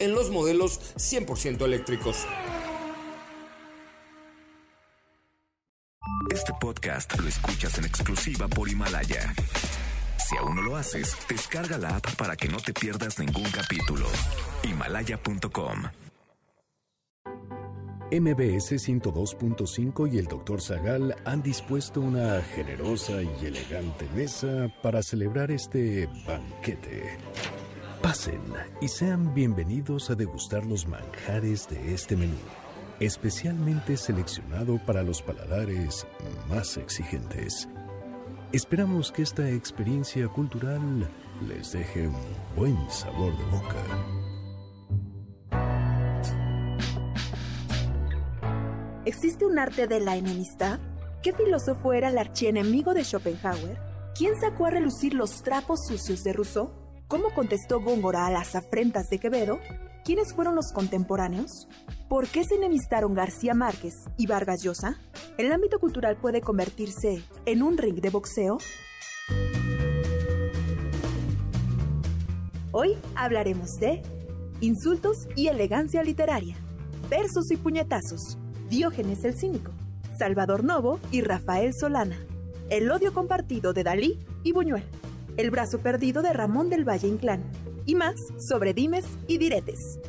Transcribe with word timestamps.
en 0.00 0.14
los 0.14 0.30
modelos 0.30 0.80
100% 0.96 1.64
eléctricos. 1.64 2.26
Este 6.30 6.52
podcast 6.60 7.18
lo 7.18 7.28
escuchas 7.28 7.78
en 7.78 7.84
exclusiva 7.84 8.48
por 8.48 8.68
Himalaya. 8.68 9.34
Si 10.28 10.36
aún 10.36 10.56
no 10.56 10.62
lo 10.62 10.76
haces, 10.76 11.16
descarga 11.28 11.78
la 11.78 11.96
app 11.96 12.14
para 12.16 12.36
que 12.36 12.48
no 12.48 12.58
te 12.58 12.72
pierdas 12.74 13.18
ningún 13.18 13.50
capítulo. 13.50 14.06
Himalaya.com 14.62 15.84
MBS 18.10 18.72
102.5 18.72 20.12
y 20.12 20.18
el 20.18 20.24
Dr. 20.26 20.62
Zagal 20.62 21.14
han 21.26 21.42
dispuesto 21.42 22.00
una 22.00 22.40
generosa 22.42 23.22
y 23.22 23.46
elegante 23.46 24.08
mesa 24.14 24.72
para 24.82 25.02
celebrar 25.02 25.50
este 25.50 26.08
banquete. 26.26 27.18
Pasen 28.02 28.40
y 28.80 28.86
sean 28.86 29.34
bienvenidos 29.34 30.08
a 30.08 30.14
degustar 30.14 30.64
los 30.64 30.86
manjares 30.86 31.68
de 31.68 31.94
este 31.94 32.16
menú, 32.16 32.36
especialmente 33.00 33.96
seleccionado 33.96 34.78
para 34.86 35.02
los 35.02 35.20
paladares 35.20 36.06
más 36.48 36.76
exigentes. 36.76 37.68
Esperamos 38.52 39.10
que 39.10 39.22
esta 39.22 39.50
experiencia 39.50 40.28
cultural 40.28 41.08
les 41.48 41.72
deje 41.72 42.06
un 42.06 42.16
buen 42.56 42.78
sabor 42.88 43.36
de 43.36 43.44
boca. 43.46 43.84
¿Existe 49.04 49.44
un 49.44 49.58
arte 49.58 49.88
de 49.88 49.98
la 49.98 50.16
enemistad? 50.16 50.78
¿Qué 51.20 51.32
filósofo 51.32 51.92
era 51.92 52.10
el 52.10 52.18
archienemigo 52.18 52.94
de 52.94 53.02
Schopenhauer? 53.02 53.80
¿Quién 54.16 54.38
sacó 54.40 54.66
a 54.66 54.70
relucir 54.70 55.14
los 55.14 55.42
trapos 55.42 55.86
sucios 55.86 56.22
de 56.22 56.32
Rousseau? 56.32 56.87
¿Cómo 57.08 57.30
contestó 57.30 57.80
Góngora 57.80 58.26
a 58.26 58.30
las 58.30 58.54
afrentas 58.54 59.08
de 59.08 59.18
Quevedo? 59.18 59.60
¿Quiénes 60.04 60.34
fueron 60.34 60.54
los 60.54 60.72
contemporáneos? 60.74 61.66
¿Por 62.06 62.28
qué 62.28 62.44
se 62.44 62.56
enemistaron 62.56 63.14
García 63.14 63.54
Márquez 63.54 63.94
y 64.18 64.26
Vargas 64.26 64.62
Llosa? 64.62 65.00
¿El 65.38 65.50
ámbito 65.50 65.78
cultural 65.78 66.18
puede 66.18 66.42
convertirse 66.42 67.24
en 67.46 67.62
un 67.62 67.78
ring 67.78 67.94
de 68.02 68.10
boxeo? 68.10 68.58
Hoy 72.72 72.94
hablaremos 73.14 73.76
de 73.80 74.02
insultos 74.60 75.28
y 75.34 75.46
elegancia 75.46 76.02
literaria, 76.02 76.56
versos 77.08 77.50
y 77.50 77.56
puñetazos, 77.56 78.36
Diógenes 78.68 79.24
el 79.24 79.34
Cínico, 79.34 79.72
Salvador 80.18 80.62
Novo 80.62 81.00
y 81.10 81.22
Rafael 81.22 81.72
Solana, 81.72 82.18
el 82.68 82.90
odio 82.90 83.14
compartido 83.14 83.72
de 83.72 83.84
Dalí 83.84 84.26
y 84.42 84.52
Buñuel. 84.52 84.84
El 85.38 85.52
brazo 85.52 85.78
perdido 85.78 86.20
de 86.20 86.32
Ramón 86.32 86.68
del 86.68 86.82
Valle 86.82 87.06
Inclán 87.06 87.44
y 87.86 87.94
más 87.94 88.16
sobre 88.40 88.74
dimes 88.74 89.06
y 89.28 89.38
diretes. 89.38 90.00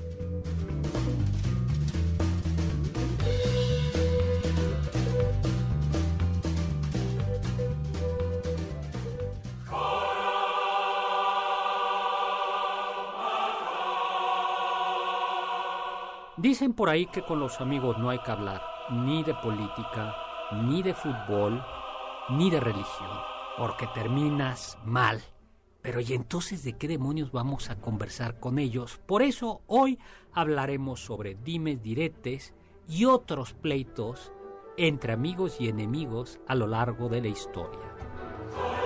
Dicen 16.37 16.73
por 16.73 16.89
ahí 16.89 17.05
que 17.05 17.21
con 17.21 17.39
los 17.39 17.61
amigos 17.61 17.99
no 17.99 18.09
hay 18.09 18.17
que 18.17 18.31
hablar 18.31 18.63
ni 18.89 19.21
de 19.21 19.35
política, 19.35 20.15
ni 20.65 20.81
de 20.81 20.95
fútbol, 20.95 21.63
ni 22.31 22.49
de 22.49 22.59
religión 22.59 23.38
porque 23.59 23.87
terminas 23.87 24.77
mal. 24.85 25.21
Pero 25.81 25.99
¿y 25.99 26.13
entonces 26.13 26.63
de 26.63 26.77
qué 26.77 26.87
demonios 26.87 27.33
vamos 27.33 27.69
a 27.69 27.75
conversar 27.75 28.39
con 28.39 28.57
ellos? 28.57 29.01
Por 29.05 29.21
eso 29.21 29.61
hoy 29.67 29.99
hablaremos 30.31 31.03
sobre 31.03 31.35
dimes, 31.35 31.83
diretes 31.83 32.53
y 32.87 33.03
otros 33.03 33.53
pleitos 33.53 34.31
entre 34.77 35.11
amigos 35.11 35.57
y 35.59 35.67
enemigos 35.67 36.39
a 36.47 36.55
lo 36.55 36.67
largo 36.67 37.09
de 37.09 37.21
la 37.21 37.27
historia. 37.27 38.78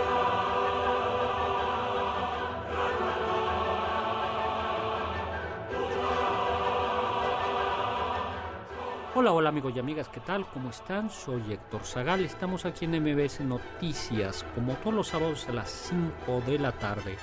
Hola, 9.16 9.32
hola 9.32 9.50
amigos 9.50 9.74
y 9.76 9.80
amigas, 9.80 10.10
¿qué 10.10 10.20
tal? 10.22 10.44
¿Cómo 10.48 10.72
están? 10.72 11.12
Soy 11.12 11.44
Héctor 11.52 11.84
Zagal, 11.84 12.26
estamos 12.26 12.66
aquí 12.66 12.86
en 12.86 13.00
MBS 13.00 13.42
Noticias, 13.42 14.44
como 14.56 14.74
todos 14.78 14.96
los 14.96 15.08
sábados 15.10 15.48
a 15.48 15.54
las 15.54 15.70
5 15.70 16.42
de 16.48 16.58
la 16.58 16.72
tarde, 16.72 17.18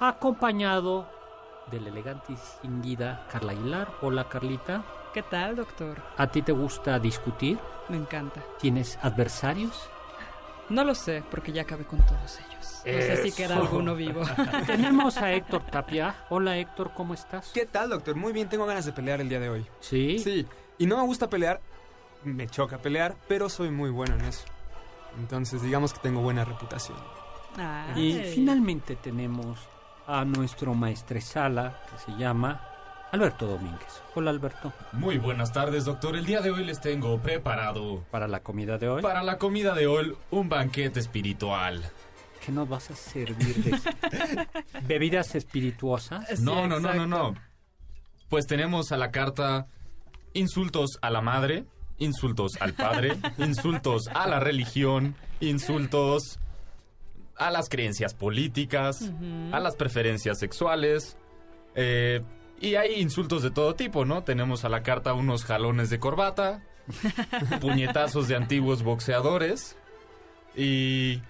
acompañado 0.00 1.06
de 1.70 1.78
la 1.78 1.90
elegante 1.90 2.32
y 2.32 2.36
distinguida 2.36 3.26
Carla 3.30 3.52
Aguilar. 3.52 3.88
Hola 4.00 4.30
Carlita. 4.30 4.82
¿Qué 5.12 5.22
tal, 5.22 5.56
doctor? 5.56 6.02
¿A 6.16 6.26
ti 6.26 6.40
te 6.40 6.52
gusta 6.52 6.98
discutir? 6.98 7.58
Me 7.90 7.98
encanta. 7.98 8.42
¿Tienes 8.58 8.98
adversarios? 9.02 9.90
No 10.70 10.84
lo 10.84 10.94
sé, 10.94 11.22
porque 11.30 11.52
ya 11.52 11.62
acabé 11.62 11.84
con 11.84 11.98
todos 11.98 12.40
ellos. 12.48 12.82
No 12.86 12.92
sé 13.02 13.16
si 13.22 13.32
queda 13.32 13.56
alguno 13.56 13.94
vivo. 13.94 14.22
Tenemos 14.66 15.18
a 15.18 15.34
Héctor 15.34 15.66
Tapia. 15.66 16.14
Hola 16.30 16.56
Héctor, 16.56 16.92
¿cómo 16.94 17.12
estás? 17.12 17.50
¿Qué 17.52 17.66
tal, 17.66 17.90
doctor? 17.90 18.16
Muy 18.16 18.32
bien, 18.32 18.48
tengo 18.48 18.64
ganas 18.64 18.86
de 18.86 18.92
pelear 18.92 19.20
el 19.20 19.28
día 19.28 19.38
de 19.38 19.50
hoy. 19.50 19.66
¿Sí? 19.80 20.18
Sí. 20.18 20.46
Y 20.78 20.86
no 20.86 20.96
me 20.96 21.04
gusta 21.04 21.28
pelear, 21.30 21.60
me 22.24 22.48
choca 22.48 22.78
pelear, 22.78 23.16
pero 23.28 23.48
soy 23.48 23.70
muy 23.70 23.90
bueno 23.90 24.14
en 24.16 24.26
eso. 24.26 24.44
Entonces, 25.18 25.62
digamos 25.62 25.94
que 25.94 26.00
tengo 26.00 26.20
buena 26.20 26.44
reputación. 26.44 26.98
Y 27.94 28.12
finalmente 28.34 28.96
tenemos 28.96 29.58
a 30.06 30.24
nuestro 30.24 30.74
maestresala 30.74 31.80
que 31.90 32.12
se 32.12 32.18
llama 32.18 32.60
Alberto 33.12 33.46
Domínguez. 33.46 34.02
Hola 34.14 34.30
Alberto. 34.30 34.72
Muy 34.92 35.16
buenas 35.16 35.52
tardes, 35.52 35.86
doctor. 35.86 36.16
El 36.16 36.26
día 36.26 36.42
de 36.42 36.50
hoy 36.50 36.64
les 36.64 36.80
tengo 36.80 37.18
preparado. 37.18 38.04
¿Para 38.10 38.28
la 38.28 38.40
comida 38.40 38.76
de 38.76 38.88
hoy? 38.88 39.02
Para 39.02 39.22
la 39.22 39.38
comida 39.38 39.74
de 39.74 39.86
hoy, 39.86 40.14
un 40.30 40.50
banquete 40.50 41.00
espiritual. 41.00 41.82
¿Qué 42.44 42.52
nos 42.52 42.68
vas 42.68 42.90
a 42.90 42.94
servir 42.94 43.56
de 43.56 44.46
bebidas 44.86 45.34
espirituosas? 45.34 46.38
no, 46.40 46.68
no, 46.68 46.78
no, 46.78 46.92
no, 46.92 47.06
no. 47.06 47.34
Pues 48.28 48.46
tenemos 48.46 48.92
a 48.92 48.96
la 48.98 49.10
carta 49.10 49.66
insultos 50.36 50.98
a 51.02 51.10
la 51.10 51.20
madre, 51.20 51.64
insultos 51.98 52.52
al 52.60 52.74
padre, 52.74 53.16
insultos 53.38 54.08
a 54.08 54.26
la 54.28 54.40
religión, 54.40 55.16
insultos 55.40 56.38
a 57.36 57.50
las 57.50 57.68
creencias 57.68 58.14
políticas, 58.14 59.12
a 59.52 59.60
las 59.60 59.76
preferencias 59.76 60.38
sexuales. 60.38 61.18
Eh, 61.74 62.22
y 62.60 62.76
hay 62.76 63.00
insultos 63.00 63.42
de 63.42 63.50
todo 63.50 63.74
tipo, 63.74 64.04
¿no? 64.04 64.24
Tenemos 64.24 64.64
a 64.64 64.68
la 64.68 64.82
carta 64.82 65.12
unos 65.12 65.44
jalones 65.44 65.90
de 65.90 65.98
corbata, 65.98 66.62
puñetazos 67.60 68.28
de 68.28 68.36
antiguos 68.36 68.82
boxeadores 68.82 69.76
y 70.54 71.20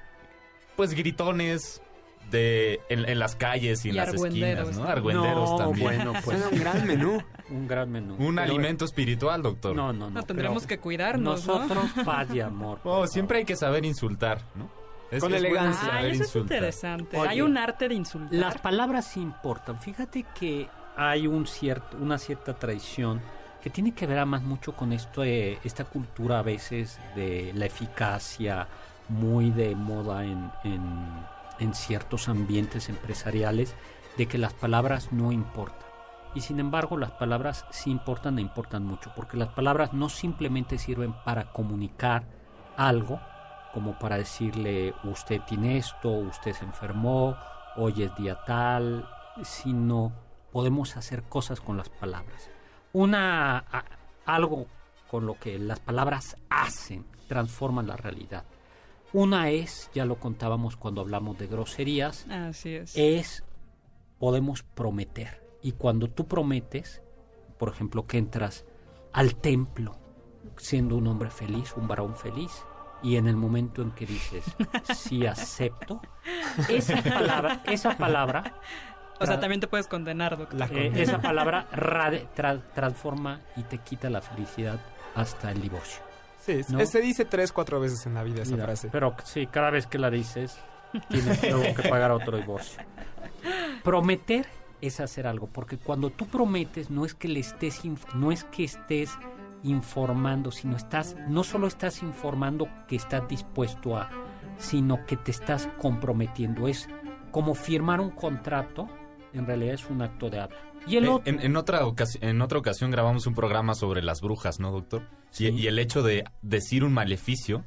pues 0.76 0.94
gritones 0.94 1.82
de 2.30 2.80
en, 2.88 3.18
las 3.18 3.36
calles 3.36 3.84
y, 3.84 3.90
en 3.90 3.96
las 3.96 4.14
esquinas, 4.14 4.76
¿no? 4.76 4.84
Argüenderos 4.84 5.56
también. 5.56 5.84
Bueno, 5.84 6.12
pues 6.24 6.44
un 6.50 6.58
gran 6.58 6.86
menú. 6.86 7.22
Un 7.48 7.68
gran 7.68 7.90
menú. 7.90 8.16
Un 8.18 8.38
alimento 8.38 8.84
espiritual, 8.84 9.42
doctor. 9.42 9.74
No, 9.74 9.92
no, 9.92 10.10
no. 10.10 10.10
no 10.10 10.22
tendremos 10.24 10.66
que 10.66 10.78
cuidarnos. 10.78 11.46
Nosotros, 11.46 11.84
paz 12.04 12.34
y 12.34 12.40
amor. 12.40 12.80
Oh, 12.84 13.06
siempre 13.06 13.38
hay 13.38 13.44
que 13.44 13.56
saber 13.56 13.84
insultar, 13.84 14.42
¿no? 14.54 14.68
Con 15.20 15.32
elegancia. 15.32 15.88
Ah, 15.92 16.06
eso 16.06 16.24
es 16.24 16.36
interesante. 16.36 17.16
hay 17.18 17.40
un 17.40 17.56
arte 17.56 17.88
de 17.88 17.94
insultar. 17.94 18.32
Las 18.32 18.58
palabras 18.58 19.16
importan. 19.16 19.80
Fíjate 19.80 20.26
que 20.38 20.68
hay 20.96 21.26
un 21.26 21.46
cierto, 21.46 21.96
una 21.98 22.18
cierta 22.18 22.54
tradición 22.54 23.20
que 23.62 23.70
tiene 23.70 23.92
que 23.92 24.06
ver 24.06 24.24
más 24.26 24.42
mucho 24.42 24.72
con 24.72 24.92
esto, 24.92 25.24
eh, 25.24 25.58
esta 25.64 25.84
cultura 25.84 26.38
a 26.38 26.42
veces 26.42 26.98
de 27.14 27.52
la 27.54 27.66
eficacia 27.66 28.66
muy 29.08 29.50
de 29.50 29.74
moda 29.74 30.24
en, 30.24 30.50
en 30.64 31.26
en 31.58 31.74
ciertos 31.74 32.28
ambientes 32.28 32.88
empresariales 32.88 33.74
de 34.16 34.26
que 34.26 34.38
las 34.38 34.54
palabras 34.54 35.12
no 35.12 35.32
importan. 35.32 35.86
Y 36.34 36.40
sin 36.40 36.60
embargo 36.60 36.96
las 36.96 37.12
palabras 37.12 37.64
sí 37.70 37.90
importan 37.90 38.38
e 38.38 38.42
importan 38.42 38.84
mucho, 38.84 39.12
porque 39.16 39.36
las 39.36 39.48
palabras 39.48 39.92
no 39.92 40.08
simplemente 40.08 40.78
sirven 40.78 41.14
para 41.24 41.52
comunicar 41.52 42.24
algo, 42.76 43.20
como 43.72 43.98
para 43.98 44.16
decirle 44.16 44.94
usted 45.04 45.40
tiene 45.46 45.78
esto, 45.78 46.10
usted 46.10 46.52
se 46.52 46.64
enfermó, 46.64 47.36
hoy 47.76 48.02
es 48.02 48.14
día 48.16 48.38
tal, 48.44 49.08
sino 49.42 50.12
podemos 50.52 50.96
hacer 50.96 51.22
cosas 51.24 51.60
con 51.60 51.76
las 51.76 51.88
palabras. 51.88 52.50
Una 52.92 53.64
algo 54.24 54.66
con 55.08 55.26
lo 55.26 55.38
que 55.38 55.58
las 55.58 55.80
palabras 55.80 56.36
hacen, 56.50 57.06
transforman 57.28 57.86
la 57.86 57.96
realidad. 57.96 58.44
Una 59.12 59.50
es, 59.50 59.90
ya 59.94 60.04
lo 60.04 60.16
contábamos 60.16 60.76
cuando 60.76 61.00
hablamos 61.00 61.38
de 61.38 61.46
groserías, 61.46 62.26
Así 62.28 62.74
es. 62.74 62.92
es 62.96 63.44
podemos 64.18 64.62
prometer. 64.62 65.42
Y 65.62 65.72
cuando 65.72 66.08
tú 66.08 66.26
prometes, 66.26 67.02
por 67.58 67.68
ejemplo, 67.68 68.06
que 68.06 68.18
entras 68.18 68.64
al 69.12 69.34
templo 69.36 69.96
siendo 70.56 70.96
un 70.96 71.06
hombre 71.06 71.30
feliz, 71.30 71.74
un 71.76 71.88
varón 71.88 72.14
feliz, 72.16 72.52
y 73.02 73.16
en 73.16 73.26
el 73.28 73.36
momento 73.36 73.82
en 73.82 73.90
que 73.92 74.06
dices 74.06 74.44
sí 74.94 75.26
acepto, 75.26 76.00
esa 76.68 77.02
palabra, 77.02 77.62
esa 77.66 77.96
palabra, 77.96 78.54
o 79.20 79.26
sea, 79.26 79.40
también 79.40 79.60
te 79.60 79.66
puedes 79.66 79.86
condenar, 79.86 80.36
doctor. 80.36 80.58
La 80.58 80.66
eh, 80.66 80.68
condena. 80.68 81.00
esa 81.00 81.20
palabra 81.20 81.68
tra- 81.72 82.62
transforma 82.74 83.40
y 83.56 83.62
te 83.62 83.78
quita 83.78 84.10
la 84.10 84.20
felicidad 84.20 84.78
hasta 85.14 85.50
el 85.52 85.60
divorcio. 85.62 86.02
Sí, 86.46 86.60
¿no? 86.68 86.86
se 86.86 87.00
dice 87.00 87.24
tres, 87.24 87.52
cuatro 87.52 87.80
veces 87.80 88.06
en 88.06 88.14
la 88.14 88.22
vida 88.22 88.42
esa 88.42 88.52
Mira, 88.52 88.64
frase. 88.66 88.88
Pero 88.92 89.16
sí, 89.24 89.46
cada 89.48 89.70
vez 89.70 89.86
que 89.88 89.98
la 89.98 90.10
dices, 90.10 90.56
tienes 91.08 91.42
luego 91.50 91.74
que 91.74 91.88
pagar 91.88 92.12
otro 92.12 92.36
divorcio. 92.36 92.82
Prometer 93.82 94.46
es 94.80 95.00
hacer 95.00 95.26
algo, 95.26 95.46
porque 95.46 95.78
cuando 95.78 96.10
tú 96.10 96.26
prometes 96.26 96.90
no 96.90 97.04
es 97.04 97.14
que 97.14 97.28
le 97.28 97.40
estés 97.40 97.80
no 98.14 98.30
es 98.32 98.44
que 98.44 98.64
estés 98.64 99.10
informando, 99.62 100.52
sino 100.52 100.76
estás 100.76 101.16
no 101.28 101.42
solo 101.42 101.66
estás 101.66 102.02
informando 102.02 102.68
que 102.86 102.96
estás 102.96 103.26
dispuesto 103.28 103.96
a, 103.96 104.10
sino 104.58 105.04
que 105.06 105.16
te 105.16 105.30
estás 105.30 105.68
comprometiendo. 105.78 106.68
Es 106.68 106.88
como 107.30 107.54
firmar 107.54 108.00
un 108.00 108.10
contrato, 108.10 108.88
en 109.32 109.46
realidad 109.46 109.74
es 109.74 109.90
un 109.90 110.02
acto 110.02 110.30
de 110.30 110.40
habla. 110.40 110.56
Y 110.86 110.96
el 110.96 111.04
Eh, 111.06 111.08
otro, 111.08 111.32
En, 111.32 111.40
en 111.40 111.56
otra 111.56 111.80
en 112.20 112.40
otra 112.42 112.58
ocasión 112.58 112.90
grabamos 112.90 113.26
un 113.26 113.34
programa 113.34 113.74
sobre 113.74 114.02
las 114.02 114.20
brujas, 114.20 114.60
¿no, 114.60 114.70
doctor? 114.70 115.02
Y, 115.38 115.48
y 115.48 115.66
el 115.66 115.78
hecho 115.78 116.02
de 116.02 116.24
decir 116.42 116.84
un 116.84 116.92
maleficio 116.92 117.64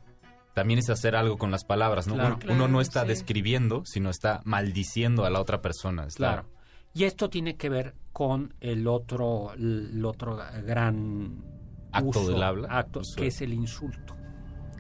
también 0.53 0.79
es 0.79 0.89
hacer 0.89 1.15
algo 1.15 1.37
con 1.37 1.51
las 1.51 1.63
palabras, 1.63 2.07
¿no? 2.07 2.15
Claro. 2.15 2.39
Uno, 2.43 2.53
uno 2.53 2.67
no 2.67 2.81
está 2.81 3.03
sí. 3.03 3.07
describiendo, 3.09 3.83
sino 3.85 4.09
está 4.09 4.41
maldiciendo 4.43 5.23
a 5.25 5.29
la 5.29 5.39
otra 5.39 5.61
persona. 5.61 6.05
está- 6.05 6.17
Claro. 6.17 6.49
Y 6.93 7.03
esto 7.03 7.29
tiene 7.29 7.55
que 7.55 7.69
ver 7.69 7.95
con 8.11 8.53
el 8.59 8.87
otro, 8.87 9.53
el 9.53 10.03
otro 10.03 10.37
gran 10.65 11.43
Acto 11.91 12.09
uso, 12.21 12.31
del 12.31 12.43
habla. 12.43 12.67
acto, 12.79 12.99
Uso. 13.01 13.15
que 13.15 13.27
es 13.27 13.41
el 13.41 13.53
insulto. 13.53 14.15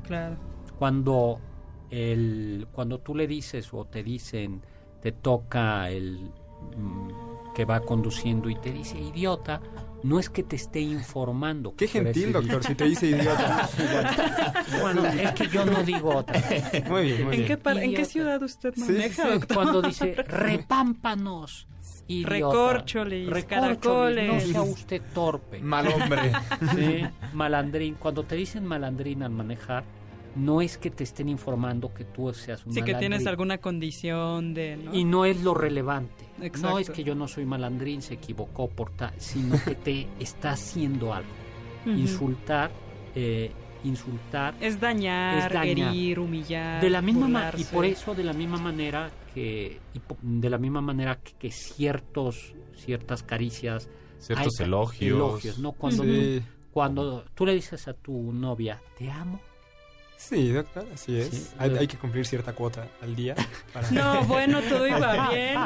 Claro. 0.03 0.37
Cuando 0.77 1.39
el, 1.91 2.67
cuando 2.71 2.99
tú 2.99 3.15
le 3.15 3.27
dices 3.27 3.69
o 3.73 3.85
te 3.85 4.03
dicen, 4.03 4.61
te 5.01 5.11
toca 5.11 5.89
el 5.91 6.31
mm, 6.75 7.53
que 7.55 7.63
va 7.65 7.79
conduciendo 7.81 8.49
y 8.49 8.55
te 8.55 8.71
dice 8.71 8.99
idiota, 8.99 9.61
no 10.03 10.19
es 10.19 10.29
que 10.29 10.43
te 10.43 10.55
esté 10.55 10.79
informando. 10.79 11.73
Qué 11.75 11.87
gentil, 11.87 12.31
doctor, 12.33 12.63
si 12.63 12.75
te 12.75 12.85
dice 12.85 13.07
idiota. 13.07 13.69
Bueno, 14.81 15.05
es 15.05 15.31
que 15.31 15.47
yo 15.47 15.65
no 15.65 15.83
digo 15.83 16.15
otra. 16.15 16.39
Muy 16.89 17.03
bien, 17.03 17.25
muy 17.25 17.35
¿En 17.35 17.41
qué, 17.41 17.47
bien. 17.47 17.59
par- 17.59 17.77
¿En 17.77 17.93
qué 17.93 18.05
ciudad 18.05 18.41
usted 18.43 18.73
maneja, 18.77 19.39
sí. 19.39 19.45
Cuando 19.53 19.81
dice 19.81 20.13
repámpanos, 20.27 21.67
idiota. 22.07 22.29
Recorcholis, 22.33 23.29
Recorcholis, 23.29 23.45
caracoles. 23.45 24.47
No 24.47 24.53
sea 24.53 24.61
usted 24.61 25.01
torpe. 25.13 25.59
Mal 25.59 25.87
hombre. 25.87 26.31
Sí, 26.75 27.01
malandrín. 27.33 27.95
Cuando 27.95 28.23
te 28.23 28.35
dicen 28.35 28.65
malandrín 28.65 29.23
al 29.23 29.31
manejar, 29.31 29.83
no 30.35 30.61
es 30.61 30.77
que 30.77 30.89
te 30.91 31.03
estén 31.03 31.27
informando 31.29 31.93
que 31.93 32.05
tú 32.05 32.31
seas 32.33 32.65
un 32.65 32.73
Sí, 32.73 32.81
que 32.81 32.93
tienes 32.95 33.25
alguna 33.27 33.57
condición 33.57 34.53
de... 34.53 34.77
¿no? 34.77 34.93
Y 34.93 35.03
no 35.03 35.25
es 35.25 35.41
lo 35.43 35.53
relevante. 35.53 36.25
Exacto. 36.41 36.69
No 36.69 36.79
es 36.79 36.89
que 36.89 37.03
yo 37.03 37.15
no 37.15 37.27
soy 37.27 37.45
malandrín, 37.45 38.01
se 38.01 38.13
equivocó 38.13 38.69
por 38.69 38.91
tal, 38.91 39.13
sino 39.17 39.55
que 39.63 39.75
te 39.75 40.07
está 40.19 40.51
haciendo 40.51 41.13
algo. 41.13 41.29
Insultar, 41.85 42.71
eh, 43.15 43.51
insultar. 43.83 44.53
Es 44.61 44.79
dañar, 44.79 45.37
Es 45.47 45.53
dañar. 45.53 45.93
herir, 45.93 46.19
humillar, 46.19 46.81
De 46.81 46.89
la 46.89 47.01
misma 47.01 47.27
ma- 47.27 47.39
y 47.39 47.51
burlarse. 47.51 47.73
por 47.75 47.85
eso 47.85 48.13
de 48.15 48.23
la 48.23 48.33
misma 48.33 48.57
manera 48.57 49.09
que 49.33 49.79
de 50.21 50.49
la 50.49 50.57
misma 50.57 50.81
manera 50.81 51.17
que, 51.17 51.33
que 51.33 51.51
ciertos 51.51 52.53
ciertas 52.75 53.23
caricias 53.23 53.89
Ciertos 54.19 54.59
hay 54.59 54.65
elogios. 54.65 55.15
elogios, 55.15 55.59
no 55.59 55.71
cuando 55.71 56.03
Sí. 56.03 56.41
cuando 56.71 57.23
tú 57.35 57.45
le 57.45 57.53
dices 57.53 57.87
a 57.87 57.93
tu 57.93 58.33
novia 58.33 58.81
te 58.97 59.09
amo 59.09 59.39
Sí, 60.21 60.49
doctor, 60.51 60.85
así 60.93 61.17
es. 61.17 61.29
Sí. 61.29 61.47
Hay, 61.57 61.77
hay 61.77 61.87
que 61.87 61.97
cumplir 61.97 62.25
cierta 62.25 62.51
cuota 62.51 62.85
al 63.01 63.15
día. 63.15 63.35
Para... 63.73 63.89
No, 63.89 64.21
bueno, 64.27 64.59
todo 64.63 64.85
iba 64.85 65.29
bien. 65.29 65.57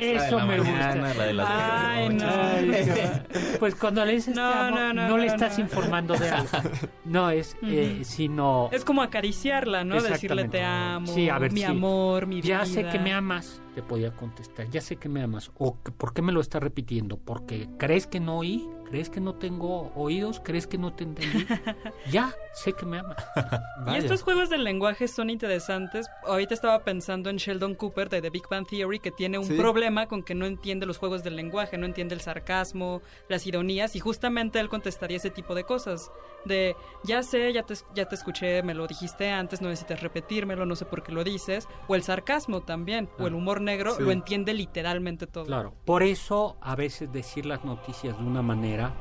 eso 0.00 0.40
me 0.40 0.58
mañana, 0.58 1.06
gusta 1.08 1.32
la 1.32 1.92
Ay, 1.94 2.08
no. 2.08 3.58
Pues 3.60 3.76
cuando 3.76 4.04
le 4.04 4.14
dices 4.14 4.34
No, 4.34 4.50
te 4.50 4.58
amo, 4.58 4.76
no, 4.76 4.92
no, 4.94 5.08
no, 5.10 5.16
le 5.18 5.26
no, 5.26 5.32
estás 5.32 5.58
no. 5.58 5.64
informando 5.64 6.14
de 6.16 6.28
algo 6.28 6.48
no 7.04 7.30
es 7.30 7.56
eh, 7.62 8.00
sino 8.04 8.68
Es 8.72 8.84
como 8.84 9.02
acariciarla, 9.02 9.84
¿no? 9.84 10.02
Decirle 10.02 10.48
te 10.48 10.64
amo, 10.64 11.06
Sí, 11.06 11.28
a 11.28 11.38
ver, 11.38 11.52
mi 11.52 11.60
sí. 11.60 11.66
amor, 11.66 12.26
mi 12.26 12.40
vida. 12.40 12.58
ya 12.60 12.66
sé 12.66 12.84
que 12.88 12.98
me 12.98 13.12
amas 13.12 13.62
te 13.76 13.82
podía 13.82 14.10
contestar 14.10 14.68
ya 14.70 14.80
sé 14.80 14.96
que 14.96 15.08
me 15.08 15.22
amas 15.22 15.52
o 15.56 15.80
que- 15.84 15.92
por 15.92 16.12
qué 16.12 16.20
me 16.20 16.32
lo 16.32 16.40
estás 16.40 16.60
repitiendo 16.60 17.16
porque 17.16 17.68
crees 17.78 18.08
que 18.08 18.18
no 18.18 18.38
oí 18.38 18.68
crees 18.88 19.10
que 19.10 19.20
no 19.20 19.34
tengo 19.34 19.92
oídos 19.94 20.40
crees 20.42 20.66
que 20.66 20.78
no 20.78 20.92
te 20.94 21.04
entendí 21.04 21.46
ya 22.10 22.34
sé 22.54 22.72
que 22.72 22.86
me 22.86 22.98
amas 22.98 23.16
Y 23.92 23.96
estos 23.96 24.22
juegos 24.22 24.50
del 24.50 24.64
lenguaje 24.64 25.08
son 25.08 25.30
interesantes. 25.30 26.06
Ahorita 26.26 26.52
estaba 26.52 26.80
pensando 26.84 27.30
en 27.30 27.36
Sheldon 27.36 27.74
Cooper 27.74 28.08
de 28.08 28.20
The 28.20 28.30
Big 28.30 28.42
Bang 28.50 28.66
Theory, 28.66 28.98
que 28.98 29.10
tiene 29.10 29.38
un 29.38 29.44
Sí. 29.44 29.54
problema 29.56 30.06
con 30.06 30.22
que 30.22 30.34
no 30.34 30.44
entiende 30.46 30.84
los 30.84 30.98
juegos 30.98 31.22
del 31.22 31.36
lenguaje, 31.36 31.78
no 31.78 31.86
entiende 31.86 32.14
el 32.14 32.20
sarcasmo, 32.20 33.00
las 33.28 33.46
ironías, 33.46 33.96
y 33.96 34.00
justamente 34.00 34.58
él 34.60 34.68
contestaría 34.68 35.16
ese 35.16 35.30
tipo 35.30 35.54
de 35.54 35.64
cosas. 35.64 36.10
De, 36.48 36.74
ya 37.04 37.22
sé, 37.22 37.52
ya 37.52 37.62
te, 37.62 37.74
ya 37.94 38.06
te 38.08 38.14
escuché, 38.16 38.62
me 38.64 38.74
lo 38.74 38.86
dijiste 38.88 39.30
antes, 39.30 39.60
no 39.62 39.68
necesitas 39.68 40.00
repetírmelo, 40.02 40.66
no 40.66 40.74
sé 40.74 40.84
por 40.86 41.02
qué 41.04 41.12
lo 41.12 41.22
dices. 41.22 41.68
O 41.86 41.94
el 41.94 42.02
sarcasmo 42.02 42.62
también, 42.62 43.08
o 43.18 43.26
el 43.28 43.34
humor 43.34 43.60
negro, 43.60 43.94
Sí. 43.94 44.02
lo 44.02 44.10
entiende 44.10 44.54
literalmente 44.54 45.26
todo. 45.28 45.44
Claro, 45.44 45.74
por 45.84 46.02
eso 46.02 46.56
a 46.60 46.74
veces 46.74 47.12
decir 47.12 47.46
las 47.46 47.64
noticias 47.64 48.18
de 48.18 48.24
una 48.24 48.42
manera 48.42 48.94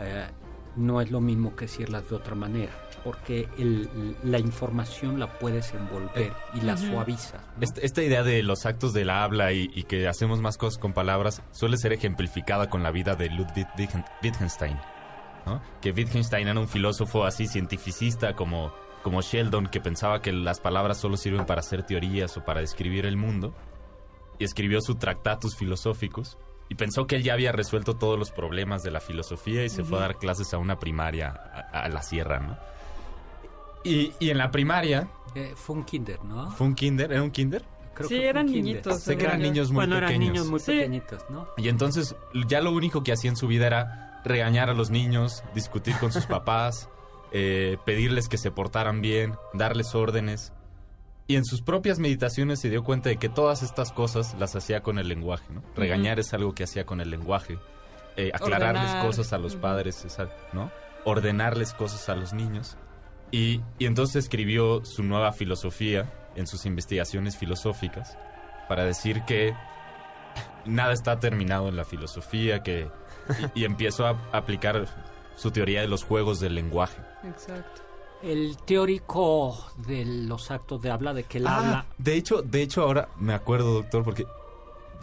eh, 0.00 0.26
no 0.76 1.00
es 1.00 1.10
lo 1.10 1.20
mismo 1.20 1.56
que 1.56 1.64
decirlas 1.64 2.08
de 2.08 2.14
otra 2.14 2.34
manera, 2.36 2.70
porque 3.02 3.48
el- 3.58 4.16
la 4.22 4.38
información 4.38 5.18
la 5.18 5.38
puedes 5.38 5.72
envolver 5.74 6.32
y 6.54 6.60
la 6.60 6.76
suavizas. 6.76 7.42
¿no? 7.56 7.62
Esta, 7.62 7.80
esta 7.80 8.02
idea 8.04 8.22
de 8.22 8.42
los 8.44 8.64
actos 8.64 8.92
del 8.92 9.10
habla 9.10 9.52
y, 9.52 9.70
y 9.74 9.82
que 9.84 10.06
hacemos 10.06 10.40
más 10.40 10.56
cosas 10.56 10.78
con 10.78 10.92
palabras 10.92 11.42
suele 11.50 11.78
ser 11.78 11.92
ejemplificada 11.92 12.70
con 12.70 12.82
la 12.84 12.92
vida 12.92 13.16
de 13.16 13.28
Ludwig 13.28 13.66
Wittgen- 13.76 14.04
Wittgenstein. 14.22 14.78
¿No? 15.48 15.62
Que 15.80 15.90
Wittgenstein 15.92 16.48
era 16.48 16.58
un 16.60 16.68
filósofo 16.68 17.24
así 17.24 17.46
cientificista 17.46 18.34
como, 18.34 18.72
como 19.02 19.20
Sheldon, 19.22 19.66
que 19.66 19.80
pensaba 19.80 20.20
que 20.20 20.32
las 20.32 20.60
palabras 20.60 20.98
solo 20.98 21.16
sirven 21.16 21.46
para 21.46 21.60
hacer 21.60 21.82
teorías 21.84 22.36
o 22.36 22.44
para 22.44 22.60
describir 22.60 23.06
el 23.06 23.16
mundo. 23.16 23.54
Y 24.38 24.44
escribió 24.44 24.80
su 24.80 24.94
Tractatus 24.96 25.56
Philosophicus. 25.56 26.36
Y 26.68 26.74
pensó 26.74 27.06
que 27.06 27.16
él 27.16 27.22
ya 27.22 27.32
había 27.32 27.50
resuelto 27.50 27.94
todos 27.96 28.18
los 28.18 28.30
problemas 28.30 28.82
de 28.82 28.90
la 28.90 29.00
filosofía 29.00 29.64
y 29.64 29.70
se 29.70 29.84
fue 29.84 29.98
a 29.98 30.02
dar 30.02 30.16
clases 30.18 30.52
a 30.52 30.58
una 30.58 30.78
primaria, 30.78 31.28
a, 31.72 31.84
a 31.84 31.88
la 31.88 32.02
sierra, 32.02 32.40
¿no? 32.40 32.56
Y, 33.84 34.12
y 34.18 34.30
en 34.30 34.38
la 34.38 34.50
primaria, 34.50 35.08
Eh, 35.34 35.52
fue 35.56 35.76
un 35.76 35.84
kinder, 35.84 36.22
¿no? 36.24 36.50
¿fue 36.52 36.66
un 36.66 36.74
kinder? 36.74 37.12
¿Era 37.12 37.22
un 37.22 37.30
kinder? 37.30 37.62
Creo 37.94 38.08
Sí, 38.08 38.16
que 38.18 38.28
eran 38.28 38.46
niñitos, 38.46 39.00
Sé 39.02 39.16
que 39.16 39.24
eran 39.24 39.40
niños 39.42 39.68
muy 39.70 39.76
bueno, 39.80 39.96
eran 39.96 40.08
pequeños. 40.08 40.32
niños 40.32 40.46
muy 40.48 40.60
Sí. 40.60 40.72
pequeñitos, 40.72 41.24
¿no? 41.30 41.48
Y 41.56 41.68
entonces 41.68 42.14
ya 42.46 42.60
lo 42.60 42.72
único 42.72 43.02
que 43.02 43.12
hacía 43.12 43.28
en 43.30 43.36
su 43.36 43.46
vida 43.46 43.66
era 43.66 44.07
regañar 44.24 44.70
a 44.70 44.74
los 44.74 44.90
niños, 44.90 45.42
discutir 45.54 45.96
con 45.98 46.12
sus 46.12 46.26
papás, 46.26 46.88
eh, 47.32 47.78
pedirles 47.84 48.28
que 48.28 48.38
se 48.38 48.50
portaran 48.50 49.00
bien, 49.00 49.34
darles 49.54 49.94
órdenes. 49.94 50.52
Y 51.26 51.36
en 51.36 51.44
sus 51.44 51.60
propias 51.60 51.98
meditaciones 51.98 52.60
se 52.60 52.70
dio 52.70 52.82
cuenta 52.82 53.10
de 53.10 53.18
que 53.18 53.28
todas 53.28 53.62
estas 53.62 53.92
cosas 53.92 54.34
las 54.38 54.56
hacía 54.56 54.82
con 54.82 54.98
el 54.98 55.08
lenguaje, 55.08 55.44
¿no? 55.50 55.62
Regañar 55.76 56.18
es 56.18 56.32
algo 56.32 56.54
que 56.54 56.64
hacía 56.64 56.86
con 56.86 57.02
el 57.02 57.10
lenguaje. 57.10 57.58
Eh, 58.16 58.30
aclararles 58.32 58.82
Ordenar. 58.82 59.06
cosas 59.06 59.32
a 59.32 59.38
los 59.38 59.54
padres, 59.54 60.06
¿no? 60.52 60.72
Ordenarles 61.04 61.74
cosas 61.74 62.08
a 62.08 62.14
los 62.14 62.32
niños. 62.32 62.78
Y, 63.30 63.60
y 63.78 63.84
entonces 63.84 64.24
escribió 64.24 64.84
su 64.86 65.02
nueva 65.02 65.32
filosofía 65.32 66.10
en 66.34 66.46
sus 66.46 66.64
investigaciones 66.64 67.36
filosóficas 67.36 68.16
para 68.68 68.84
decir 68.84 69.22
que 69.26 69.54
nada 70.64 70.92
está 70.92 71.20
terminado 71.20 71.68
en 71.68 71.76
la 71.76 71.84
filosofía, 71.84 72.62
que 72.62 72.88
y, 73.54 73.60
y 73.60 73.64
empiezo 73.64 74.06
a 74.06 74.16
aplicar 74.32 74.86
su 75.36 75.50
teoría 75.50 75.80
de 75.80 75.88
los 75.88 76.04
juegos 76.04 76.40
del 76.40 76.54
lenguaje. 76.54 77.00
Exacto. 77.24 77.82
El 78.22 78.56
teórico 78.64 79.56
de 79.86 80.04
los 80.04 80.50
actos 80.50 80.82
de 80.82 80.90
habla, 80.90 81.14
de 81.14 81.22
que 81.24 81.38
él 81.38 81.46
Ah, 81.46 81.58
habla, 81.58 81.86
de 81.98 82.14
hecho, 82.14 82.42
de 82.42 82.62
hecho 82.62 82.82
ahora 82.82 83.08
me 83.18 83.32
acuerdo, 83.32 83.74
doctor, 83.74 84.02
porque 84.02 84.26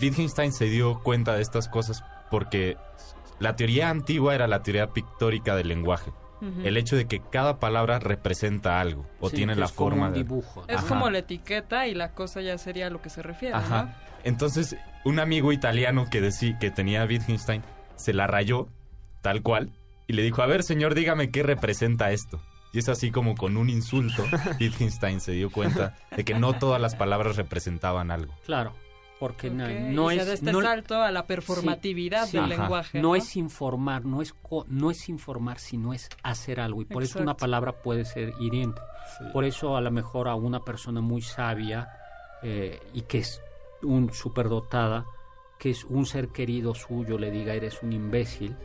Wittgenstein 0.01 0.51
se 0.51 0.65
dio 0.65 0.99
cuenta 1.01 1.33
de 1.35 1.41
estas 1.41 1.69
cosas 1.69 2.03
porque 2.29 2.75
la 3.39 3.55
teoría 3.55 3.89
antigua 3.89 4.35
era 4.35 4.47
la 4.47 4.61
teoría 4.63 4.87
pictórica 4.91 5.55
del 5.55 5.67
lenguaje. 5.69 6.11
El 6.63 6.77
hecho 6.77 6.95
de 6.95 7.07
que 7.07 7.21
cada 7.21 7.59
palabra 7.59 7.97
representa 7.97 8.79
algo 8.79 9.07
o 9.19 9.29
sí, 9.29 9.37
tiene 9.37 9.53
que 9.55 9.61
la 9.61 9.65
es 9.65 9.71
como 9.71 9.89
forma 9.91 10.07
un 10.07 10.13
de 10.13 10.19
dibujo. 10.19 10.63
Es 10.67 10.77
Ajá. 10.77 10.87
como 10.89 11.09
la 11.09 11.19
etiqueta 11.19 11.87
y 11.87 11.95
la 11.95 12.11
cosa 12.11 12.41
ya 12.41 12.55
sería 12.59 12.85
a 12.87 12.89
lo 12.91 13.01
que 13.01 13.09
se 13.09 13.23
refiere, 13.23 13.55
Ajá. 13.55 13.95
Entonces, 14.23 14.75
un 15.05 15.19
amigo 15.19 15.51
italiano 15.53 16.05
que, 16.11 16.21
decí, 16.21 16.53
que 16.59 16.69
tenía 16.69 17.01
a 17.01 17.05
Wittgenstein 17.05 17.63
se 17.95 18.13
la 18.13 18.27
rayó, 18.27 18.67
tal 19.21 19.41
cual, 19.41 19.71
y 20.07 20.13
le 20.13 20.21
dijo, 20.23 20.41
a 20.41 20.45
ver, 20.47 20.63
señor, 20.63 20.93
dígame 20.95 21.31
qué 21.31 21.43
representa 21.43 22.11
esto. 22.11 22.39
Y 22.73 22.79
es 22.79 22.89
así 22.89 23.09
como 23.09 23.35
con 23.35 23.55
un 23.57 23.69
insulto, 23.69 24.23
Wittgenstein 24.59 25.21
se 25.21 25.31
dio 25.31 25.49
cuenta 25.49 25.95
de 26.15 26.23
que 26.25 26.33
no 26.35 26.53
todas 26.53 26.81
las 26.81 26.95
palabras 26.95 27.37
representaban 27.37 28.11
algo. 28.11 28.33
Claro, 28.45 28.73
porque 29.17 29.49
no, 29.49 29.65
no 29.69 30.11
y 30.11 30.15
se 30.15 30.21
es... 30.21 30.27
da 30.27 30.33
este 30.33 30.51
no- 30.51 30.61
salto 30.61 31.01
a 31.01 31.09
la 31.11 31.25
performatividad 31.25 32.25
Sí, 32.27 32.37
del 32.37 32.51
ajá. 32.51 32.61
lenguaje. 32.63 33.01
No 33.01 33.09
¿no? 33.09 33.15
es 33.15 33.37
informar, 33.37 34.03
no 34.03 34.21
es, 34.21 34.33
co- 34.33 34.65
no 34.67 34.91
es 34.91 35.07
informar, 35.07 35.57
sino 35.59 35.93
es 35.93 36.09
hacer 36.21 36.59
algo. 36.59 36.81
Y 36.81 36.85
por 36.85 37.01
eso 37.01 37.19
una 37.19 37.37
palabra 37.37 37.71
puede 37.81 38.03
ser 38.03 38.33
hiriente. 38.41 38.81
Por 39.31 39.45
eso 39.45 39.77
a 39.77 39.81
lo 39.81 39.89
mejor 39.91 40.27
a 40.27 40.35
una 40.35 40.59
persona 40.59 40.99
muy 40.99 41.21
sabia 41.21 41.87
eh, 42.43 42.79
y 42.93 43.03
que 43.03 43.19
es 43.19 43.41
un 43.83 44.11
superdotada, 44.13 45.05
que 45.59 45.69
es 45.71 45.83
un 45.85 46.05
ser 46.05 46.29
querido 46.29 46.73
suyo, 46.75 47.17
le 47.17 47.31
diga 47.31 47.53
eres 47.53 47.81
un 47.83 47.93
imbécil, 47.93 48.55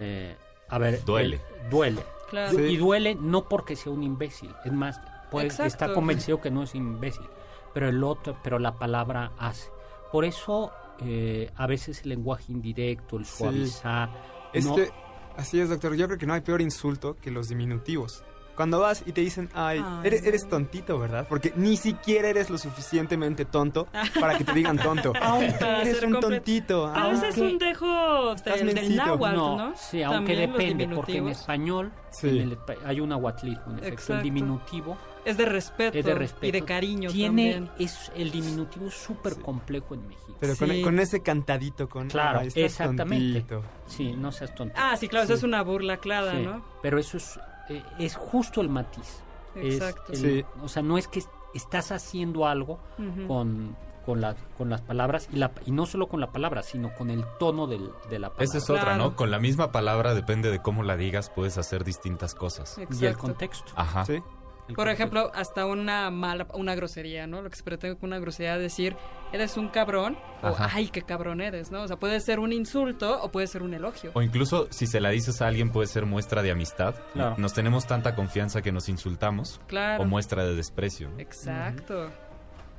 eh, 0.00 0.36
a 0.68 0.78
ver, 0.78 1.04
Duele. 1.04 1.36
eh, 1.36 1.40
duele. 1.70 2.02
Claro. 2.28 2.58
Y 2.66 2.76
duele 2.76 3.14
no 3.14 3.48
porque 3.48 3.76
sea 3.76 3.92
un 3.92 4.02
imbécil, 4.02 4.50
es 4.64 4.72
más, 4.72 5.00
pues 5.30 5.44
Exacto. 5.46 5.66
está 5.66 5.92
convencido 5.94 6.40
que 6.40 6.50
no 6.50 6.62
es 6.64 6.74
imbécil, 6.74 7.26
pero 7.72 7.88
el 7.88 8.02
otro, 8.02 8.36
pero 8.42 8.58
la 8.58 8.72
palabra 8.78 9.32
hace. 9.38 9.68
Por 10.10 10.24
eso 10.24 10.72
eh, 11.00 11.50
a 11.56 11.66
veces 11.66 12.02
el 12.02 12.10
lenguaje 12.10 12.52
indirecto, 12.52 13.16
el 13.16 13.24
Sí. 13.26 13.38
suavizar, 13.38 14.10
Es 14.52 14.64
no- 14.64 14.76
que, 14.76 14.88
así 15.36 15.58
es, 15.60 15.68
doctor. 15.68 15.94
Yo 15.96 16.06
creo 16.06 16.18
que 16.18 16.26
no 16.26 16.34
hay 16.34 16.40
peor 16.40 16.60
insulto 16.60 17.16
que 17.16 17.32
los 17.32 17.48
diminutivos. 17.48 18.22
Cuando 18.54 18.78
vas 18.80 19.02
y 19.04 19.12
te 19.12 19.20
dicen, 19.20 19.48
ay, 19.52 19.82
Ay, 19.84 20.00
eres, 20.06 20.24
eres 20.24 20.48
tontito, 20.48 20.98
¿verdad? 20.98 21.26
Porque 21.28 21.52
ni 21.56 21.76
siquiera 21.76 22.28
eres 22.28 22.50
lo 22.50 22.58
suficientemente 22.58 23.44
tonto 23.44 23.88
para 24.20 24.38
que 24.38 24.44
te 24.44 24.52
digan 24.52 24.78
tonto. 24.78 25.12
Para 25.58 25.82
eres 25.82 26.02
un 26.02 26.20
tontito. 26.20 26.86
A 26.86 27.08
veces 27.08 27.30
es 27.30 27.38
Aunque- 27.38 27.52
un 27.52 27.58
dejo 27.58 28.32
Estás 28.32 28.58
del, 28.60 28.74
del 28.74 28.96
náhuatl, 28.96 29.36
¿no? 29.36 29.72
Sí, 29.76 30.02
aunque 30.02 30.36
depende, 30.36 30.88
porque 30.88 31.18
en 31.18 31.28
español 31.28 31.92
Sí. 32.10 32.28
en 32.28 32.38
el 32.42 32.56
espa- 32.58 32.76
hay 32.84 33.00
un 33.00 33.10
aguatlismo, 33.12 33.72
en 33.72 33.78
efecto. 33.80 34.14
El 34.14 34.22
diminutivo 34.22 34.96
Es 35.24 35.36
de 35.36 35.46
respeto, 35.46 35.98
es 35.98 36.04
de 36.04 36.14
respeto. 36.14 36.46
y 36.46 36.50
de 36.52 36.62
cariño 36.62 37.10
Tiene, 37.10 37.54
también. 37.54 37.70
es 37.80 38.12
el 38.14 38.30
diminutivo 38.30 38.86
es 38.86 38.94
súper 38.94 39.34
complejo 39.40 39.94
en 39.94 40.06
México. 40.06 40.36
Pero 40.38 40.54
con, 40.56 40.68
Sí. 40.70 40.82
con 40.82 40.98
ese 41.00 41.22
cantadito, 41.22 41.88
con... 41.88 42.08
Claro, 42.08 42.40
"Ay, 42.40 42.48
estás 42.48 42.62
exactamente. 42.64 43.40
tontito". 43.40 43.62
Sí, 43.86 44.12
no 44.12 44.30
seas 44.30 44.54
tonto. 44.54 44.74
Ah, 44.78 44.96
sí, 44.96 45.08
claro, 45.08 45.24
eso 45.24 45.34
es 45.34 45.42
una 45.42 45.62
burla 45.62 45.96
clara, 45.96 46.32
Sí, 46.32 46.42
¿no? 46.42 46.64
Pero 46.82 46.98
eso 47.00 47.16
es, 47.16 47.40
eh, 47.68 47.82
es 47.98 48.16
justo 48.16 48.60
el 48.60 48.68
matiz. 48.68 49.22
Es 49.54 49.74
Exacto. 49.76 50.12
el- 50.12 50.18
Sí. 50.18 50.44
O 50.62 50.68
sea, 50.68 50.82
no 50.82 50.98
es 50.98 51.06
que 51.08 51.22
estás 51.54 51.92
haciendo 51.92 52.46
algo 52.46 52.78
con, 53.28 53.76
con, 54.04 54.20
la- 54.20 54.34
con 54.58 54.68
las 54.68 54.80
palabras 54.82 55.28
y, 55.32 55.36
la, 55.36 55.52
y 55.64 55.70
no 55.70 55.86
solo 55.86 56.08
con 56.08 56.20
la 56.20 56.32
palabra, 56.32 56.62
sino 56.62 56.92
con 56.94 57.10
el 57.10 57.24
tono 57.38 57.66
del- 57.66 57.90
de 58.10 58.18
la 58.18 58.28
palabra 58.30 58.44
Esa 58.44 58.58
es 58.58 58.68
otra, 58.68 58.82
Claro. 58.82 58.98
¿no? 58.98 59.16
Con 59.16 59.30
la 59.30 59.38
misma 59.38 59.70
palabra, 59.72 60.14
depende 60.14 60.50
de 60.50 60.60
cómo 60.60 60.82
la 60.82 60.96
digas, 60.96 61.30
puedes 61.30 61.56
hacer 61.58 61.84
distintas 61.84 62.34
cosas. 62.34 62.76
y 63.00 63.06
el 63.06 63.16
contexto. 63.16 63.72
Ajá. 63.76 64.04
Sí. 64.04 64.20
El 64.66 64.74
Por 64.74 64.88
ejemplo, 64.88 65.30
hasta 65.34 65.66
una 65.66 66.10
mala, 66.10 66.46
una 66.54 66.74
grosería, 66.74 67.26
¿no? 67.26 67.42
Lo 67.42 67.50
que 67.50 67.56
se 67.56 67.62
pretende 67.62 67.98
con 67.98 68.08
una 68.08 68.18
grosería 68.18 68.54
es 68.56 68.62
decir, 68.62 68.96
eres 69.30 69.58
un 69.58 69.68
cabrón, 69.68 70.16
o 70.42 70.46
Ajá. 70.46 70.70
ay, 70.72 70.88
qué 70.88 71.02
cabrón 71.02 71.42
eres, 71.42 71.70
¿no? 71.70 71.82
O 71.82 71.86
sea, 71.86 71.98
puede 71.98 72.18
ser 72.20 72.38
un 72.40 72.50
insulto 72.50 73.20
o 73.22 73.30
puede 73.30 73.46
ser 73.46 73.62
un 73.62 73.74
elogio. 73.74 74.10
O 74.14 74.22
incluso 74.22 74.66
si 74.70 74.86
se 74.86 75.00
la 75.00 75.10
dices 75.10 75.42
a 75.42 75.48
alguien 75.48 75.70
puede 75.70 75.86
ser 75.86 76.06
muestra 76.06 76.42
de 76.42 76.50
amistad. 76.50 76.94
Claro. 77.12 77.34
Nos 77.36 77.52
tenemos 77.52 77.86
tanta 77.86 78.14
confianza 78.14 78.62
que 78.62 78.72
nos 78.72 78.88
insultamos. 78.88 79.60
Claro. 79.66 80.02
O 80.02 80.06
muestra 80.06 80.44
de 80.44 80.54
desprecio. 80.54 81.10
¿no? 81.10 81.18
Exacto. 81.18 82.10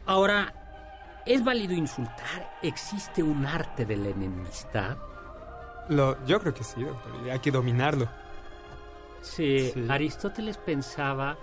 Ahora, 0.08 1.22
¿es 1.28 1.44
válido 1.44 1.74
insultar? 1.74 2.58
¿Existe 2.64 3.22
un 3.22 3.46
arte 3.46 3.86
de 3.86 3.96
la 3.98 4.10
enemistad? 4.10 4.98
Lo, 5.90 6.18
yo 6.26 6.40
creo 6.40 6.54
que 6.56 6.64
sí, 6.64 6.84
doctor. 6.84 7.12
y 7.28 7.30
Hay 7.30 7.40
que 7.40 7.52
dominarlo. 7.52 8.08
Sí, 9.22 9.72
Sí. 9.74 9.86
Aristóteles 9.90 10.58
pensaba 10.58 11.38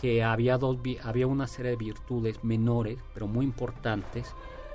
que 0.00 0.22
había, 0.24 0.58
dos, 0.58 0.78
había 1.04 1.26
una 1.26 1.46
serie 1.46 1.70
de 1.72 1.76
virtudes 1.76 2.42
menores, 2.42 2.98
pero 3.14 3.26
muy 3.26 3.44
importantes, 3.44 4.34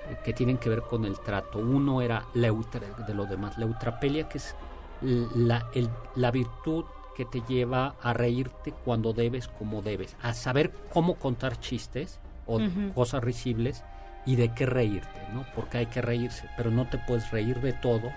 eh, 0.10 0.18
que 0.24 0.34
tienen 0.34 0.58
que 0.58 0.70
ver 0.70 0.82
con 0.84 1.06
el 1.06 1.20
trato. 1.20 1.60
Uno 1.60 2.02
era 2.02 2.26
la 2.34 2.48
eutra- 2.48 2.80
de 3.06 3.14
los 3.14 3.30
demás, 3.30 3.58
la 3.58 3.66
eutrapelia, 3.66 4.30
que 4.30 4.38
es 4.38 4.56
la, 5.02 5.68
el- 5.74 5.90
la 6.16 6.32
virtud 6.32 6.86
que 7.16 7.26
te 7.26 7.42
lleva 7.48 7.96
a 8.02 8.14
reírte 8.14 8.74
cuando 8.86 9.12
debes, 9.14 9.48
como 9.48 9.82
debes, 9.82 10.16
a 10.22 10.34
saber 10.34 10.72
cómo 10.94 11.16
contar 11.16 11.60
chistes 11.60 12.20
o 12.46 12.60
cosas 12.94 13.24
risibles 13.24 13.84
y 14.26 14.36
de 14.36 14.54
qué 14.54 14.66
reírte, 14.66 15.20
¿no? 15.34 15.46
Porque 15.56 15.80
hay 15.80 15.86
que 15.88 16.02
reírse, 16.02 16.48
pero 16.58 16.70
no 16.72 16.88
te 16.88 16.98
puedes 17.00 17.32
reír 17.32 17.60
de 17.62 17.74
todo, 17.74 18.12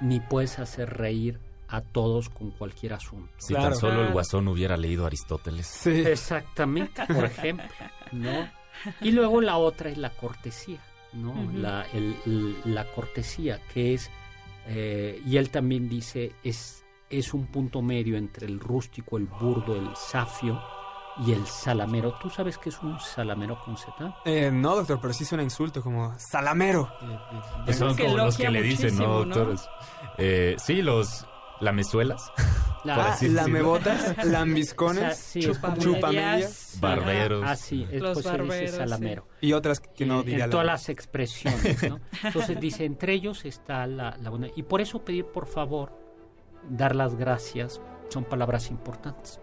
ni 0.00 0.20
puedes 0.20 0.58
hacer 0.58 0.96
reír 0.96 1.40
a 1.76 1.80
todos 1.82 2.28
con 2.28 2.50
cualquier 2.52 2.92
asunto. 2.94 3.32
Si 3.38 3.54
Claro. 3.54 3.70
tan 3.70 3.78
solo 3.78 4.02
el 4.02 4.12
guasón 4.12 4.48
hubiera 4.48 4.76
leído 4.76 5.06
Aristóteles. 5.06 5.66
Sí. 5.66 6.02
Exactamente, 6.06 7.04
por 7.06 7.24
ejemplo, 7.24 7.66
¿no? 8.12 8.48
Y 9.00 9.12
luego 9.12 9.40
la 9.40 9.56
otra 9.56 9.90
es 9.90 9.98
la 9.98 10.10
cortesía, 10.10 10.80
¿no? 11.12 11.34
La, 11.52 11.82
el- 11.92 12.16
el- 12.26 12.56
la 12.74 12.84
cortesía, 12.92 13.60
que 13.72 13.94
es, 13.94 14.10
eh, 14.66 15.20
y 15.26 15.36
él 15.36 15.50
también 15.50 15.88
dice, 15.88 16.32
es, 16.42 16.84
es 17.10 17.32
un 17.34 17.46
punto 17.46 17.82
medio 17.82 18.16
entre 18.16 18.46
el 18.46 18.58
rústico, 18.58 19.16
el 19.18 19.26
burdo, 19.26 19.76
el 19.76 19.94
safio 19.94 20.60
y 21.24 21.30
el 21.32 21.46
salamero. 21.46 22.14
¿Tú 22.20 22.28
sabes 22.30 22.58
qué 22.58 22.70
es 22.70 22.78
un 22.82 22.98
salamero 22.98 23.56
con 23.64 23.76
Z? 23.76 24.16
Eh, 24.24 24.50
no, 24.52 24.74
doctor, 24.74 24.98
pero 25.00 25.12
sí 25.12 25.24
suena 25.24 25.44
insulto 25.44 25.80
como 25.80 26.18
salamero. 26.18 26.90
Y- 27.02 27.64
Pues 27.66 27.78
son 27.78 27.96
como 27.96 28.16
los 28.16 28.36
que 28.36 28.50
le 28.50 28.62
dicen, 28.62 28.96
¿no, 28.98 29.24
doctores? 29.24 29.68
Eh, 30.18 30.56
sí, 30.58 30.82
los 30.82 31.24
lamezuelas, 31.60 32.32
La- 32.84 32.96
Ah, 32.96 33.12
así 33.14 33.28
lamebotas, 33.28 34.10
o 34.10 34.14
sea, 34.14 34.24
lambiscones, 34.26 35.16
sí, 35.16 35.40
chupamedias 35.78 36.76
barberos. 36.80 37.42
Ah, 37.46 37.56
sí, 37.56 37.86
es, 37.90 38.02
Los 38.02 38.14
pues 38.14 38.26
se 38.26 38.32
dice 38.32 38.42
barberos, 38.46 38.70
sí. 38.72 38.76
salamero. 38.76 39.28
y 39.40 39.52
otras 39.54 39.80
que 39.80 40.04
no 40.06 40.22
diría 40.22 40.44
en 40.44 40.50
la- 40.50 40.50
todas 40.50 40.66
las 40.66 40.88
expresiones, 40.90 41.88
¿no? 41.88 42.00
Entonces 42.24 42.60
dice, 42.60 42.84
entre 42.84 43.14
ellos 43.14 43.44
está 43.46 43.86
la, 43.86 44.16
la 44.20 44.28
bondad. 44.30 44.48
Y 44.56 44.62
por 44.64 44.80
eso 44.82 45.02
pedir 45.04 45.24
por 45.26 45.46
favor, 45.46 45.92
dar 46.68 46.94
las 46.94 47.14
gracias, 47.14 47.80
son 48.10 48.24
palabras 48.24 48.70
importantes. 48.70 49.40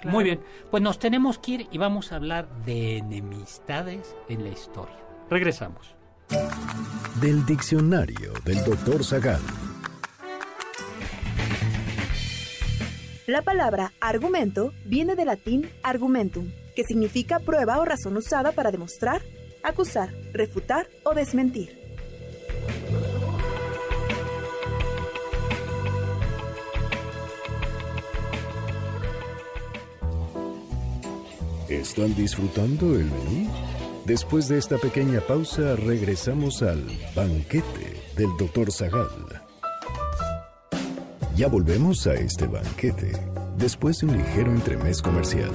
Claro. 0.00 0.10
Muy 0.10 0.24
bien, 0.24 0.40
pues 0.70 0.82
nos 0.82 0.98
tenemos 0.98 1.38
que 1.38 1.50
ir 1.52 1.68
y 1.70 1.78
vamos 1.78 2.10
a 2.12 2.16
hablar 2.16 2.48
de 2.64 2.98
enemistades 2.98 4.16
en 4.28 4.42
la 4.42 4.50
historia. 4.50 4.96
Regresamos. 5.30 5.94
Del 7.20 7.46
diccionario 7.46 8.32
del 8.44 8.62
doctor 8.64 9.04
Zagal. 9.04 9.40
La 13.26 13.40
palabra 13.40 13.94
argumento 14.00 14.74
viene 14.84 15.14
del 15.14 15.28
latín 15.28 15.70
argumentum, 15.82 16.52
que 16.76 16.84
significa 16.84 17.38
prueba 17.38 17.78
o 17.80 17.84
razón 17.86 18.18
usada 18.18 18.52
para 18.52 18.70
demostrar, 18.70 19.22
acusar, 19.62 20.12
refutar 20.34 20.88
o 21.04 21.14
desmentir. 21.14 21.78
¿Están 31.70 32.14
disfrutando 32.14 32.94
el 32.94 33.06
menú? 33.06 33.50
Después 34.04 34.48
de 34.48 34.58
esta 34.58 34.76
pequeña 34.76 35.22
pausa, 35.22 35.76
regresamos 35.76 36.62
al 36.62 36.84
banquete 37.16 38.02
del 38.16 38.36
doctor 38.38 38.70
Zagal. 38.70 39.33
Ya 41.36 41.48
volvemos 41.48 42.06
a 42.06 42.14
este 42.14 42.46
banquete, 42.46 43.10
después 43.58 43.98
de 43.98 44.06
un 44.06 44.18
ligero 44.18 44.52
entremés 44.52 45.02
comercial. 45.02 45.50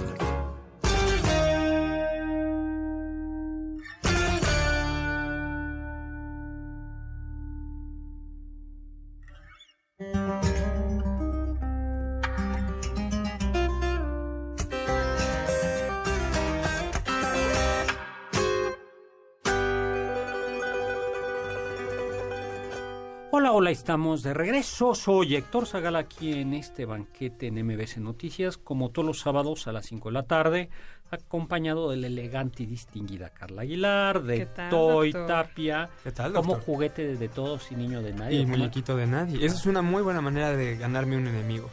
Estamos 23.90 24.22
de 24.22 24.36
regreso. 24.36 24.94
Soy 24.94 25.36
Héctor 25.36 25.66
Zagal 25.66 25.96
aquí 25.96 26.32
en 26.34 26.54
este 26.54 26.86
banquete 26.86 27.48
en 27.48 27.66
MBC 27.66 27.98
Noticias, 27.98 28.56
como 28.56 28.92
todos 28.92 29.04
los 29.04 29.20
sábados 29.20 29.68
a 29.68 29.72
las 29.72 29.88
5 29.88 30.10
de 30.10 30.14
la 30.14 30.22
tarde, 30.28 30.70
acompañado 31.10 31.90
de 31.90 31.98
la 31.98 32.06
elegante 32.06 32.62
y 32.62 32.66
distinguida 32.68 33.32
Carla 33.32 33.64
Aguilar, 33.64 34.22
de 34.22 34.38
¿Qué 34.38 34.46
tal, 34.46 34.70
Toy 34.70 35.12
doctor? 35.12 35.28
Tapia, 35.28 35.90
¿Qué 36.04 36.12
tal, 36.12 36.34
como 36.34 36.60
juguete 36.60 37.18
de 37.18 37.30
todos 37.30 37.72
y 37.72 37.76
niño 37.78 38.04
de 38.04 38.14
nadie. 38.14 38.42
Y 38.42 38.46
muñequito 38.46 38.96
de 38.96 39.08
nadie. 39.08 39.44
Eso 39.44 39.56
es 39.56 39.66
una 39.66 39.82
muy 39.82 40.04
buena 40.04 40.22
manera 40.22 40.56
de 40.56 40.78
ganarme 40.78 41.18
un 41.18 41.26
enemigo. 41.26 41.68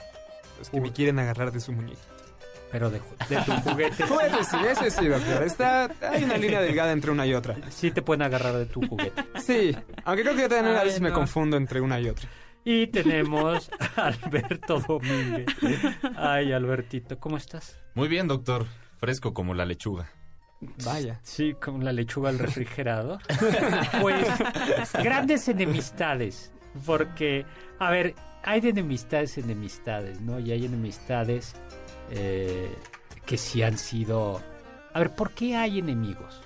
Los 0.59 0.71
que 0.71 0.81
me 0.81 0.93
quieren 0.93 1.19
agarrar 1.19 1.53
de 1.53 1.61
su 1.61 1.73
muñequito. 1.73 2.16
Pero 2.77 2.91
de, 2.91 2.99
tu 3.47 3.53
juguete. 3.53 4.07
Juguete, 4.07 4.45
sí, 4.45 4.57
ese 4.71 4.91
sí, 4.91 5.09
doctor. 5.09 5.43
Está, 5.45 5.91
hay 6.13 6.25
una 6.25 6.37
línea 6.37 6.61
delgada 6.61 6.93
entre 6.93 7.11
una 7.11 7.27
y 7.27 7.33
otra. 7.33 7.57
Sí 7.71 7.91
te 7.91 8.03
pueden 8.03 8.21
agarrar 8.21 8.53
de 8.53 8.67
tu 8.67 8.87
juguete. 8.87 9.25
Sí, 9.41 9.75
aunque 10.05 10.23
creo 10.23 10.37
que 10.37 10.43
yo 10.43 10.49
también 10.51 10.77
a 10.77 10.83
veces 10.83 11.01
me 11.01 11.11
confundo 11.11 11.57
entre 11.57 11.81
una 11.81 11.99
y 11.99 12.11
otra. 12.11 12.29
Y 12.65 12.89
tenemos 12.89 13.71
a 13.97 14.09
Alberto 14.09 14.81
Domínguez. 14.81 15.47
Ay, 16.17 16.53
Albertito, 16.53 17.19
¿cómo 17.19 17.39
estás? 17.39 17.81
Muy 17.95 18.09
bien, 18.09 18.29
doctor. 18.29 18.67
Fresco 18.99 19.33
como 19.33 19.55
la 19.55 19.65
lechuga. 19.65 20.11
Vaya. 20.85 21.19
Sí, 21.23 21.55
con 21.55 21.83
la 21.83 21.95
lechuga 21.95 22.29
al 22.29 22.39
refrigerador. 22.39 23.23
Pues 24.03 24.29
grandes 25.03 25.49
enemistades, 25.49 26.53
porque, 26.85 27.47
a 27.79 27.91
ver, 27.91 28.15
hay 28.43 28.61
de 28.61 28.69
enemistades 28.69 29.39
enemistades, 29.39 30.21
¿no? 30.21 30.39
Y 30.41 30.53
hay 30.53 30.67
enemistades 30.67 31.57
eh, 32.11 32.75
que 33.25 33.37
sí 33.37 33.63
han 33.63 33.79
sido... 33.79 34.41
A 34.93 34.99
ver, 34.99 35.15
¿por 35.15 35.33
qué 35.33 35.57
hay 35.57 35.79
enemigos? 35.79 36.41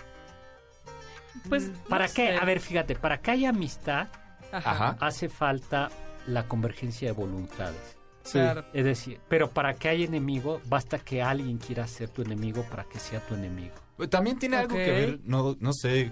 Pues, 1.49 1.71
¿Para 1.89 2.07
no 2.07 2.15
qué? 2.15 2.29
sé. 2.29 2.37
A 2.37 2.45
ver, 2.45 2.61
fíjate, 2.61 2.97
para 2.97 3.21
que 3.21 3.31
haya 3.31 3.51
amistad 3.51 4.09
Ajá. 4.53 4.97
Hace 5.01 5.29
falta 5.29 5.91
la 6.27 6.47
convergencia 6.47 7.09
de 7.09 7.13
voluntades. 7.13 7.97
Sí. 8.23 8.33
Claro. 8.33 8.65
Es 8.73 8.85
decir, 8.85 9.21
pero 9.29 9.51
para 9.51 9.75
que 9.75 9.89
haya 9.89 10.05
enemigo, 10.05 10.61
basta 10.67 10.99
que 10.99 11.23
alguien 11.23 11.59
quiera 11.59 11.87
ser 11.87 12.11
tu 12.11 12.23
enemigo 12.23 12.65
para 12.69 12.85
que 12.85 12.99
sea 12.99 13.21
tu 13.27 13.35
enemigo. 13.35 13.75
También 14.09 14.39
tiene 14.39 14.57
algo 14.57 14.77
que 14.77 14.91
ver, 14.91 15.21
no, 15.25 15.57
no 15.61 15.73
sé 15.73 16.11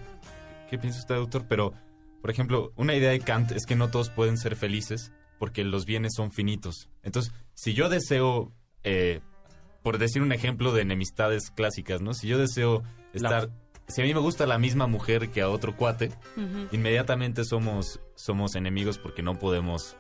qué 0.68 0.78
piensa 0.78 1.00
usted, 1.00 1.14
doctor, 1.14 1.46
pero, 1.48 1.72
por 2.20 2.30
ejemplo, 2.30 2.72
una 2.76 2.94
idea 2.94 3.10
de 3.10 3.20
Kant 3.20 3.52
es 3.52 3.64
que 3.66 3.76
no 3.76 3.90
todos 3.90 4.10
pueden 4.10 4.36
ser 4.36 4.56
felices 4.56 5.12
porque 5.38 5.64
los 5.64 5.86
bienes 5.86 6.12
son 6.14 6.30
finitos. 6.30 6.90
Entonces, 7.02 7.32
si 7.54 7.72
yo 7.72 7.88
deseo, 7.88 8.52
eh, 8.84 9.20
por 9.82 9.99
decir 9.99 10.23
un 10.23 10.32
ejemplo 10.32 10.73
de 10.73 10.82
enemistades 10.82 11.50
clásicas, 11.50 12.00
¿no? 12.00 12.14
Si 12.14 12.26
yo 12.28 12.38
deseo 12.38 12.82
estar... 13.12 13.49
Si 13.87 14.02
a 14.02 14.04
mí 14.04 14.12
me 14.12 14.20
gusta 14.20 14.47
la 14.47 14.58
misma 14.58 14.87
mujer 14.87 15.30
que 15.30 15.40
a 15.40 15.49
otro 15.49 15.75
cuate, 15.75 16.11
inmediatamente 16.73 17.44
somos, 17.44 18.00
somos 18.16 18.54
enemigos 18.54 18.99
porque 18.99 19.23
no 19.23 19.38
podemos 19.38 19.97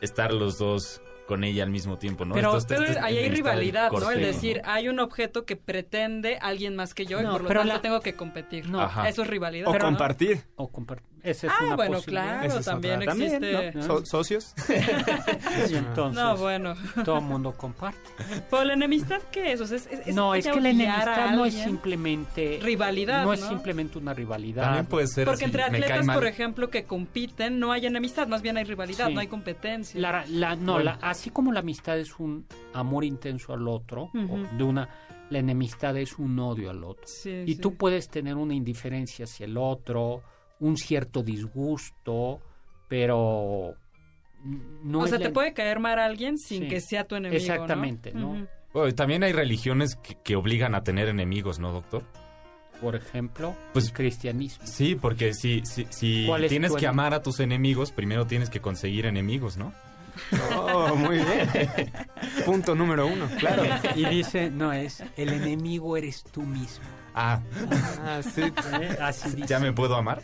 estar 0.00 0.32
los 0.32 0.56
dos 0.58 1.02
con 1.26 1.44
ella 1.44 1.64
al 1.64 1.70
mismo 1.70 1.98
tiempo, 1.98 2.24
¿no? 2.24 2.34
Pero- 2.34 2.48
Entonces, 2.48 2.68
Pero 2.68 2.82
esta 2.82 3.00
es 3.00 3.04
ahí 3.04 3.18
hay 3.18 3.28
rivalidad, 3.30 3.90
¿no? 3.90 4.10
El 4.10 4.20
decir, 4.22 4.60
hay 4.64 4.88
un 4.88 5.00
objeto 5.00 5.44
que 5.44 5.56
pretende 5.56 6.38
alguien 6.40 6.76
más 6.76 6.94
que 6.94 7.06
yo 7.06 7.20
y 7.20 7.24
No, 7.24 7.32
por 7.32 7.42
lo 7.42 7.48
pero 7.48 7.60
tanto 7.60 7.74
la- 7.74 7.80
tengo 7.82 8.00
que 8.00 8.14
competir. 8.14 8.68
No. 8.68 8.80
Ajá. 8.80 9.08
Eso 9.08 9.22
es 9.22 9.28
rivalidad. 9.28 9.68
O 9.68 9.78
compartir. 9.78 10.42
O 10.56 10.70
compart- 10.70 11.02
Esa 11.24 11.46
es 11.46 11.52
Ah, 11.58 11.64
una 11.64 11.76
bueno, 11.76 11.94
posibilidad. 11.96 12.24
claro, 12.40 12.46
Esa 12.46 12.58
es 12.60 12.64
también 12.66 12.94
otra. 12.96 13.06
También, 13.06 13.44
existe. 13.44 13.78
¿no? 13.78 13.82
So- 13.84 14.04
¿Socios? 14.06 14.54
Y 15.70 15.74
entonces, 15.76 16.22
No, 16.22 16.36
bueno. 16.36 16.74
todo 17.04 17.18
el 17.18 17.24
mundo 17.24 17.52
comparte. 17.56 17.98
Pero 18.50 18.64
la 18.64 18.74
enemistad, 18.74 19.20
¿qué 19.32 19.52
es? 19.52 19.60
O 19.60 19.66
sea, 19.66 19.78
es, 19.78 19.86
es- 19.86 20.14
no, 20.14 20.34
es 20.34 20.46
que 20.46 20.60
la 20.60 20.70
enemistad 20.70 21.30
no 21.34 21.44
es 21.46 21.54
simplemente... 21.54 22.60
Rivalidad, 22.62 23.24
No 23.24 23.32
es 23.32 23.40
simplemente 23.40 23.98
una 23.98 24.12
rivalidad. 24.14 24.64
También 24.64 24.86
puede 24.86 25.06
ser 25.06 25.24
Porque 25.24 25.36
así, 25.36 25.44
entre 25.46 25.62
atletas, 25.62 26.06
por 26.06 26.26
ejemplo, 26.26 26.68
que 26.70 26.84
compiten, 26.84 27.58
no 27.58 27.72
hay 27.72 27.86
enemistad, 27.86 28.28
más 28.28 28.42
bien 28.42 28.56
hay 28.56 28.64
rivalidad, 28.64 29.08
Sí. 29.08 29.14
no 29.14 29.20
hay 29.20 29.26
competencia. 29.28 29.98
La, 30.00 30.24
la- 30.28 30.56
no, 30.56 30.74
Bueno. 30.74 30.84
la- 30.90 30.98
así 31.00 31.30
como 31.30 31.52
la 31.52 31.60
amistad 31.60 31.98
es 31.98 32.18
un 32.18 32.46
amor 32.74 33.04
intenso 33.04 33.52
al 33.54 33.66
otro, 33.66 34.10
Ujú. 34.14 34.34
o 34.34 34.56
de 34.56 34.62
una, 34.64 34.88
la 35.30 35.38
enemistad 35.38 35.96
es 35.96 36.18
un 36.18 36.38
odio 36.38 36.70
al 36.70 36.84
otro. 36.84 37.04
Sí, 37.06 37.30
Y 37.46 37.54
sí. 37.54 37.60
tú 37.60 37.74
puedes 37.76 38.08
tener 38.08 38.34
una 38.36 38.54
indiferencia 38.54 39.24
hacia 39.24 39.46
el 39.46 39.56
otro, 39.56 40.22
un 40.64 40.76
cierto 40.76 41.22
disgusto, 41.22 42.40
pero 42.88 43.74
no 44.82 45.00
o 45.00 45.06
sea, 45.06 45.18
la- 45.18 45.26
te 45.26 45.30
puede 45.32 45.52
caer 45.52 45.78
mal 45.78 45.98
a 45.98 46.04
alguien 46.06 46.38
sin 46.38 46.62
Sí. 46.62 46.68
que 46.68 46.80
sea 46.80 47.04
tu 47.04 47.16
enemigo, 47.16 47.38
Exactamente, 47.40 48.12
¿no? 48.12 48.46
Bueno, 48.72 48.94
también 48.94 49.22
hay 49.22 49.32
religiones 49.32 49.96
que, 49.96 50.16
que 50.24 50.36
obligan 50.36 50.74
a 50.74 50.82
tener 50.82 51.08
enemigos, 51.08 51.58
¿no, 51.58 51.72
doctor? 51.72 52.02
por 52.80 52.96
ejemplo, 52.96 53.54
Pues- 53.72 53.86
el 53.86 53.92
cristianismo. 53.94 54.66
Sí, 54.66 54.94
porque 54.94 55.32
si, 55.32 55.62
si, 55.64 55.86
si 55.90 56.26
¿Cuál 56.26 56.44
es 56.44 56.50
tienes 56.50 56.74
que 56.74 56.86
amar 56.86 57.14
a 57.14 57.22
tus 57.22 57.40
enemigos, 57.40 57.92
primero 57.92 58.26
tienes 58.26 58.50
que 58.50 58.60
conseguir 58.60 59.06
enemigos, 59.06 59.56
¿no? 59.56 59.72
Oh, 60.56 60.94
muy 60.96 61.16
bien. 61.16 61.50
Punto 62.44 62.74
número 62.74 63.06
uno, 63.06 63.28
claro. 63.38 63.62
Y 63.94 64.04
dice, 64.06 64.50
no 64.50 64.72
es, 64.72 65.02
el 65.16 65.30
enemigo 65.30 65.96
eres 65.96 66.22
tú 66.24 66.42
mismo. 66.42 66.84
Ah, 67.14 67.40
Ah, 68.04 68.20
sí. 68.22 68.42
¿eh? 68.42 68.98
Así 69.00 69.30
dice. 69.30 69.46
¿ya 69.48 69.60
me 69.60 69.72
puedo 69.72 69.94
amar? 69.94 70.22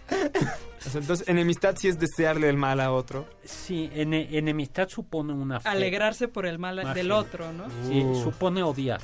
Entonces, 0.95 1.29
enemistad 1.29 1.77
sí 1.77 1.89
es 1.89 1.99
desearle 2.01 2.49
el 2.49 2.57
mal 2.57 2.81
a 2.81 2.91
otro. 2.93 3.27
Sí, 3.45 3.91
ene- 3.95 4.29
enemistad 4.33 4.89
supone 4.89 5.33
una 5.33 5.61
fe. 5.61 5.69
Alegrarse 5.69 6.27
por 6.27 6.47
el 6.47 6.59
mal 6.59 6.95
del 6.95 7.13
otro, 7.13 7.53
¿no? 7.53 7.65
Sí, 7.87 8.03
supone 8.23 8.63
odiar. 8.63 9.01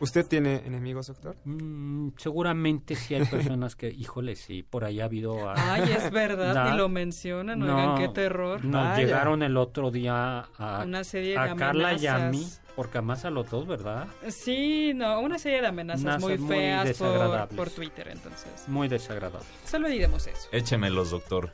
¿Usted 0.00 0.26
tiene 0.26 0.62
enemigos, 0.66 1.06
doctor? 1.08 1.36
Mm, 1.44 2.10
seguramente 2.16 2.94
sí 2.96 3.14
hay 3.14 3.24
personas 3.26 3.76
que, 3.76 3.88
híjole, 3.96 4.34
sí, 4.36 4.62
por 4.62 4.84
ahí 4.84 5.00
ha 5.00 5.04
habido... 5.04 5.48
a- 5.48 5.74
Ay, 5.74 5.90
es 5.96 6.10
verdad, 6.10 6.54
Da- 6.54 6.74
y 6.74 6.76
lo 6.76 6.88
mencionan, 6.88 7.58
No, 7.58 7.76
oigan, 7.76 7.96
qué 7.96 8.08
terror. 8.08 8.64
Nos 8.64 8.82
Vaya. 8.84 9.04
llegaron 9.04 9.42
el 9.42 9.56
otro 9.56 9.90
día 9.90 10.40
a, 10.58 10.82
Una 10.84 11.04
serie 11.04 11.32
de 11.32 11.38
a 11.38 11.54
Carla 11.54 11.94
y 11.94 12.06
a 12.06 12.18
mí, 12.30 12.46
porque 12.76 12.98
además 12.98 13.24
a 13.24 13.30
los 13.30 13.50
dos, 13.50 13.66
¿verdad? 13.66 14.08
Sí, 14.28 14.92
no, 14.94 15.20
una 15.20 15.38
serie 15.38 15.60
de 15.60 15.66
amenazas 15.66 16.20
muy 16.20 16.38
muy 16.38 16.48
feas 16.56 16.80
por, 16.80 16.88
desagradables. 16.88 17.56
por 17.56 17.70
Twitter, 17.70 18.08
entonces. 18.08 18.64
Muy 18.68 18.88
desagradable. 18.88 19.46
Solo 19.64 19.88
diremos 19.88 20.26
eso. 20.26 20.48
Échemelos, 20.52 21.10
doctor. 21.10 21.52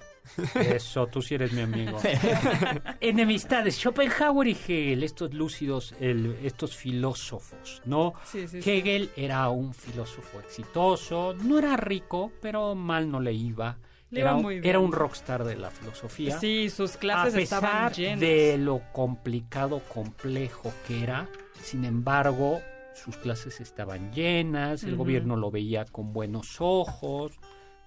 Eso, 0.54 1.06
tú 1.06 1.22
sí 1.22 1.34
eres 1.34 1.52
mi 1.52 1.62
amigo. 1.62 1.98
Enemistades, 3.00 3.76
Schopenhauer 3.78 4.48
y 4.48 4.52
Hegel, 4.52 5.02
estos 5.02 5.32
lúcidos, 5.34 5.94
el- 6.00 6.36
estos 6.42 6.76
filósofos, 6.76 7.82
¿no? 7.84 8.14
Sí, 8.24 8.46
sí, 8.48 8.62
sí. 8.62 8.70
Hegel 8.70 9.10
era 9.16 9.48
un 9.50 9.74
filósofo 9.74 10.40
exitoso, 10.40 11.34
no 11.34 11.58
era 11.58 11.76
rico, 11.76 12.32
pero 12.40 12.74
mal 12.74 13.10
no 13.10 13.20
le 13.20 13.32
iba. 13.32 13.78
Le 14.10 14.20
era, 14.20 14.30
iba 14.30 14.36
un- 14.36 14.42
muy 14.42 14.54
bien. 14.60 14.66
era 14.70 14.78
un 14.78 14.92
rockstar 14.92 15.44
de 15.44 15.56
la 15.56 15.70
filosofía. 15.70 16.38
Sí, 16.38 16.70
sus 16.70 16.96
a 16.96 16.98
clases 16.98 17.34
estaban 17.34 17.88
pesar 17.88 17.92
llenas. 17.96 18.20
de 18.20 18.58
lo 18.58 18.80
complicado, 18.92 19.80
complejo 19.92 20.72
que 20.86 21.02
era, 21.02 21.28
sin 21.62 21.84
embargo, 21.84 22.60
sus 22.94 23.16
clases 23.16 23.60
estaban 23.60 24.12
llenas, 24.12 24.84
el 24.84 24.96
gobierno 24.96 25.36
lo 25.36 25.50
veía 25.50 25.84
con 25.84 26.12
buenos 26.12 26.56
ojos. 26.60 27.32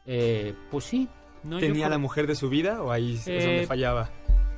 eh, 0.06 0.54
pues 0.72 0.86
sí. 0.86 1.08
No, 1.44 1.60
¿Tenía 1.60 1.90
la 1.90 1.98
mujer 1.98 2.28
de 2.28 2.36
su 2.36 2.50
vida 2.50 2.82
o 2.82 2.92
ahí 2.92 3.16
es 3.16 3.28
Eh, 3.28 3.40
donde 3.46 3.68
fallaba? 3.68 4.10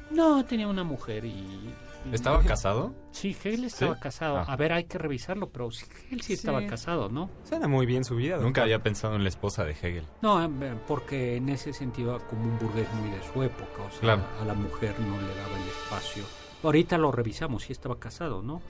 No, 0.09 0.43
tenía 0.45 0.67
una 0.67 0.83
mujer 0.83 1.25
y... 1.25 1.29
y- 1.29 1.73
¿Estaba 2.11 2.41
casado? 2.43 2.93
Sí, 3.11 3.29
Hegel 3.29 3.65
estaba 3.65 3.93
¿Sí? 3.93 4.01
casado. 4.01 4.37
Ah. 4.37 4.45
A 4.47 4.55
ver, 4.55 4.73
hay 4.73 4.85
que 4.85 4.97
revisarlo, 4.97 5.49
pero 5.49 5.69
Hegel 5.69 6.21
sí 6.21 6.33
estaba 6.33 6.59
Sí. 6.61 6.65
casado, 6.67 7.09
¿no? 7.09 7.29
Suena 7.43 7.67
muy 7.67 7.85
bien 7.85 8.03
su 8.03 8.15
vida, 8.15 8.31
doctor. 8.33 8.47
Nunca 8.47 8.63
había 8.63 8.81
pensado 8.81 9.15
en 9.15 9.21
la 9.23 9.29
esposa 9.29 9.63
de 9.65 9.73
Hegel. 9.73 10.03
No, 10.23 10.43
eh, 10.43 10.49
porque 10.87 11.35
en 11.35 11.49
ese 11.49 11.73
sentido 11.73 12.19
como 12.27 12.41
un 12.43 12.57
burgués 12.57 12.87
muy 12.95 13.11
de 13.11 13.21
su 13.31 13.43
época, 13.43 13.83
o 13.87 13.91
sea, 13.91 13.99
Claro. 13.99 14.23
a 14.41 14.45
la 14.45 14.55
mujer 14.55 14.95
no 14.99 15.15
le 15.21 15.27
daba 15.35 15.55
el 15.61 15.67
espacio. 15.69 16.23
Ahorita 16.63 16.97
lo 16.97 17.11
revisamos, 17.11 17.63
sí 17.63 17.71
estaba 17.71 17.99
casado, 17.99 18.41
¿no? 18.41 18.61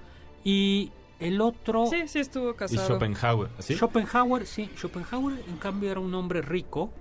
Y 0.44 0.92
el 1.20 1.40
otro, 1.40 1.86
Sí, 1.88 2.08
sí 2.10 2.20
estuvo 2.20 2.52
Y 2.52 2.56
casado. 2.56 2.86
Schopenhauer, 2.88 3.50
¿sí? 3.60 3.76
Schopenhauer, 3.76 4.46
sí, 4.46 4.70
Schopenhauer 4.76 5.40
en 5.48 5.58
cambio 5.58 5.90
era 5.92 6.00
un 6.02 6.14
hombre 6.16 6.42
rico, 6.42 6.92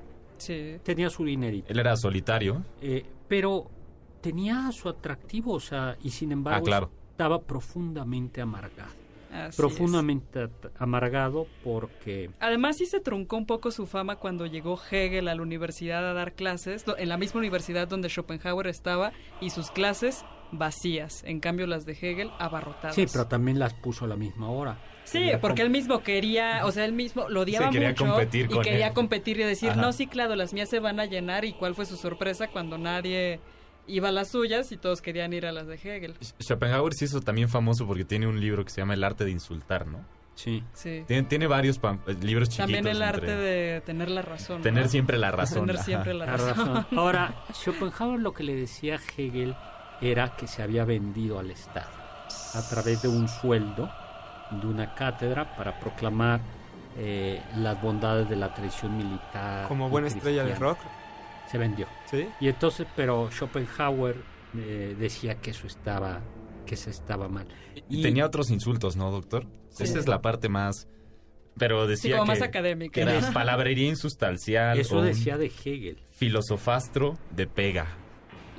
Sí. 0.40 0.76
tenía 0.82 1.08
su 1.10 1.24
dinerito, 1.24 1.72
Él 1.72 1.78
era 1.78 1.94
solitario. 1.96 2.64
eh, 2.80 3.04
pero 3.28 3.70
tenía 4.20 4.70
su 4.72 4.88
atractivo, 4.88 5.52
o 5.54 5.60
sea, 5.60 5.96
y 6.02 6.10
sin 6.10 6.32
embargo 6.32 6.60
Ah, 6.60 6.66
claro. 6.66 6.90
estaba 7.12 7.40
profundamente 7.42 8.40
amargado. 8.40 8.90
así 9.32 9.56
profundamente 9.56 10.48
amargado 10.78 11.46
porque 11.62 12.30
Además 12.40 12.78
sí 12.78 12.86
se 12.86 12.98
truncó 12.98 13.36
un 13.36 13.46
poco 13.46 13.70
su 13.70 13.86
fama 13.86 14.16
cuando 14.16 14.44
llegó 14.46 14.76
Hegel 14.90 15.28
a 15.28 15.34
la 15.36 15.42
universidad 15.42 16.04
a 16.10 16.12
dar 16.14 16.32
clases, 16.34 16.84
en 16.98 17.08
la 17.08 17.16
misma 17.16 17.38
universidad 17.38 17.86
donde 17.86 18.08
Schopenhauer 18.08 18.66
estaba, 18.66 19.12
y 19.40 19.50
sus 19.50 19.70
clases 19.70 20.24
vacías, 20.52 21.22
en 21.24 21.40
cambio 21.40 21.66
las 21.66 21.84
de 21.86 21.92
Hegel 21.92 22.30
abarrotadas. 22.38 22.94
sí, 22.94 23.06
pero 23.10 23.26
también 23.26 23.58
las 23.58 23.74
puso 23.74 24.04
a 24.04 24.08
la 24.08 24.16
misma 24.16 24.50
hora. 24.50 24.78
Sí, 25.04 25.30
porque 25.40 25.62
él 25.62 25.70
mismo 25.70 26.02
quería, 26.02 26.64
o 26.66 26.70
sea, 26.70 26.84
él 26.84 26.92
mismo 26.92 27.28
lo 27.28 27.40
odiaba 27.40 27.66
Sí, 27.66 27.72
quería 27.72 27.88
mucho 27.88 28.06
competir 28.06 28.44
y 28.46 28.54
con 28.54 28.62
quería 28.62 28.88
él. 28.88 28.92
competir 28.94 29.40
y 29.40 29.44
decir, 29.44 29.70
Ajá. 29.70 29.80
no, 29.80 29.92
sí, 29.92 30.06
claro, 30.06 30.36
las 30.36 30.52
mías 30.52 30.68
se 30.68 30.78
van 30.78 31.00
a 31.00 31.06
llenar 31.06 31.44
y 31.44 31.52
cuál 31.52 31.74
fue 31.74 31.84
su 31.86 31.96
sorpresa 31.96 32.46
cuando 32.48 32.78
nadie 32.78 33.40
iba 33.88 34.08
a 34.10 34.12
las 34.12 34.30
suyas 34.30 34.70
y 34.70 34.76
todos 34.76 35.02
querían 35.02 35.32
ir 35.32 35.46
a 35.46 35.52
las 35.52 35.66
de 35.66 35.74
Hegel. 35.74 36.14
Schopenhauer 36.40 36.94
se 36.94 37.06
hizo 37.06 37.20
también 37.22 37.48
famoso 37.48 37.86
porque 37.88 38.04
tiene 38.04 38.28
un 38.28 38.40
libro 38.40 38.64
que 38.64 38.70
se 38.70 38.80
llama 38.82 38.94
El 38.94 39.02
arte 39.02 39.24
de 39.24 39.32
insultar, 39.32 39.86
¿no? 39.88 40.04
Sí. 40.36 40.62
Sí. 40.72 41.02
Tiene, 41.08 41.24
tiene 41.24 41.46
varios 41.48 41.80
pam- 41.82 41.98
eh, 42.06 42.14
libros 42.22 42.48
chiquitos. 42.48 42.72
También 42.72 42.86
el 42.86 43.02
arte 43.02 43.32
entre- 43.32 43.36
de 43.36 43.80
tener 43.80 44.10
la 44.10 44.22
razón. 44.22 44.58
¿no? 44.58 44.62
Tener 44.62 44.88
siempre 44.88 45.18
la 45.18 45.32
razón. 45.32 45.66
Tener 45.66 45.82
siempre 45.82 46.14
la 46.14 46.24
La 46.26 46.36
razón. 46.36 46.56
razón. 46.76 46.86
Ahora, 46.96 47.34
Schopenhauer 47.52 48.20
lo 48.20 48.32
que 48.32 48.44
le 48.44 48.54
decía 48.54 48.94
a 48.96 49.00
Hegel 49.20 49.54
era 50.00 50.36
que 50.36 50.46
se 50.46 50.62
había 50.62 50.84
vendido 50.84 51.38
al 51.38 51.50
Estado 51.50 51.90
a 52.54 52.62
través 52.68 53.02
de 53.02 53.08
un 53.08 53.28
sueldo, 53.28 53.90
de 54.50 54.66
una 54.66 54.94
cátedra, 54.94 55.56
para 55.56 55.78
proclamar 55.78 56.40
eh, 56.96 57.40
las 57.56 57.80
bondades 57.80 58.28
de 58.28 58.36
la 58.36 58.52
tradición 58.52 58.96
militar. 58.96 59.68
Como 59.68 59.88
buena 59.88 60.08
estrella 60.08 60.42
de 60.42 60.50
cristiana. 60.50 60.74
rock. 60.74 60.78
Se 61.50 61.58
vendió. 61.58 61.86
¿Sí? 62.10 62.28
Y 62.40 62.48
entonces, 62.48 62.86
pero 62.96 63.30
Schopenhauer 63.30 64.16
eh, 64.56 64.96
decía 64.98 65.36
que 65.36 65.50
eso 65.50 65.66
estaba, 65.66 66.20
que 66.66 66.76
se 66.76 66.90
estaba 66.90 67.28
mal. 67.28 67.48
Y 67.88 68.02
tenía 68.02 68.26
otros 68.26 68.50
insultos, 68.50 68.96
¿no, 68.96 69.10
doctor? 69.10 69.46
Esa 69.78 69.98
es 69.98 70.08
la 70.08 70.20
parte 70.20 70.48
más... 70.48 70.88
Pero 71.58 71.86
decía 71.86 72.16
como 72.16 72.32
que, 72.32 72.38
más 72.38 72.48
académica. 72.48 72.92
que 72.92 73.02
era 73.02 73.32
palabrería 73.32 73.88
insustancial. 73.88 74.78
Eso 74.78 75.02
decía 75.02 75.36
de 75.36 75.46
Hegel. 75.46 75.98
Filosofastro 76.12 77.18
de 77.34 77.46
pega. 77.48 77.88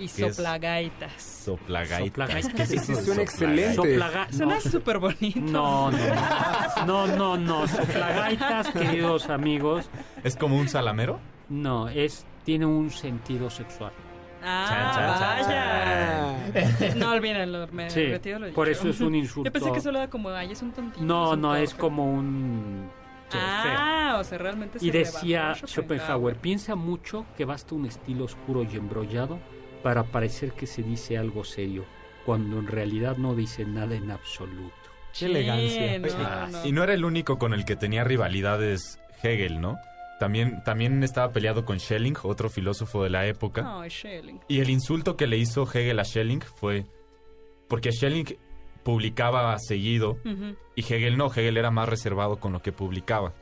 Y 0.02 0.08
soplagaitas. 0.08 1.22
Soplagaita. 1.22 2.06
Soplagaita. 2.06 2.52
¿Qué 2.54 2.64
es 2.64 2.72
eso 2.72 2.96
suena 2.96 3.22
excelente. 3.22 3.76
Soplaga- 3.76 4.28
Suena 4.32 4.56
no, 4.56 4.62
súper 4.62 4.98
bonito. 5.00 5.40
no, 5.40 5.92
no, 5.92 6.86
no, 6.86 7.08
no, 7.08 7.38
no, 7.38 7.68
soplagaitas, 7.68 8.70
queridos 8.74 9.30
amigos, 9.30 9.90
¿Es 10.24 10.36
como 10.36 10.58
un 10.58 10.68
salamero? 10.68 11.20
no, 11.50 11.88
es, 11.90 12.26
tiene 12.44 12.66
un 12.66 12.90
sentido 12.90 13.50
sexual. 13.50 13.92
Ah, 14.44 14.66
Chan, 14.68 14.96
chan, 14.96 15.40
chan, 16.50 16.84
vaya. 16.84 16.96
No 16.96 17.12
olvídenlo, 17.12 17.68
me 17.72 17.90
Sí, 17.92 18.06
retiro 18.08 18.40
lo 18.40 18.52
por 18.54 18.68
dicho. 18.68 18.80
eso 18.80 18.90
es 18.90 19.00
un 19.02 19.14
insulto. 19.14 19.48
Yo 19.50 19.54
pensé 19.54 19.72
que 19.72 19.82
solo 19.82 20.00
era 20.00 20.10
como, 20.10 20.30
ay, 20.30 20.52
es 20.52 20.62
un 20.64 20.72
tontito. 20.72 21.06
No, 21.06 21.36
no, 21.36 21.56
es 21.56 21.76
como 21.76 22.12
un... 22.12 22.90
Ah, 23.34 24.18
o 24.20 24.24
sea, 24.26 24.38
realmente 24.40 24.80
se 24.80 24.86
Y 24.88 24.92
le 24.92 25.00
decía 25.00 25.54
Schopenhauer, 25.56 26.36
piensa 26.38 26.76
mucho 26.76 27.26
que 27.38 27.46
basta 27.46 27.76
un 27.76 27.86
estilo 27.86 28.26
oscuro 28.26 28.64
y 28.64 28.76
embrollado 28.76 29.40
para 29.82 30.04
parecer 30.04 30.54
que 30.54 30.68
se 30.68 30.84
dice 30.84 31.18
algo 31.18 31.44
serio, 31.44 31.86
cuando 32.26 32.60
en 32.60 32.68
realidad 32.68 33.18
no 33.18 33.36
dice 33.36 33.66
nada 33.66 33.96
en 33.96 34.12
absoluto. 34.12 34.76
Qué 35.18 35.26
elegancia. 35.26 35.96
Sí, 35.96 36.16
no, 36.18 36.48
no. 36.48 36.66
Y 36.66 36.72
no 36.72 36.84
era 36.84 36.94
el 36.94 37.04
único 37.04 37.38
con 37.38 37.54
el 37.54 37.66
que 37.66 37.76
tenía 37.76 38.04
rivalidades 38.04 39.00
Hegel, 39.22 39.60
¿no? 39.60 39.78
También, 40.20 40.64
también 40.64 41.04
estaba 41.04 41.34
peleado 41.34 41.66
con 41.66 41.80
Schelling, 41.80 42.16
otro 42.24 42.50
filósofo 42.50 43.04
de 43.04 43.10
la 43.10 43.26
época. 43.26 43.82
Ay, 43.82 43.90
Schelling. 43.90 44.40
Y 44.48 44.60
el 44.60 44.70
insulto 44.70 45.18
que 45.18 45.26
le 45.26 45.38
hizo 45.38 45.64
Hegel 45.64 46.00
a 46.00 46.06
Schelling 46.06 46.42
fue... 46.42 46.86
Porque 47.68 47.92
Schelling 47.92 48.38
publicaba 48.84 49.58
seguido 49.58 50.18
y 50.76 50.82
Hegel 50.82 51.18
no, 51.18 51.28
Hegel 51.28 51.58
era 51.58 51.72
más 51.72 51.90
reservado 51.90 52.40
con 52.40 52.52
lo 52.52 52.62
que 52.62 52.72
publicaba. 52.72 53.34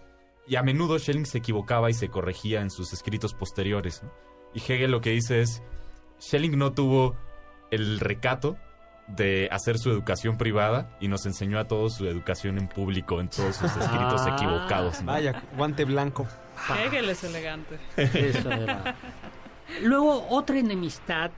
Y 0.47 0.55
a 0.55 0.63
menudo 0.63 0.97
Schelling 0.97 1.25
se 1.25 1.39
equivocaba 1.39 1.89
y 1.89 1.93
se 1.93 2.09
corregía 2.09 2.61
en 2.61 2.69
sus 2.69 2.93
escritos 2.93 3.33
posteriores. 3.33 4.01
¿no? 4.03 4.11
Y 4.53 4.59
Hegel 4.59 4.91
lo 4.91 5.01
que 5.01 5.11
dice 5.11 5.41
es, 5.41 5.61
Schelling 6.21 6.57
no 6.57 6.71
tuvo 6.73 7.15
el 7.71 7.99
recato 7.99 8.57
de 9.07 9.47
hacer 9.51 9.77
su 9.79 9.89
educación 9.89 10.37
privada 10.37 10.95
y 10.99 11.07
nos 11.07 11.25
enseñó 11.25 11.57
a 11.59 11.67
todos 11.67 11.95
su 11.95 12.05
educación 12.07 12.57
en 12.59 12.67
público 12.67 13.19
en 13.19 13.27
todos 13.29 13.55
sus 13.55 13.71
escritos 13.75 14.21
Ah. 14.25 14.35
equivocados. 14.35 15.01
¿no? 15.01 15.11
Vaya, 15.11 15.43
guante 15.57 15.83
blanco. 15.85 16.27
Hegel 16.85 17.09
es 17.09 17.23
elegante. 17.23 17.79
Eso 17.97 18.51
era. 18.51 18.95
Luego, 19.81 20.27
otra 20.29 20.59
enemistad 20.59 21.31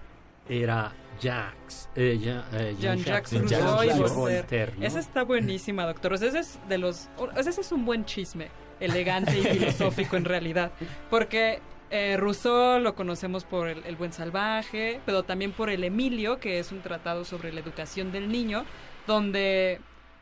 era 0.50 0.92
Jacques. 1.22 1.90
eh, 1.96 2.20
Ja- 2.24 2.46
eh, 2.60 2.76
Rousseau 2.98 3.84
y. 3.84 4.10
Voltaire. 4.10 4.74
¿no? 4.78 4.86
Esa 4.86 5.00
está 5.00 5.24
buenísima, 5.24 5.86
doctor. 5.86 6.14
O 6.14 6.18
sea, 6.18 6.30
ese 6.30 6.40
es 6.40 6.60
de 6.68 6.78
los. 6.78 7.10
o 7.18 7.30
sea, 7.42 7.52
ese 7.52 7.62
es 7.62 7.72
un 7.72 7.86
buen 7.86 8.06
chisme, 8.06 8.48
elegante 8.80 9.38
y 9.38 9.44
filosófico 9.58 10.16
en 10.18 10.26
realidad. 10.26 10.72
Porque 11.10 11.60
eh, 11.92 12.18
Rousseau 12.18 12.80
lo 12.80 12.96
conocemos 12.96 13.44
por 13.44 13.68
el, 13.68 13.84
el 13.86 13.96
Buen 13.96 14.14
Salvaje, 14.14 15.02
pero 15.06 15.24
también 15.24 15.52
por 15.52 15.70
el 15.70 15.84
Emilio, 15.84 16.40
que 16.40 16.60
es 16.60 16.72
un 16.72 16.82
tratado 16.82 17.26
sobre 17.26 17.52
la 17.52 17.60
educación 17.60 18.12
del 18.12 18.32
niño, 18.32 18.66
donde 19.08 19.80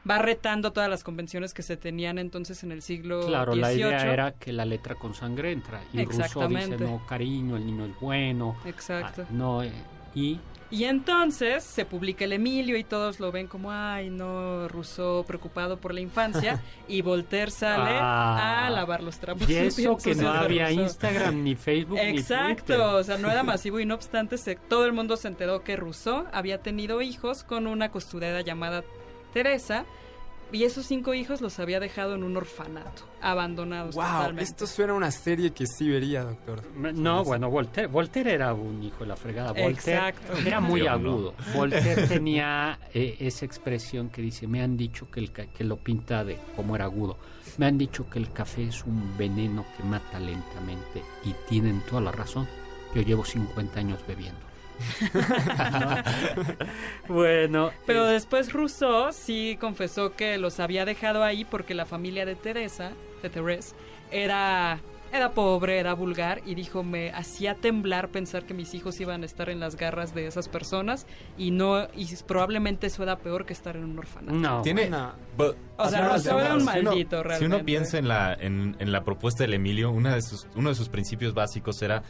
va 0.09 0.17
retando 0.17 0.71
todas 0.71 0.89
las 0.89 1.03
convenciones 1.03 1.53
que 1.53 1.61
se 1.61 1.77
tenían 1.77 2.17
entonces 2.17 2.63
en 2.63 2.71
el 2.71 2.81
siglo 2.81 3.27
Claro, 3.27 3.55
la 3.55 3.73
idea 3.73 4.11
era 4.11 4.31
que 4.31 4.53
la 4.53 4.65
letra 4.65 4.95
con 4.95 5.13
sangre 5.13 5.51
entra. 5.51 5.81
Y 5.93 6.03
Rousseau 6.05 6.47
dice, 6.47 6.77
no, 6.77 7.05
cariño, 7.05 7.57
el 7.57 7.65
niño 7.65 7.85
es 7.85 7.99
bueno. 7.99 8.55
Exacto. 8.65 9.23
Ah, 9.25 9.31
no, 9.31 9.63
eh, 9.63 9.71
y 10.15 10.39
Y 10.71 10.83
entonces 10.83 11.63
se 11.63 11.83
publica 11.83 12.25
el 12.25 12.33
Emilio 12.33 12.77
y 12.77 12.83
todos 12.83 13.19
lo 13.19 13.31
ven 13.31 13.47
como, 13.47 13.71
ay, 13.71 14.11
no, 14.11 14.67
Rousseau 14.67 15.23
preocupado 15.25 15.77
por 15.77 15.93
la 15.95 15.99
infancia. 16.01 16.61
y 16.87 17.01
Voltaire 17.01 17.49
sale 17.49 17.97
Ah. 17.99 18.67
a 18.67 18.69
lavar 18.69 19.01
los 19.01 19.17
trapos. 19.19 19.49
Y 19.49 19.55
eso 19.57 19.97
que 19.97 20.13
no 20.13 20.29
había 20.31 20.65
Rousseau. 20.67 20.83
Instagram, 20.83 21.43
ni 21.43 21.55
Facebook, 21.55 21.97
ni. 21.97 22.19
Exacto, 22.19 22.97
o 22.97 23.03
sea, 23.03 23.17
no 23.17 23.31
era 23.31 23.41
masivo 23.43 23.79
y 23.79 23.85
no 23.85 23.95
obstante, 23.95 24.37
se- 24.37 24.55
todo 24.57 24.85
el 24.85 24.93
mundo 24.93 25.17
se 25.17 25.27
enteró 25.27 25.63
que 25.63 25.75
Rousseau 25.75 26.25
había 26.31 26.59
tenido 26.61 27.01
hijos 27.01 27.43
con 27.43 27.65
una 27.65 27.89
costurera 27.89 28.41
llamada 28.41 28.83
Teresa 29.33 29.85
y 30.51 30.63
esos 30.63 30.85
cinco 30.85 31.13
hijos 31.13 31.41
los 31.41 31.59
había 31.59 31.79
dejado 31.79 32.15
en 32.15 32.23
un 32.23 32.35
orfanato, 32.37 33.03
abandonados 33.21 33.95
Wow, 33.95 34.03
totalmente. 34.05 34.43
esto 34.43 34.67
suena 34.67 34.93
a 34.93 34.95
una 34.95 35.11
serie 35.11 35.51
que 35.51 35.65
sí 35.67 35.89
vería, 35.89 36.23
doctor. 36.23 36.61
No, 36.75 37.23
bueno, 37.23 37.49
Voltaire, 37.49 37.87
Voltaire 37.87 38.33
era 38.33 38.53
un 38.53 38.81
hijo 38.83 38.99
de 38.99 39.05
la 39.07 39.15
fregada. 39.15 39.51
Voltaire 39.53 40.09
Exacto. 40.09 40.37
era 40.45 40.59
muy 40.59 40.87
agudo. 40.87 41.33
Voltaire 41.55 42.07
tenía 42.07 42.79
eh, 42.93 43.17
esa 43.19 43.45
expresión 43.45 44.09
que 44.09 44.21
dice, 44.21 44.47
me 44.47 44.61
han 44.61 44.75
dicho 44.77 45.09
que, 45.11 45.19
el 45.19 45.31
ca- 45.31 45.45
que 45.47 45.63
lo 45.63 45.77
pinta 45.77 46.23
de 46.23 46.37
como 46.55 46.75
era 46.75 46.85
agudo. 46.85 47.17
Me 47.57 47.65
han 47.65 47.77
dicho 47.77 48.09
que 48.09 48.19
el 48.19 48.31
café 48.31 48.63
es 48.63 48.83
un 48.85 49.17
veneno 49.17 49.65
que 49.75 49.83
mata 49.83 50.19
lentamente 50.19 51.03
y 51.25 51.33
tienen 51.49 51.81
toda 51.81 52.01
la 52.01 52.11
razón. 52.11 52.47
Yo 52.95 53.01
llevo 53.01 53.25
50 53.25 53.79
años 53.79 53.99
bebiendo. 54.07 54.39
bueno, 57.07 57.71
Pero 57.85 58.05
después 58.05 58.53
Rousseau 58.53 59.11
sí 59.11 59.57
confesó 59.59 60.13
que 60.13 60.37
los 60.37 60.59
había 60.59 60.85
dejado 60.85 61.23
ahí 61.23 61.45
porque 61.45 61.73
la 61.73 61.85
familia 61.85 62.25
de 62.25 62.35
Teresa, 62.35 62.91
de 63.21 63.29
Therese, 63.29 63.75
era, 64.11 64.79
era 65.11 65.31
pobre, 65.31 65.79
era 65.79 65.93
vulgar 65.93 66.41
y 66.45 66.55
dijo, 66.55 66.83
me 66.83 67.11
hacía 67.11 67.55
temblar 67.55 68.09
pensar 68.09 68.45
que 68.45 68.53
mis 68.53 68.73
hijos 68.73 68.99
iban 68.99 69.23
a 69.23 69.25
estar 69.25 69.49
en 69.49 69.59
las 69.59 69.75
garras 69.75 70.13
de 70.15 70.27
esas 70.27 70.47
personas 70.49 71.05
y 71.37 71.51
no 71.51 71.87
y 71.95 72.07
probablemente 72.27 72.87
eso 72.87 73.03
era 73.03 73.17
peor 73.17 73.45
que 73.45 73.53
estar 73.53 73.75
en 73.75 73.83
un 73.85 73.97
orfanato. 73.99 74.33
no. 74.37 74.61
Tiene... 74.61 74.87
Una- 74.87 75.13
bu- 75.37 75.55
O 75.77 75.89
sea, 75.89 76.07
Rousseau 76.09 76.39
era 76.39 76.53
un 76.55 76.61
si 76.61 76.79
uno- 76.79 76.91
maldito 76.91 77.17
Si 77.17 77.23
realmente. 77.27 77.55
uno 77.55 77.65
piensa 77.65 77.97
en 77.97 78.07
la, 78.07 78.33
en, 78.33 78.75
en 78.79 78.91
la 78.91 79.03
propuesta 79.03 79.43
del 79.43 79.53
Emilio, 79.53 79.91
una 79.91 80.15
de 80.15 80.21
sus, 80.21 80.47
uno 80.55 80.69
de 80.69 80.75
sus 80.75 80.89
principios 80.89 81.33
básicos 81.33 81.81
era, 81.81 82.03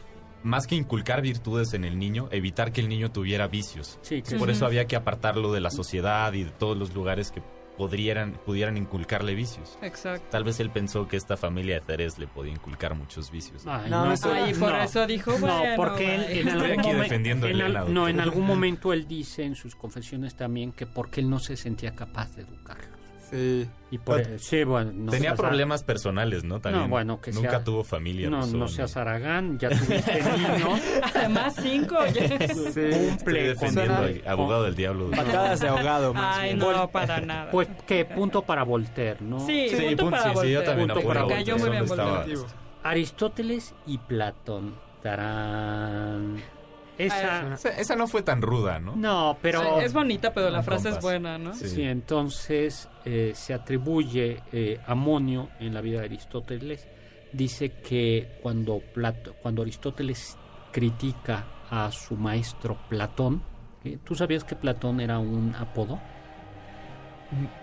más 0.44 0.68
que 0.68 0.76
inculcar 0.76 1.22
virtudes 1.22 1.74
en 1.74 1.84
el 1.84 1.98
niño, 2.00 2.30
evitar 2.32 2.72
que 2.72 2.82
el 2.82 2.90
niño 2.90 3.12
tuviera 3.12 3.48
vicios. 3.48 4.00
Sí, 4.02 4.22
que- 4.22 4.36
Por 4.38 4.50
eso 4.50 4.66
había 4.66 4.86
que 4.86 4.96
apartarlo 4.96 5.52
de 5.52 5.60
la 5.62 5.70
sociedad 5.72 6.32
y 6.34 6.44
de 6.44 6.52
todos 6.52 6.78
los 6.78 6.94
lugares 6.94 7.32
que 7.32 7.42
podrían, 7.78 8.34
pudieran 8.46 8.76
inculcarle 8.76 9.36
vicios. 9.36 9.78
Exacto. 9.82 10.26
Tal 10.32 10.44
vez 10.44 10.60
él 10.60 10.70
pensó 10.70 11.08
que 11.08 11.16
esta 11.16 11.38
familia 11.38 11.76
de 11.76 11.82
Terés 11.82 12.20
le 12.20 12.28
podía 12.28 12.52
inculcar 12.52 12.94
muchos 12.94 13.32
vicios. 13.32 13.64
Ay, 13.66 13.90
No, 13.90 14.06
no, 14.06 14.12
eso- 14.14 14.34
Ay, 14.34 14.54
por 14.54 14.72
no. 14.74 14.82
eso 14.84 15.08
dijo, 15.08 15.32
No, 15.32 15.38
bueno, 15.40 15.76
porque 15.78 16.16
él 16.16 16.24
en 16.40 16.48
Estoy 16.50 16.72
algún 16.72 16.80
aquí 16.80 16.94
defendiendo 16.94 17.48
el 17.48 17.56
en 17.56 17.62
al- 17.62 17.72
helado. 17.72 17.90
No, 17.90 18.08
en 18.10 18.20
algún 18.20 18.46
momento 18.48 18.92
él 18.92 19.08
dice 19.08 19.44
en 19.44 19.56
sus 19.56 19.76
confesiones 19.78 20.36
también 20.36 20.74
que 20.74 20.88
porque 20.88 21.22
él 21.22 21.30
no 21.30 21.40
se 21.40 21.56
sentía 21.56 21.96
capaz 21.96 22.36
de 22.36 22.42
educarlos. 22.42 22.99
Sí. 23.30 23.70
Y 23.92 23.98
por, 23.98 24.22
Pero 24.22 24.38
sí, 24.40 24.64
bueno, 24.64 24.92
no 24.94 25.12
Tenía 25.12 25.34
problemas 25.34 25.84
personales, 25.84 26.44
¿no? 26.44 26.60
También 26.60 26.84
No, 26.84 26.90
bueno, 26.90 27.20
que 27.22 27.32
nunca 27.32 27.50
sea- 27.50 27.64
tuvo 27.64 27.84
familia. 27.84 28.30
No, 28.30 28.38
Rousseau, 28.42 28.60
no 28.60 28.68
seas 28.68 28.98
Aragán, 28.98 29.58
ya 29.58 29.70
tuviste 29.70 30.14
niños. 30.38 30.80
Además, 31.16 31.56
cinco. 31.62 31.96
oye. 32.00 32.28
Sí. 32.48 32.82
Estoy 32.82 33.10
Cumple 33.10 33.44
defendiendo 33.48 33.96
al 33.96 34.22
abogado 34.28 34.64
del 34.64 34.76
diablo. 34.76 35.10
Patadas 35.12 35.60
de 35.60 35.68
ahogado, 35.70 36.14
más 36.14 36.38
Ay, 36.38 36.56
bien. 36.56 36.60
no, 36.60 36.88
para 36.90 37.20
nada. 37.26 37.52
Pues 37.52 37.68
qué 37.88 38.06
punto 38.06 38.44
para 38.44 38.64
Voltaire, 38.64 39.18
¿no? 39.22 39.40
Sí, 39.46 39.70
Sí, 39.70 39.76
punto 39.76 40.04
punto, 40.04 40.10
para 40.18 40.34
sí, 40.34 40.40
sí, 40.48 40.52
yo 40.52 40.64
también 40.64 40.88
Punto 40.90 40.94
apoyo 41.00 41.08
para 41.08 41.20
a 41.20 41.24
Voltaire. 41.24 41.46
Cayó 41.46 41.58
muy 41.58 41.70
bien 41.70 41.86
¿Dónde 41.88 42.04
estaba? 42.04 42.18
Voltaire. 42.26 42.42
Aristóteles 42.84 43.74
y 43.88 43.98
Platón. 43.98 44.76
Tarán. 45.02 46.38
Esa. 47.00 47.54
Esa, 47.54 47.70
esa 47.70 47.96
no 47.96 48.08
fue 48.08 48.24
tan 48.24 48.42
ruda, 48.42 48.78
¿no? 48.80 48.96
No, 48.96 49.38
pero. 49.42 49.62
Sí, 49.62 49.86
es 49.86 49.94
bonita, 49.94 50.34
pero 50.34 50.50
la 50.50 50.62
frase 50.62 50.90
es 50.90 51.02
buena, 51.02 51.38
¿no? 51.38 51.54
Sí. 51.54 51.70
Sí, 51.70 51.84
entonces 51.84 52.90
eh, 53.06 53.32
se 53.34 53.54
atribuye 53.54 54.44
eh, 54.52 54.80
amonio 54.86 55.50
en 55.60 55.74
la 55.74 55.82
vida 55.82 56.00
de 56.00 56.06
Aristóteles. 56.06 56.88
Dice 57.32 57.72
que 57.72 58.40
cuando, 58.42 58.80
Plato, 58.80 59.34
cuando 59.42 59.62
Aristóteles 59.62 60.38
critica 60.72 61.46
a 61.70 61.90
su 61.92 62.16
maestro 62.16 62.78
Platón, 62.90 63.44
¿eh? 63.86 63.98
¿tú 64.04 64.14
sabías 64.16 64.44
que 64.44 64.56
Platón 64.56 65.00
era 65.00 65.20
un 65.20 65.56
apodo? 65.56 66.00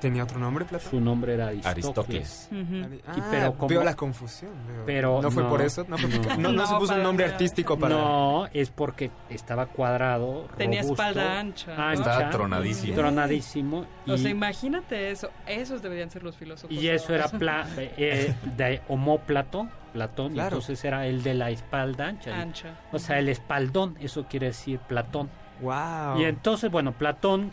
¿Tenía 0.00 0.22
otro 0.22 0.38
nombre, 0.38 0.64
Platón? 0.64 0.90
Su 0.90 1.00
nombre 1.00 1.34
era 1.34 1.48
Aristóteles. 1.48 2.48
Aristóteles. 2.48 2.48
Ujú. 2.52 3.00
Ah, 3.08 3.26
pero 3.30 3.54
como- 3.56 3.68
veo 3.68 3.82
la 3.82 3.94
confusión. 3.94 4.52
veo. 4.68 4.84
Pero 4.86 5.20
¿No 5.22 5.30
fue 5.30 5.42
no, 5.42 5.48
por 5.48 5.62
eso? 5.62 5.84
¿No, 5.88 5.98
fue 5.98 6.08
no. 6.08 6.36
no- 6.36 6.52
no 6.52 6.66
se 6.66 6.74
puso 6.76 6.94
un 6.94 7.02
nombre 7.02 7.26
artístico 7.26 7.76
para... 7.78 7.96
No, 7.96 8.46
es 8.52 8.70
porque 8.70 9.10
estaba 9.28 9.66
cuadrado, 9.66 10.46
Tenía 10.56 10.82
robusto, 10.82 11.02
espalda 11.02 11.40
ancha. 11.40 11.74
¿no? 11.76 11.82
ancha, 11.82 12.00
Estaba 12.12 12.30
tronadísimo. 12.30 12.94
tronadísimo, 12.94 13.86
y, 14.06 14.10
O 14.12 14.18
sea, 14.18 14.30
imagínate 14.30 15.10
eso. 15.10 15.30
Esos 15.46 15.82
deberían 15.82 16.10
ser 16.10 16.22
los 16.22 16.36
filósofos. 16.36 16.70
y 16.76 16.88
eso 16.88 17.12
era 17.14 17.26
pla- 17.28 17.66
eh, 17.76 18.34
de 18.56 18.82
homóplato, 18.88 19.68
Platón, 19.92 20.32
y 20.32 20.34
Claro. 20.34 20.48
entonces 20.56 20.84
era 20.84 21.06
el 21.06 21.22
de 21.22 21.34
la 21.34 21.50
espalda 21.50 22.06
ancha. 22.08 22.38
ancha. 22.40 22.74
O 22.92 22.98
sea, 22.98 23.18
el 23.18 23.28
espaldón, 23.30 23.96
eso 24.00 24.26
quiere 24.28 24.46
decir 24.48 24.78
Platón. 24.80 25.28
Wow. 25.60 26.18
Y 26.20 26.24
entonces, 26.24 26.70
bueno, 26.70 26.92
Platón, 26.92 27.50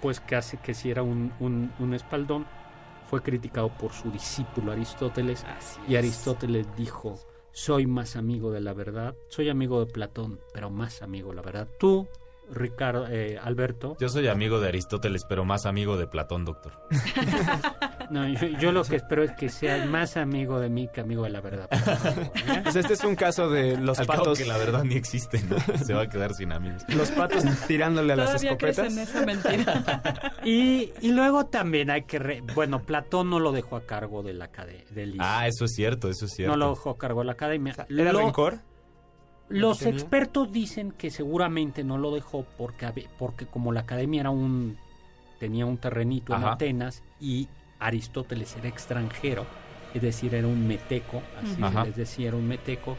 pues 0.00 0.20
que 0.20 0.36
hace 0.36 0.56
que 0.58 0.74
si 0.74 0.90
era 0.90 1.02
un, 1.02 1.32
un- 1.40 1.72
un 1.78 1.94
espaldón, 1.94 2.46
fue 3.08 3.22
criticado 3.22 3.68
por 3.68 3.92
su 3.92 4.10
discípulo 4.10 4.72
Aristóteles. 4.72 5.44
Así 5.44 5.78
Y 5.86 5.94
es. 5.94 5.98
Aristóteles 5.98 6.66
dijo, 6.76 7.18
soy 7.52 7.86
más 7.86 8.16
amigo 8.16 8.50
de 8.52 8.60
la 8.62 8.72
verdad, 8.72 9.14
soy 9.28 9.50
amigo 9.50 9.84
de 9.84 9.92
Platón, 9.92 10.40
pero 10.54 10.70
más 10.70 11.02
amigo 11.02 11.30
de 11.30 11.36
la 11.36 11.42
verdad. 11.42 11.68
Tú 11.78 12.08
Ricardo, 12.50 13.06
eh, 13.08 13.38
Alberto. 13.42 13.96
Yo 14.00 14.08
soy 14.08 14.28
amigo 14.28 14.60
de 14.60 14.68
Aristóteles, 14.68 15.24
pero 15.26 15.44
más 15.44 15.64
amigo 15.66 15.96
de 15.96 16.06
Platón, 16.06 16.44
doctor. 16.44 16.72
No, 18.10 18.28
yo, 18.28 18.46
yo 18.58 18.72
lo 18.72 18.84
que 18.84 18.96
espero 18.96 19.22
es 19.22 19.30
que 19.32 19.48
sea 19.48 19.86
más 19.86 20.18
amigo 20.18 20.60
de 20.60 20.68
mí 20.68 20.86
que 20.92 21.00
amigo 21.00 21.22
de 21.24 21.30
la 21.30 21.40
verdad. 21.40 21.66
Pues 22.62 22.76
este 22.76 22.92
es 22.92 23.04
un 23.04 23.16
caso 23.16 23.48
de 23.48 23.78
los 23.78 23.98
Al 23.98 24.06
cabo 24.06 24.18
patos. 24.24 24.38
que 24.38 24.44
la 24.44 24.58
verdad 24.58 24.84
ni 24.84 24.96
existe, 24.96 25.40
¿no? 25.44 25.56
Se 25.82 25.94
va 25.94 26.02
a 26.02 26.08
quedar 26.10 26.34
sin 26.34 26.52
amigos. 26.52 26.82
Los 26.88 27.10
patos 27.12 27.42
tirándole 27.66 28.12
a 28.12 28.16
las 28.16 28.42
escopetas. 28.42 28.92
en 28.92 28.98
esa 28.98 29.24
mentira. 29.24 30.02
Y, 30.44 30.92
y 31.00 31.12
luego 31.12 31.46
también 31.46 31.88
hay 31.90 32.02
que... 32.02 32.18
re- 32.18 32.42
bueno, 32.54 32.82
Platón 32.82 33.30
no 33.30 33.38
lo 33.40 33.52
dejó 33.52 33.76
a 33.76 33.86
cargo 33.86 34.22
de 34.22 34.34
la 34.34 34.46
academia. 34.46 35.16
Ah, 35.20 35.46
eso 35.46 35.64
es 35.64 35.72
cierto, 35.74 36.10
eso 36.10 36.26
es 36.26 36.32
cierto. 36.32 36.54
No 36.54 36.58
lo 36.62 36.70
dejó 36.74 36.90
a 36.90 36.98
cargo 36.98 37.20
de 37.20 37.26
la 37.26 37.32
academia. 37.32 37.74
¿Era 37.88 38.12
Lo- 38.12 38.18
rencor? 38.18 38.58
Los 39.60 39.78
tenía? 39.80 39.94
expertos 40.00 40.50
dicen 40.52 40.92
que 40.92 41.10
seguramente 41.10 41.84
no 41.84 41.98
lo 41.98 42.14
dejó 42.14 42.44
porque, 42.56 43.08
porque 43.18 43.46
como 43.46 43.72
la 43.72 43.80
academia 43.80 44.20
era 44.22 44.30
un 44.30 44.76
tenía 45.38 45.66
un 45.66 45.76
terrenito 45.78 46.34
en. 46.34 46.52
Atenas 46.52 47.02
y 47.20 47.48
Aristóteles 47.80 48.56
era 48.56 48.68
extranjero, 48.68 49.44
es 49.92 50.00
decir, 50.00 50.34
era 50.34 50.46
un 50.46 50.66
meteco, 50.68 51.20
así 51.42 51.54
Ujú. 51.60 51.64
Ajá. 51.66 51.86
es 51.88 51.96
decir, 51.96 52.28
era 52.28 52.36
un 52.36 52.46
meteco, 52.46 52.96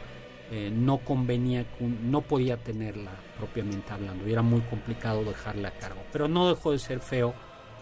eh, 0.50 0.70
no 0.72 0.98
convenía, 0.98 1.64
con- 1.78 2.10
no 2.10 2.20
podía 2.20 2.58
tenerla 2.58 3.10
propiamente 3.38 3.90
hablando 3.92 4.28
y 4.28 4.32
era 4.32 4.42
muy 4.42 4.60
complicado 4.60 5.24
dejarla 5.24 5.68
a 5.68 5.72
cargo. 5.72 6.02
Pero 6.12 6.28
no 6.28 6.48
dejó 6.48 6.72
de 6.72 6.78
ser 6.78 7.00
feo, 7.00 7.32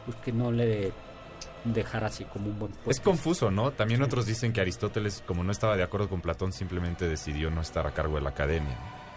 pues 0.06 0.16
que 0.18 0.32
no 0.32 0.52
le 0.52 0.92
dejara 1.64 2.08
así 2.08 2.24
como 2.24 2.46
un 2.48 2.58
buen 2.58 2.72
Es 2.86 3.00
confuso, 3.00 3.50
¿no? 3.50 3.70
También 3.72 4.02
otros 4.02 4.26
dicen 4.26 4.52
que 4.52 4.60
Aristóteles, 4.60 5.22
como 5.26 5.44
no 5.44 5.52
estaba 5.52 5.76
de 5.76 5.82
acuerdo 5.82 6.08
con 6.08 6.20
Platón, 6.20 6.52
simplemente 6.52 7.08
decidió 7.08 7.50
no 7.50 7.60
estar 7.60 7.86
a 7.86 7.92
cargo 7.92 8.16
de 8.16 8.22
la 8.22 8.30
academia. 8.30 8.76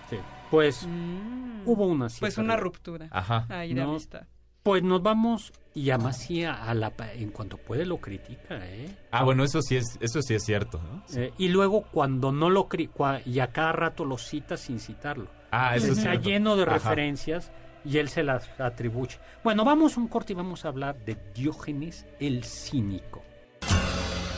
Sí. 0.09 0.17
Pues 0.51 0.85
Mm. 0.87 1.61
hubo 1.65 1.87
una 1.87 2.07
Pues 2.19 2.37
una 2.37 2.55
ruptura. 2.55 3.07
Ajá. 3.11 3.45
Ahí 3.49 3.73
de 3.73 3.81
No. 3.83 3.91
amistad. 3.91 4.23
Pues 4.61 4.81
nos 4.81 5.03
vamos 5.03 5.53
y 5.75 5.91
además 5.91 6.17
sí 6.17 6.43
a, 6.43 6.73
la 6.73 6.91
en 7.13 7.29
cuanto 7.29 7.57
puede 7.57 7.85
lo 7.85 7.97
critica, 7.97 8.57
¿eh? 8.65 8.89
Ah, 9.11 9.23
bueno, 9.23 9.43
eso 9.43 9.61
sí 9.61 9.75
es, 9.75 9.97
eso 9.99 10.21
sí 10.23 10.33
es 10.33 10.43
cierto, 10.43 10.81
¿no? 10.81 11.03
Eh, 11.19 11.31
y 11.37 11.49
luego 11.49 11.83
cuando 11.91 12.31
no 12.31 12.49
lo 12.49 12.67
cua- 12.67 13.21
y 13.27 13.39
a 13.41 13.47
cada 13.51 13.73
rato 13.73 14.05
lo 14.05 14.17
cita 14.17 14.57
sin 14.57 14.79
citarlo. 14.79 15.27
Ah, 15.51 15.75
eso 15.75 15.85
es 15.87 15.97
Está 15.99 16.11
cierto. 16.11 16.29
lleno 16.29 16.55
de 16.55 16.63
Ajá. 16.63 16.73
referencias 16.73 17.51
y 17.85 17.97
él 17.97 18.09
se 18.09 18.23
las 18.23 18.49
atribuye. 18.59 19.19
Bueno, 19.43 19.63
vamos 19.63 19.95
a 19.95 20.01
un 20.01 20.07
corte 20.07 20.33
y 20.33 20.35
vamos 20.35 20.65
a 20.65 20.69
hablar 20.69 20.97
de 21.05 21.15
Diógenes 21.33 22.05
el 22.19 22.43
cínico. 22.43 23.23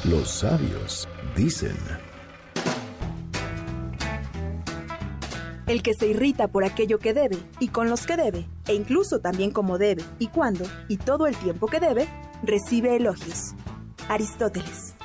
Los 0.04 0.30
sabios 0.30 1.08
dicen, 1.36 1.76
El 5.66 5.82
que 5.84 5.94
se 5.94 6.08
irrita 6.08 6.48
por 6.48 6.64
aquello 6.64 7.00
que 7.00 7.14
debe 7.14 7.38
y 7.60 7.70
con 7.70 7.90
los 7.90 8.06
que 8.06 8.16
debe, 8.16 8.48
e 8.68 8.74
incluso 8.74 9.20
también 9.20 9.52
como 9.52 9.78
debe 9.78 10.04
y 10.20 10.28
cuando 10.28 10.66
y 10.88 10.98
todo 10.98 11.28
el 11.28 11.36
tiempo 11.36 11.68
que 11.68 11.80
debe, 11.80 12.08
recibe 12.44 12.96
elogios. 12.96 13.54
Aristóteles. 14.08 14.97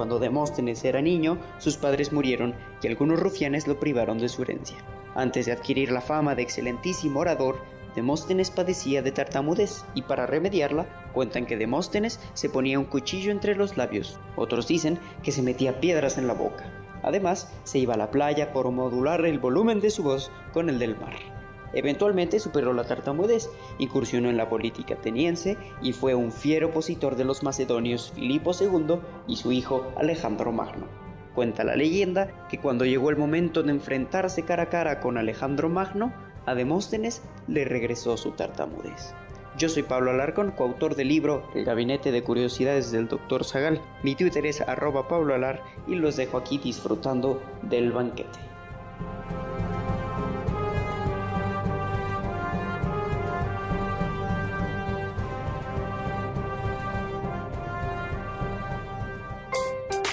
Cuando 0.00 0.18
Demóstenes 0.18 0.82
era 0.86 1.02
niño, 1.02 1.36
sus 1.58 1.76
padres 1.76 2.10
murieron 2.10 2.54
y 2.82 2.86
algunos 2.86 3.20
rufianes 3.20 3.66
lo 3.66 3.78
privaron 3.78 4.16
de 4.16 4.30
su 4.30 4.40
herencia. 4.40 4.78
Antes 5.14 5.44
de 5.44 5.52
adquirir 5.52 5.92
la 5.92 6.00
fama 6.00 6.34
de 6.34 6.40
excelentísimo 6.40 7.20
orador, 7.20 7.58
Demóstenes 7.94 8.50
padecía 8.50 9.02
de 9.02 9.12
tartamudez 9.12 9.84
y 9.94 10.00
para 10.00 10.24
remediarla 10.24 10.86
cuentan 11.12 11.44
que 11.44 11.58
Demóstenes 11.58 12.18
se 12.32 12.48
ponía 12.48 12.78
un 12.78 12.86
cuchillo 12.86 13.30
entre 13.30 13.54
los 13.54 13.76
labios, 13.76 14.18
otros 14.36 14.66
dicen 14.66 14.98
que 15.22 15.32
se 15.32 15.42
metía 15.42 15.80
piedras 15.80 16.16
en 16.16 16.28
la 16.28 16.32
boca. 16.32 16.64
Además, 17.02 17.52
se 17.64 17.78
iba 17.78 17.92
a 17.92 17.98
la 17.98 18.10
playa 18.10 18.54
por 18.54 18.70
modular 18.70 19.26
el 19.26 19.38
volumen 19.38 19.80
de 19.80 19.90
su 19.90 20.02
voz 20.02 20.32
con 20.54 20.70
el 20.70 20.78
del 20.78 20.96
mar. 20.96 21.39
Eventualmente 21.72 22.40
superó 22.40 22.72
la 22.72 22.84
tartamudez, 22.84 23.48
incursionó 23.78 24.28
en 24.28 24.36
la 24.36 24.48
política 24.48 24.94
ateniense 24.94 25.56
y 25.82 25.92
fue 25.92 26.14
un 26.14 26.32
fiero 26.32 26.68
opositor 26.68 27.16
de 27.16 27.24
los 27.24 27.42
macedonios 27.42 28.12
Filipo 28.14 28.52
II 28.58 29.00
y 29.28 29.36
su 29.36 29.52
hijo 29.52 29.92
Alejandro 29.96 30.52
Magno. 30.52 30.86
Cuenta 31.34 31.62
la 31.62 31.76
leyenda 31.76 32.48
que 32.48 32.58
cuando 32.58 32.84
llegó 32.84 33.10
el 33.10 33.16
momento 33.16 33.62
de 33.62 33.70
enfrentarse 33.70 34.44
cara 34.44 34.64
a 34.64 34.68
cara 34.68 35.00
con 35.00 35.16
Alejandro 35.16 35.68
Magno, 35.68 36.12
a 36.46 36.54
Demóstenes 36.54 37.22
le 37.46 37.64
regresó 37.64 38.16
su 38.16 38.32
tartamudez. 38.32 39.14
Yo 39.56 39.68
soy 39.68 39.82
Pablo 39.82 40.10
Alarcón, 40.10 40.52
coautor 40.52 40.96
del 40.96 41.08
libro 41.08 41.42
El 41.54 41.64
Gabinete 41.64 42.12
de 42.12 42.22
Curiosidades 42.22 42.92
del 42.92 43.08
Dr. 43.08 43.44
Zagal. 43.44 43.80
Mi 44.02 44.14
Twitter 44.14 44.46
es 44.46 44.60
arroba 44.60 45.06
Pablo 45.06 45.34
Alar 45.34 45.62
y 45.86 45.96
los 45.96 46.16
dejo 46.16 46.38
aquí 46.38 46.58
disfrutando 46.58 47.42
del 47.62 47.92
banquete. 47.92 48.49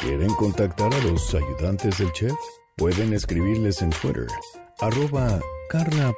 ¿Quieren 0.07 0.33
contactar 0.35 0.93
a 0.93 1.03
los 1.03 1.35
ayudantes 1.35 1.97
del 1.97 2.09
chef? 2.13 2.31
Pueden 2.77 3.11
escribirles 3.13 3.81
en 3.81 3.89
Twitter, 3.89 4.27
arroba 4.79 5.41
Carla 5.67 6.13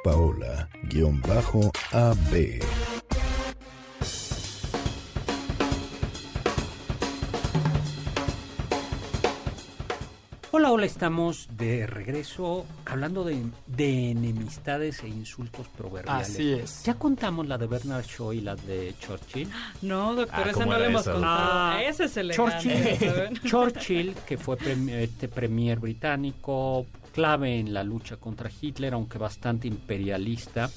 Hola, 10.70 10.76
hola, 10.82 10.86
estamos 10.86 11.48
de 11.56 11.84
regreso 11.86 12.64
hablando 12.86 13.24
de, 13.24 13.42
de 13.66 14.10
enemistades 14.12 15.02
e 15.02 15.08
insultos 15.08 15.66
proverbiales. 15.68 16.30
Así 16.30 16.52
es. 16.52 16.84
Ya 16.84 16.94
contamos 16.94 17.48
la 17.48 17.58
de 17.58 17.66
Bernard 17.66 18.04
Shaw 18.06 18.32
y 18.34 18.40
la 18.40 18.54
de 18.54 18.94
Churchill. 19.00 19.48
No, 19.82 20.14
doctor, 20.14 20.38
Ah, 20.46 20.50
esa 20.50 20.52
¿cómo 20.60 20.72
no 20.72 20.78
la 20.78 20.86
hemos 20.86 21.00
eso? 21.02 21.12
contado. 21.12 21.38
Ah, 21.50 21.82
Ese 21.84 22.04
es 22.04 22.16
el 22.16 22.30
Churchill. 22.30 23.40
Churchill, 23.44 24.14
que 24.26 24.38
fue 24.38 24.56
premi- 24.56 24.92
este 24.92 25.26
premier 25.26 25.80
británico, 25.80 26.86
clave 27.12 27.58
en 27.58 27.74
la 27.74 27.82
lucha 27.82 28.16
contra 28.18 28.48
Hitler, 28.60 28.94
aunque 28.94 29.18
bastante 29.18 29.66
imperialista, 29.66 30.70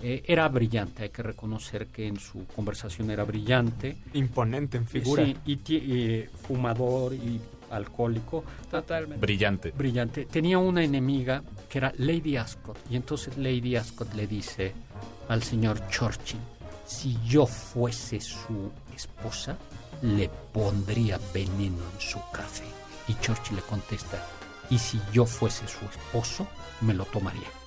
eh, 0.00 0.22
era 0.26 0.48
brillante. 0.48 1.02
Hay 1.02 1.10
que 1.10 1.22
reconocer 1.22 1.88
que 1.88 2.06
en 2.06 2.18
su 2.18 2.46
conversación 2.56 3.10
era 3.10 3.24
brillante. 3.24 3.94
Imponente 4.14 4.78
en 4.78 4.86
figura. 4.86 5.22
Sí, 5.26 5.36
y, 5.44 5.52
y 5.74 6.24
fumador 6.46 7.12
y 7.12 7.38
alcohólico. 7.70 8.44
Totalmente. 8.70 9.20
Brillante. 9.20 9.70
brillante. 9.70 10.26
Tenía 10.26 10.58
una 10.58 10.82
enemiga 10.82 11.42
que 11.68 11.78
era 11.78 11.92
Lady 11.98 12.36
Ascot. 12.36 12.78
Y 12.90 12.96
entonces 12.96 13.36
Lady 13.36 13.76
Ascot 13.76 14.12
le 14.14 14.26
dice 14.26 14.72
al 15.28 15.42
señor 15.42 15.86
Churchill, 15.88 16.40
si 16.86 17.18
yo 17.26 17.46
fuese 17.46 18.20
su 18.20 18.70
esposa, 18.94 19.56
le 20.02 20.30
pondría 20.52 21.18
veneno 21.34 21.82
en 21.94 22.00
su 22.00 22.18
café. 22.32 22.64
Y 23.08 23.14
Churchill 23.14 23.56
le 23.56 23.62
contesta, 23.62 24.18
y 24.70 24.78
si 24.78 25.00
yo 25.12 25.24
fuese 25.26 25.66
su 25.66 25.84
esposo, 25.86 26.46
me 26.80 26.94
lo 26.94 27.04
tomaría. 27.06 27.57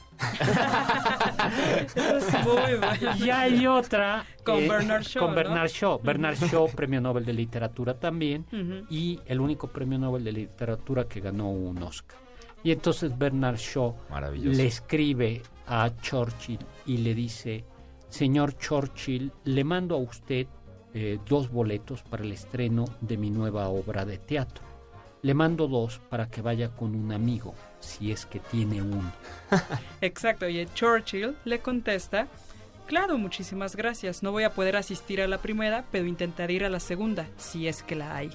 Eso 1.96 2.18
es 2.18 2.46
muy 2.46 2.78
bueno. 2.78 3.16
Y 3.18 3.30
hay 3.30 3.68
otra 3.68 4.26
Con 4.44 4.68
Bernard 4.68 5.04
Shaw, 5.04 5.24
Con 5.24 5.32
¿no? 5.32 5.36
Bernard 5.36 5.70
Shaw. 5.70 6.00
Bernard 6.02 6.36
Shaw, 6.38 6.72
premio 6.72 7.02
Nobel 7.02 7.26
de 7.26 7.34
Literatura 7.34 7.94
también. 7.94 8.46
Y 8.90 9.20
el 9.26 9.40
único 9.40 9.68
premio 9.68 9.98
Nobel 9.98 10.24
de 10.24 10.32
Literatura 10.32 11.06
que 11.06 11.20
ganó 11.20 11.50
un 11.50 11.82
Oscar. 11.84 12.18
Y 12.64 12.72
entonces 12.72 13.18
Bernard 13.18 13.58
Shaw 13.58 13.96
le 14.36 14.66
escribe 14.68 15.42
a 15.68 15.90
Churchill 16.02 16.60
y 16.86 16.98
le 16.98 17.16
dice, 17.16 17.66
señor 18.10 18.58
Churchill, 18.58 19.32
le 19.46 19.64
mando 19.64 19.96
a 19.96 20.00
usted 20.00 20.48
eh, 20.94 21.20
dos 21.28 21.50
boletos 21.50 22.04
para 22.04 22.24
el 22.24 22.32
estreno 22.32 22.86
de 23.00 23.18
mi 23.18 23.30
nueva 23.30 23.70
obra 23.70 24.06
de 24.06 24.18
teatro. 24.18 24.71
Le 25.24 25.34
mando 25.34 25.68
dos 25.68 26.00
para 26.10 26.28
que 26.28 26.42
vaya 26.42 26.70
con 26.70 26.96
un 26.96 27.12
amigo, 27.12 27.54
si 27.80 28.12
es 28.12 28.26
que 28.26 28.40
tiene 28.40 28.82
uno. 28.82 29.12
Exacto, 30.02 30.50
y 30.50 30.66
Churchill 30.74 31.36
le 31.46 31.60
contesta, 31.60 32.28
claro, 32.88 33.18
muchísimas 33.20 33.76
gracias, 33.76 34.24
no 34.24 34.32
voy 34.32 34.44
a 34.46 34.54
poder 34.54 34.76
asistir 34.78 35.22
a 35.22 35.28
la 35.28 35.38
primera, 35.38 35.86
pero 35.92 36.08
intentaré 36.08 36.54
ir 36.56 36.66
a 36.66 36.70
la 36.70 36.80
segunda, 36.80 37.28
si 37.38 37.68
es 37.68 37.84
que 37.84 37.96
la 37.96 38.16
hay. 38.16 38.32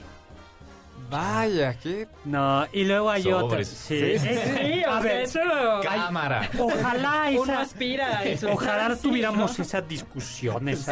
Vaya, 1.11 1.75
qué... 1.79 2.09
No, 2.25 2.67
y 2.73 2.85
luego 2.85 3.11
hay 3.11 3.23
Sobres. 3.25 3.43
otras. 3.45 3.69
Sí, 3.69 4.19
Sí, 4.19 4.29
sí, 4.29 4.85
o 4.89 4.91
A 4.93 5.03
sea, 5.03 5.13
ver, 5.13 5.21
eso 5.23 5.45
lo- 5.45 5.81
Cámara. 5.81 6.51
Ojalá 6.59 7.27
uno 7.33 7.43
esa, 7.45 7.61
aspira 7.61 8.19
a 8.19 8.25
eso. 8.25 8.51
ojalá 8.51 8.97
Sí, 8.97 9.03
tuviéramos 9.03 9.59
¿no? 9.59 9.65
esas 9.65 9.87
discusiones. 9.89 10.85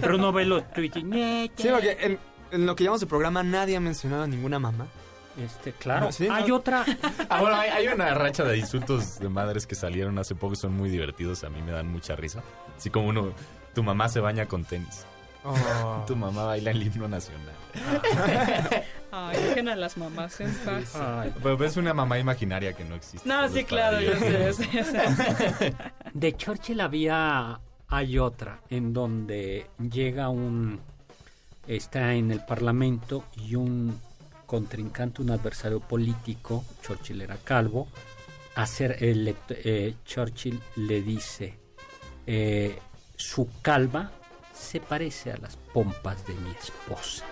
Pero 0.00 0.16
no 0.18 0.32
ve 0.32 0.44
los 0.44 0.70
tweets. 0.72 1.00
Sí, 1.56 1.68
porque 1.70 1.96
en, 2.00 2.18
en 2.52 2.66
lo 2.66 2.74
que 2.76 2.84
llamamos 2.84 3.02
el 3.02 3.08
programa 3.08 3.42
nadie 3.42 3.76
ha 3.76 3.80
mencionado 3.80 4.22
a 4.24 4.26
ninguna 4.26 4.58
mamá. 4.58 4.86
Este, 5.38 5.72
claro. 5.72 6.06
No, 6.06 6.12
sí, 6.12 6.26
no. 6.28 6.34
Hay 6.34 6.50
otra. 6.50 6.84
Ah, 7.28 7.40
bueno, 7.40 7.56
hay, 7.56 7.70
hay 7.70 7.88
una 7.88 8.12
racha 8.14 8.42
de 8.44 8.58
insultos 8.58 9.18
de 9.20 9.28
madres 9.28 9.66
que 9.66 9.74
salieron 9.76 10.18
hace 10.18 10.34
poco, 10.34 10.56
son 10.56 10.76
muy 10.76 10.90
divertidos, 10.90 11.44
a 11.44 11.48
mí 11.50 11.62
me 11.62 11.70
dan 11.70 11.86
mucha 11.86 12.16
risa. 12.16 12.42
Así 12.76 12.90
como 12.90 13.08
uno, 13.08 13.32
tu 13.74 13.82
mamá 13.84 14.08
se 14.08 14.20
baña 14.20 14.46
con 14.46 14.64
tenis, 14.64 15.06
Oh. 15.42 16.04
tu 16.06 16.16
mamá 16.16 16.44
baila 16.44 16.70
el 16.72 16.82
himno 16.82 17.08
nacional. 17.08 17.54
Ay, 19.12 19.36
dejen 19.42 19.68
a 19.68 19.76
las 19.76 19.96
mamás 19.96 20.40
en 20.40 20.52
paz. 20.52 20.94
Ay, 20.96 21.32
Pero 21.42 21.64
es 21.64 21.76
una 21.76 21.94
mamá 21.94 22.18
imaginaria 22.18 22.72
que 22.74 22.84
no 22.84 22.94
existe. 22.94 23.28
No, 23.28 23.48
sí, 23.48 23.64
claro, 23.64 24.00
yo 24.00 24.12
sé, 24.16 24.30
divertirse. 24.30 24.68
yo 24.72 24.84
sé, 24.84 25.02
yo 25.40 25.56
sé. 25.56 25.74
De 26.12 26.36
Churchill 26.36 26.80
había. 26.80 27.60
Hay 27.88 28.18
otra 28.18 28.60
en 28.68 28.92
donde 28.92 29.68
llega 29.78 30.28
un. 30.28 30.80
Está 31.70 32.14
en 32.14 32.32
el 32.32 32.40
parlamento 32.40 33.26
y 33.36 33.54
un 33.54 33.96
contrincante, 34.44 35.22
un 35.22 35.30
adversario 35.30 35.78
político, 35.78 36.64
Churchill 36.82 37.22
era 37.22 37.36
calvo, 37.36 37.86
hacer 38.56 38.96
el, 39.04 39.36
eh, 39.50 39.94
Churchill 40.04 40.60
le 40.74 41.00
dice: 41.00 41.60
eh, 42.26 42.76
Su 43.14 43.48
calva 43.62 44.10
se 44.52 44.80
parece 44.80 45.30
a 45.30 45.36
las 45.36 45.56
pompas 45.56 46.26
de 46.26 46.34
mi 46.34 46.50
esposa. 46.50 47.24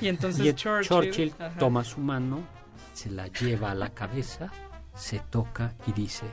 Y 0.00 0.08
entonces 0.08 0.44
Y 0.44 0.52
Churchill, 0.54 1.32
toma 1.56 1.84
su 1.84 2.00
mano, 2.00 2.40
se 2.94 3.10
la 3.10 3.28
lleva 3.28 3.70
a 3.70 3.74
la 3.76 3.90
cabeza, 3.90 4.50
se 4.96 5.20
toca 5.20 5.72
y 5.86 5.92
dice, 5.92 6.26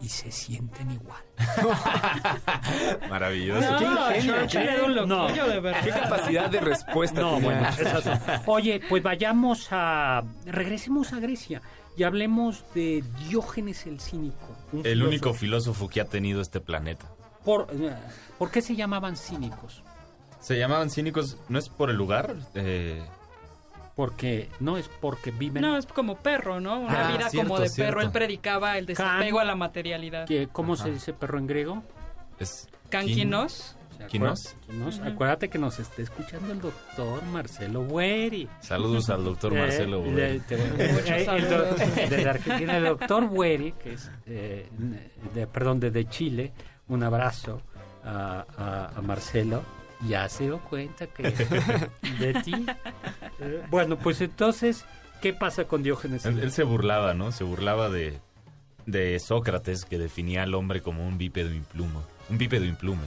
y 0.00 0.08
se 0.08 0.30
sienten 0.30 0.90
igual. 0.92 1.22
Maravilloso. 3.10 3.70
No, 3.80 4.08
Qué 4.08 4.46
qué- 4.48 4.82
un 4.84 5.08
No. 5.08 5.28
de 5.28 5.60
verdad. 5.60 5.82
¿Qué 5.84 5.90
capacidad 5.90 6.50
de 6.50 6.60
respuesta 6.60 7.20
No, 7.20 7.40
bueno. 7.40 7.66
Oye, 8.46 8.80
pues 8.88 9.02
vayamos 9.02 9.68
a... 9.70 10.22
Regresemos 10.46 11.12
a 11.12 11.20
Grecia 11.20 11.62
y 11.96 12.04
hablemos 12.04 12.64
de 12.74 13.02
Diógenes 13.28 13.86
el 13.86 14.00
Cínico. 14.00 14.56
El 14.72 14.82
filósofo. 14.82 15.08
único 15.08 15.34
filósofo 15.34 15.88
que 15.88 16.00
ha 16.00 16.04
tenido 16.04 16.40
este 16.40 16.60
planeta. 16.60 17.06
Por, 17.44 17.68
eh, 17.72 17.94
¿Por 18.38 18.50
qué 18.50 18.60
se 18.62 18.76
llamaban 18.76 19.16
cínicos? 19.16 19.82
Se 20.40 20.58
llamaban 20.58 20.90
cínicos, 20.90 21.36
¿no 21.48 21.58
es 21.58 21.68
por 21.68 21.90
el 21.90 21.96
lugar? 21.96 22.34
Eh, 22.54 23.02
Porque 23.98 24.48
no 24.60 24.76
es 24.76 24.88
porque 25.00 25.32
viven... 25.32 25.60
No, 25.60 25.76
es 25.76 25.84
como 25.86 26.14
perro, 26.18 26.60
¿no? 26.60 26.78
Una 26.78 27.08
Ah, 27.08 27.12
vida 27.16 27.30
cierto, 27.30 27.48
como 27.48 27.60
de 27.60 27.68
cierto. 27.68 27.90
perro. 27.94 28.06
Él 28.06 28.12
predicaba 28.12 28.78
el 28.78 28.86
desapego 28.86 29.38
Can- 29.38 29.44
a 29.46 29.50
la 29.50 29.56
materialidad. 29.56 30.24
que- 30.24 30.46
¿Cómo 30.52 30.74
Ajá. 30.74 30.84
se 30.84 30.92
dice 30.92 31.12
perro 31.12 31.36
en 31.40 31.48
griego? 31.48 31.82
es 32.38 32.68
Canquinos. 32.90 33.74
¿Se 33.98 34.06
¿Quinos? 34.06 34.54
Quinos. 34.68 34.98
Ujú. 35.00 35.08
Acuérdate 35.08 35.48
que 35.50 35.58
nos 35.58 35.80
está 35.80 36.00
escuchando 36.00 36.52
el 36.52 36.60
doctor 36.60 37.24
Marcelo 37.24 37.82
Bueri. 37.82 38.48
Saludos 38.60 39.10
al 39.10 39.24
doctor 39.24 39.52
Marcelo. 39.58 39.98
Eh, 40.04 40.10
Bueri. 40.12 40.38
de- 40.38 40.56
de- 40.56 40.92
Muchos 40.92 41.10
eh, 41.10 42.70
el 42.76 42.84
doctor 42.84 43.26
Bueri, 43.26 43.72
que 43.72 43.94
es, 43.94 44.12
eh, 44.26 44.68
de, 45.34 45.46
perdón, 45.48 45.80
desde 45.80 46.04
Chile, 46.08 46.52
un 46.86 47.02
abrazo 47.02 47.62
a, 48.04 48.46
a- 48.56 48.92
a 48.96 49.02
Marcelo. 49.02 49.62
Ya 50.06 50.28
se 50.28 50.44
dio 50.44 50.58
cuenta 50.60 51.06
que 51.06 51.22
de 52.20 52.34
ti. 52.44 52.66
Eh, 53.40 53.62
bueno, 53.70 53.98
pues 53.98 54.20
entonces, 54.20 54.84
¿qué 55.20 55.32
pasa 55.32 55.64
con 55.64 55.82
Diógenes? 55.82 56.24
Él, 56.24 56.38
él 56.38 56.52
se 56.52 56.62
burlaba, 56.62 57.14
¿no? 57.14 57.32
Se 57.32 57.44
burlaba 57.44 57.88
de, 57.88 58.20
de 58.88 59.18
Sócrates, 59.18 59.84
que 59.84 59.98
definía 59.98 60.44
al 60.44 60.54
hombre 60.54 60.80
como 60.80 61.06
un 61.06 61.18
bípedo 61.18 61.52
implumo. 61.52 62.02
Un 62.30 62.38
bípedo 62.38 62.64
implume. 62.64 63.06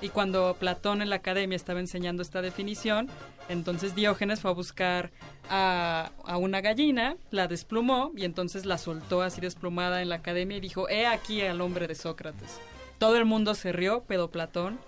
Y 0.00 0.08
cuando 0.10 0.56
Platón 0.58 1.02
en 1.02 1.10
la 1.10 1.16
academia 1.16 1.56
estaba 1.56 1.80
enseñando 1.80 2.22
esta 2.22 2.42
definición, 2.42 3.08
entonces 3.48 3.94
Diógenes 3.94 4.40
fue 4.40 4.50
a 4.50 4.54
buscar 4.54 5.10
a, 5.48 6.10
a 6.24 6.36
una 6.36 6.60
gallina, 6.60 7.16
la 7.30 7.48
desplumó 7.48 8.12
y 8.16 8.24
entonces 8.24 8.66
la 8.66 8.78
soltó 8.78 9.22
así 9.22 9.40
desplumada 9.40 10.02
en 10.02 10.08
la 10.08 10.16
academia 10.16 10.56
y 10.58 10.60
dijo, 10.60 10.88
he 10.88 11.06
aquí 11.06 11.42
al 11.42 11.60
hombre 11.60 11.86
de 11.86 11.94
Sócrates. 11.94 12.58
Todo 12.98 13.16
el 13.16 13.24
mundo 13.24 13.54
se 13.54 13.72
rió, 13.72 14.04
pero 14.06 14.30
Platón 14.30 14.78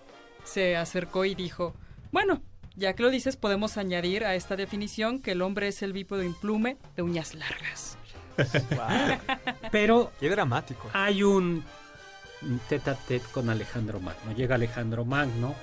se 0.47 0.77
acercó 0.77 1.25
y 1.25 1.35
dijo, 1.35 1.75
bueno, 2.13 2.43
ya 2.75 2.95
que 2.95 3.03
lo 3.03 3.11
dices, 3.11 3.37
podemos 3.37 3.77
añadir 3.77 4.25
a 4.25 4.35
esta 4.35 4.57
definición 4.57 5.21
que 5.21 5.33
el 5.33 5.43
hombre 5.43 5.69
es 5.69 5.83
el 5.83 5.93
bípedo 5.93 6.23
implume 6.23 6.77
de 6.97 7.03
uñas 7.03 7.35
largas. 7.35 7.99
Pero 9.73 10.13
Qué 10.21 10.29
dramático. 10.29 10.91
hay 10.93 11.23
un 11.23 11.65
tete 12.69 12.91
a 12.91 12.95
tete 12.95 13.27
con 13.33 13.49
Alejandro 13.51 14.01
Magno. 14.01 14.33
Llega 14.33 14.57
Alejandro 14.57 15.05
Magno 15.05 15.55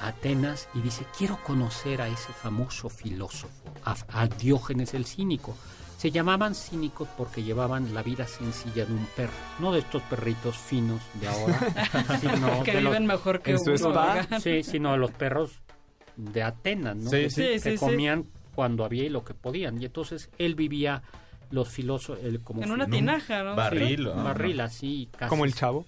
a 0.00 0.08
Atenas 0.08 0.68
y 0.74 0.80
dice, 0.80 1.04
quiero 1.16 1.38
conocer 1.42 2.00
a 2.02 2.08
ese 2.08 2.32
famoso 2.32 2.88
filósofo, 2.88 3.48
a, 3.84 3.96
a 4.08 4.26
Diógenes 4.26 4.94
el 4.94 5.06
cínico. 5.06 5.56
Se 6.00 6.10
llamaban 6.10 6.54
cínicos 6.54 7.08
porque 7.18 7.42
llevaban 7.42 7.92
la 7.92 8.02
vida 8.02 8.26
sencilla 8.26 8.86
de 8.86 8.92
un 8.94 9.04
perro, 9.14 9.34
no 9.58 9.70
de 9.70 9.80
estos 9.80 10.00
perritos 10.04 10.56
finos 10.56 11.02
de 11.20 11.28
ahora, 11.28 11.60
sino 12.20 12.62
que 12.62 12.72
de 12.72 12.80
los- 12.80 12.92
viven 12.92 13.06
mejor 13.06 13.42
que 13.42 13.50
en 13.50 13.58
su 13.58 13.72
uno, 13.72 13.90
spa. 13.90 14.40
sí, 14.40 14.62
sino 14.62 14.92
de 14.92 14.96
los 14.98 15.10
perros 15.10 15.60
de 16.16 16.42
Atenas, 16.42 16.96
¿no? 16.96 17.10
Sí, 17.10 17.16
que, 17.16 17.30
sí. 17.30 17.42
que 17.42 17.58
Sí, 17.58 17.70
sí, 17.72 17.76
sí. 17.76 17.84
comían 17.84 18.24
cuando 18.54 18.84
había 18.86 19.04
y 19.04 19.10
lo 19.10 19.24
que 19.26 19.34
podían. 19.34 19.80
Y 19.80 19.84
entonces 19.84 20.30
él 20.38 20.54
vivía 20.54 21.02
los 21.50 21.68
filósofos, 21.68 22.24
él 22.24 22.40
como 22.42 22.62
En 22.62 22.70
una 22.70 22.86
un 22.86 22.90
tinaja, 22.90 23.42
¿no? 23.42 23.54
barril. 23.56 23.98
Sí, 23.98 24.02
¿no? 24.04 24.12
un 24.12 24.24
barril 24.24 24.60
así, 24.60 25.08
casi 25.18 25.28
Como 25.28 25.44
el 25.44 25.54
chavo. 25.54 25.84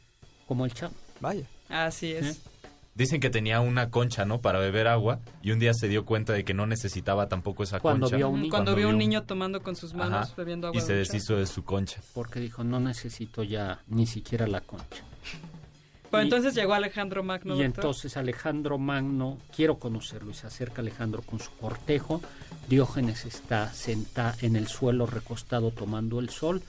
como 0.46 0.66
el 0.66 0.75
chavo. 0.75 0.92
Vaya. 1.20 1.46
Así 1.70 2.12
es. 2.12 2.37
¿Eh? 2.37 2.51
Dicen 2.94 3.20
que 3.20 3.31
tenía 3.31 3.61
una 3.61 3.88
concha, 3.90 4.24
¿no? 4.26 4.40
Para 4.42 4.59
beber 4.59 4.87
agua. 4.87 5.20
Y 5.42 5.50
un 5.52 5.59
día 5.59 5.72
se 5.72 5.88
dio 5.88 6.05
cuenta 6.05 6.35
de 6.35 6.44
que 6.44 6.52
no 6.52 6.66
necesitaba 6.66 7.26
tampoco 7.28 7.62
esa 7.62 7.81
Cuando 7.81 8.05
concha. 8.05 8.16
vio 8.18 8.28
un. 8.28 8.35
Cuando, 8.40 8.50
Cuando 8.50 8.74
vio 8.74 8.88
un 8.90 8.98
niño 8.98 9.22
tomando 9.22 9.62
con 9.62 9.76
sus 9.76 9.94
manos, 9.94 10.26
Ajá. 10.28 10.35
bebiendo 10.37 10.66
agua 10.66 10.76
Y 10.78 10.81
de 10.83 10.87
se 10.87 10.92
deshizo 10.94 11.37
de 11.37 11.46
su 11.46 11.64
concha. 11.64 12.00
porque 12.12 12.38
dijo 12.40 12.64
no 12.64 12.81
necesito 12.81 13.42
ya 13.44 13.81
ni 13.88 14.07
siquiera 14.07 14.46
la 14.46 14.61
concha. 14.61 15.02
Pero 16.11 16.22
y- 16.22 16.26
entonces 16.26 16.55
llegó 16.55 16.74
Alejandro 16.74 17.22
Magno. 17.24 17.55
y 17.55 17.62
doctor. 17.62 17.74
entonces 17.85 18.16
Alejandro 18.18 18.76
Magno, 18.76 19.38
quiero 19.57 19.78
conocerlo, 19.78 20.31
y 20.31 20.35
se 20.35 20.46
acerca 20.46 20.83
Alejandro 20.83 21.22
con 21.22 21.40
su 21.40 21.50
cortejo. 21.52 22.20
Diógenes 22.68 23.24
está 23.24 23.72
sentado 23.72 24.37
en 24.42 24.55
el 24.57 24.68
suelo 24.68 25.07
recostado 25.07 25.70
tomando 25.70 26.20
el 26.20 26.28
sol. 26.28 26.62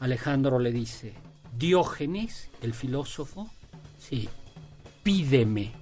Alejandro 0.00 0.58
le 0.58 0.72
dice, 0.72 1.14
Diógenes, 1.56 2.50
el 2.60 2.74
filósofo, 2.74 3.48
sí, 3.98 4.28
pídeme 5.10 5.72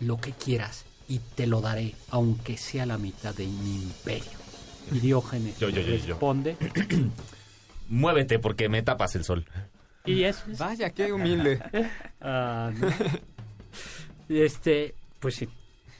lo 0.00 0.18
que 0.20 0.32
quieras 0.32 0.84
y 1.08 1.18
te 1.34 1.46
lo 1.46 1.62
daré, 1.62 1.94
aunque 2.10 2.58
sea 2.58 2.84
la 2.84 2.98
mitad 2.98 3.34
de 3.34 3.46
mi 3.46 3.76
imperio. 3.76 4.30
Y 4.92 4.98
Diógenes 5.00 5.58
Yo, 5.58 5.70
yo, 5.70 5.80
yo, 5.80 5.94
yo. 5.96 6.06
responde, 6.08 6.56
Muévete 7.88 8.38
porque 8.38 8.68
me 8.68 8.82
tapas 8.82 9.16
el 9.16 9.24
sol. 9.24 9.46
y 10.04 10.24
eso 10.24 10.44
es 10.50 10.58
Vaya, 10.58 10.90
qué 10.90 11.12
humilde. 11.14 11.60
Ah, 12.20 12.70
no. 12.78 12.88
Este, 14.28 14.94
pues 15.20 15.34
sí. 15.36 15.48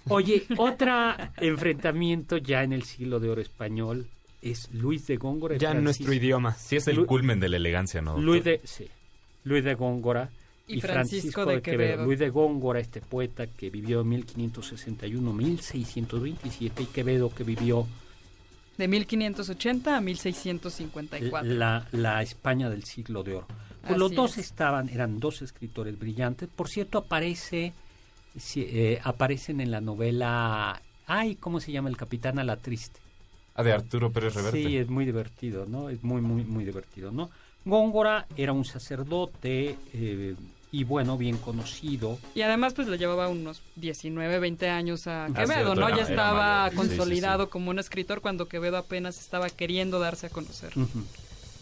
Oye, 0.09 0.45
otro 0.59 1.15
enfrentamiento 1.39 2.37
ya 2.39 2.63
en 2.63 2.73
el 2.75 2.83
siglo 2.85 3.21
de 3.21 3.29
oro 3.31 3.41
español 3.41 4.07
es 4.43 4.69
Luis 4.73 5.07
de 5.07 5.17
Góngora. 5.17 5.57
Ya 5.57 5.73
en 5.73 5.85
nuestro 5.85 6.13
idioma. 6.13 6.55
Sí 6.55 6.77
es 6.77 6.87
el 6.89 6.97
Lu- 6.97 7.07
culmen 7.07 7.41
de 7.41 7.49
la 7.49 7.57
elegancia, 7.57 8.01
¿no? 8.03 8.13
doctor? 8.13 8.25
Luis 8.27 8.45
de, 8.45 8.61
sí, 8.65 8.89
Luis 9.45 9.65
de 9.65 9.75
Góngora 9.75 10.31
Y 10.67 10.81
Francisco 10.81 11.45
de 11.45 11.61
Quevedo. 11.61 12.05
Luis 12.05 12.19
de 12.19 12.31
Góngora, 12.31 12.81
este 12.81 13.03
poeta 13.03 13.47
que 13.47 13.69
vivió 13.71 14.01
en 14.01 14.11
1561-1627 14.27 16.81
y 16.81 16.87
Quevedo 16.87 17.29
que 17.35 17.45
vivió 17.45 17.87
De 18.79 18.89
1580 18.89 19.97
a 19.97 20.01
1654. 20.01 21.49
la, 21.49 21.87
la 21.93 22.23
España 22.23 22.71
del 22.71 22.85
siglo 22.85 23.23
de 23.23 23.35
oro. 23.35 23.47
Pues 23.87 23.99
los 23.99 24.15
dos 24.15 24.39
es. 24.39 24.47
estaban, 24.47 24.89
eran 24.89 25.21
dos 25.21 25.43
escritores 25.43 25.99
brillantes. 25.99 26.49
Por 26.49 26.69
cierto, 26.69 26.97
aparece, 26.99 27.75
eh, 28.57 28.99
aparecen 29.03 29.61
en 29.61 29.71
la 29.71 29.83
novela, 29.83 30.81
ay, 31.07 31.35
¿cómo 31.37 31.61
se 31.61 31.73
llama? 31.73 31.91
El 31.91 31.99
Capitán 31.99 32.39
a 32.39 32.45
la 32.45 32.57
Triste. 32.57 33.01
Ah, 33.55 33.63
de 33.63 33.73
Arturo 33.73 34.11
Pérez 34.11 34.35
Reverte. 34.35 34.63
Sí, 34.63 34.79
es 34.79 34.89
muy 34.89 35.05
divertido, 35.05 35.67
¿no? 35.67 35.89
Es 35.89 36.03
muy, 36.03 36.21
muy, 36.21 36.43
muy 36.45 36.65
divertido, 36.65 37.13
¿no? 37.13 37.31
Góngora 37.65 38.27
era 38.37 38.53
un 38.53 38.65
sacerdote 38.65 39.79
eh, 39.93 40.35
y, 40.79 40.85
bueno, 40.85 41.17
bien 41.17 41.37
conocido. 41.39 42.19
Y 42.35 42.43
además, 42.43 42.75
pues 42.75 42.89
le 42.89 42.99
llevaba 42.99 43.29
unos 43.29 43.63
19, 43.77 44.39
20 44.41 44.69
años 44.71 45.07
a 45.07 45.27
Ah, 45.27 45.33
Quevedo, 45.33 45.75
¿no? 45.75 45.87
era- 45.89 45.97
ya 45.99 46.03
estaba 46.03 46.65
mayor. 46.65 46.71
Sí, 46.73 46.89
sí, 46.91 46.97
consolidado 46.97 47.45
sí. 47.45 47.51
como 47.51 47.71
un 47.71 47.79
escritor 47.79 48.21
cuando 48.21 48.49
Quevedo 48.49 48.77
apenas 48.77 49.21
estaba 49.21 49.49
queriendo 49.51 49.99
darse 50.01 50.27
a 50.27 50.31
conocer. 50.31 50.73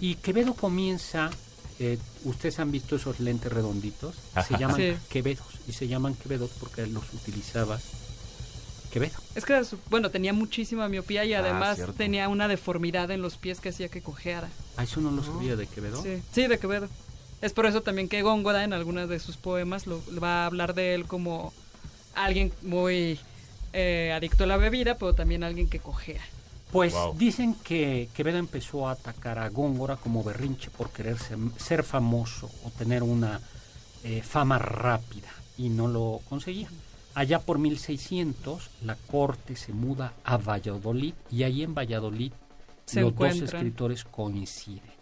Y 0.00 0.14
Quevedo 0.16 0.54
comienza, 0.54 1.30
eh, 1.78 1.98
ustedes 2.24 2.58
han 2.58 2.70
visto 2.72 2.96
esos 2.96 3.20
lentes 3.20 3.52
redonditos, 3.52 4.14
se 4.48 4.56
llaman 4.58 4.76
Sí. 4.76 4.94
Quevedos 5.10 5.46
y 5.68 5.72
se 5.72 5.88
llaman 5.88 6.14
Quevedos 6.14 6.50
porque 6.58 6.82
él 6.82 6.94
los 6.94 7.04
utilizaba 7.12 7.78
Quevedo. 8.90 9.18
Es 9.34 9.44
que, 9.44 9.60
bueno, 9.90 10.10
tenía 10.10 10.32
muchísima 10.32 10.88
miopía 10.88 11.24
y 11.24 11.32
Ah, 11.34 11.38
además 11.40 11.78
tenía 11.96 12.28
una 12.28 12.46
deformidad 12.48 13.10
en 13.10 13.22
los 13.22 13.36
pies 13.38 13.60
que 13.60 13.70
hacía 13.70 13.88
que 13.88 14.02
cojeara. 14.02 14.48
Ah, 14.76 14.84
eso 14.84 15.00
no 15.00 15.10
lo 15.10 15.22
sabía 15.22 15.56
de 15.56 15.66
Quevedo. 15.66 16.02
Sí, 16.02 16.22
sí, 16.32 16.46
de 16.46 16.58
Quevedo. 16.58 16.88
Es 17.43 17.53
por 17.53 17.66
eso 17.66 17.82
también 17.82 18.09
que 18.09 18.22
Góngora 18.22 18.62
en 18.62 18.72
algunas 18.72 19.09
de 19.09 19.18
sus 19.18 19.36
poemas 19.36 19.88
lo, 19.88 20.01
va 20.22 20.45
a 20.45 20.47
hablar 20.47 20.74
de 20.74 20.95
él 20.95 21.07
como 21.07 21.53
alguien 22.14 22.53
muy 22.62 23.18
eh, 23.72 24.12
adicto 24.14 24.45
a 24.45 24.47
la 24.47 24.57
bebida, 24.57 24.97
pero 24.97 25.12
también 25.12 25.43
alguien 25.43 25.68
que 25.68 25.80
cojea. 25.80 26.22
Pues 26.70 26.95
Wow. 26.95 27.14
dicen 27.18 27.55
que 27.57 28.09
Quevedo 28.14 28.38
empezó 28.38 28.88
a 28.88 28.93
atacar 28.93 29.40
a 29.40 29.49
Góngora 29.49 29.97
como 29.97 30.22
berrinche 30.22 30.70
por 30.70 30.90
querer 30.90 31.18
ser, 31.18 31.36
ser 31.59 31.82
famoso 31.82 32.49
o 32.64 32.70
tener 32.70 33.03
una 33.03 33.40
eh, 34.05 34.22
fama 34.22 34.59
rápida 34.59 35.28
y 35.59 35.68
no 35.68 35.88
lo 35.88 36.20
conseguía. 36.28 36.68
Allá 37.14 37.40
por 37.40 37.59
1600 37.59 38.70
la 38.84 38.95
corte 38.95 39.57
se 39.57 39.72
muda 39.72 40.14
a 40.24 40.38
Valladolid 40.38 41.14
y 41.30 41.43
ahí 41.43 41.62
en 41.62 41.74
Valladolid 41.74 42.32
Se 42.86 43.01
los 43.01 43.14
dos 43.14 43.36
escritores 43.36 44.05
coinciden. 44.05 44.93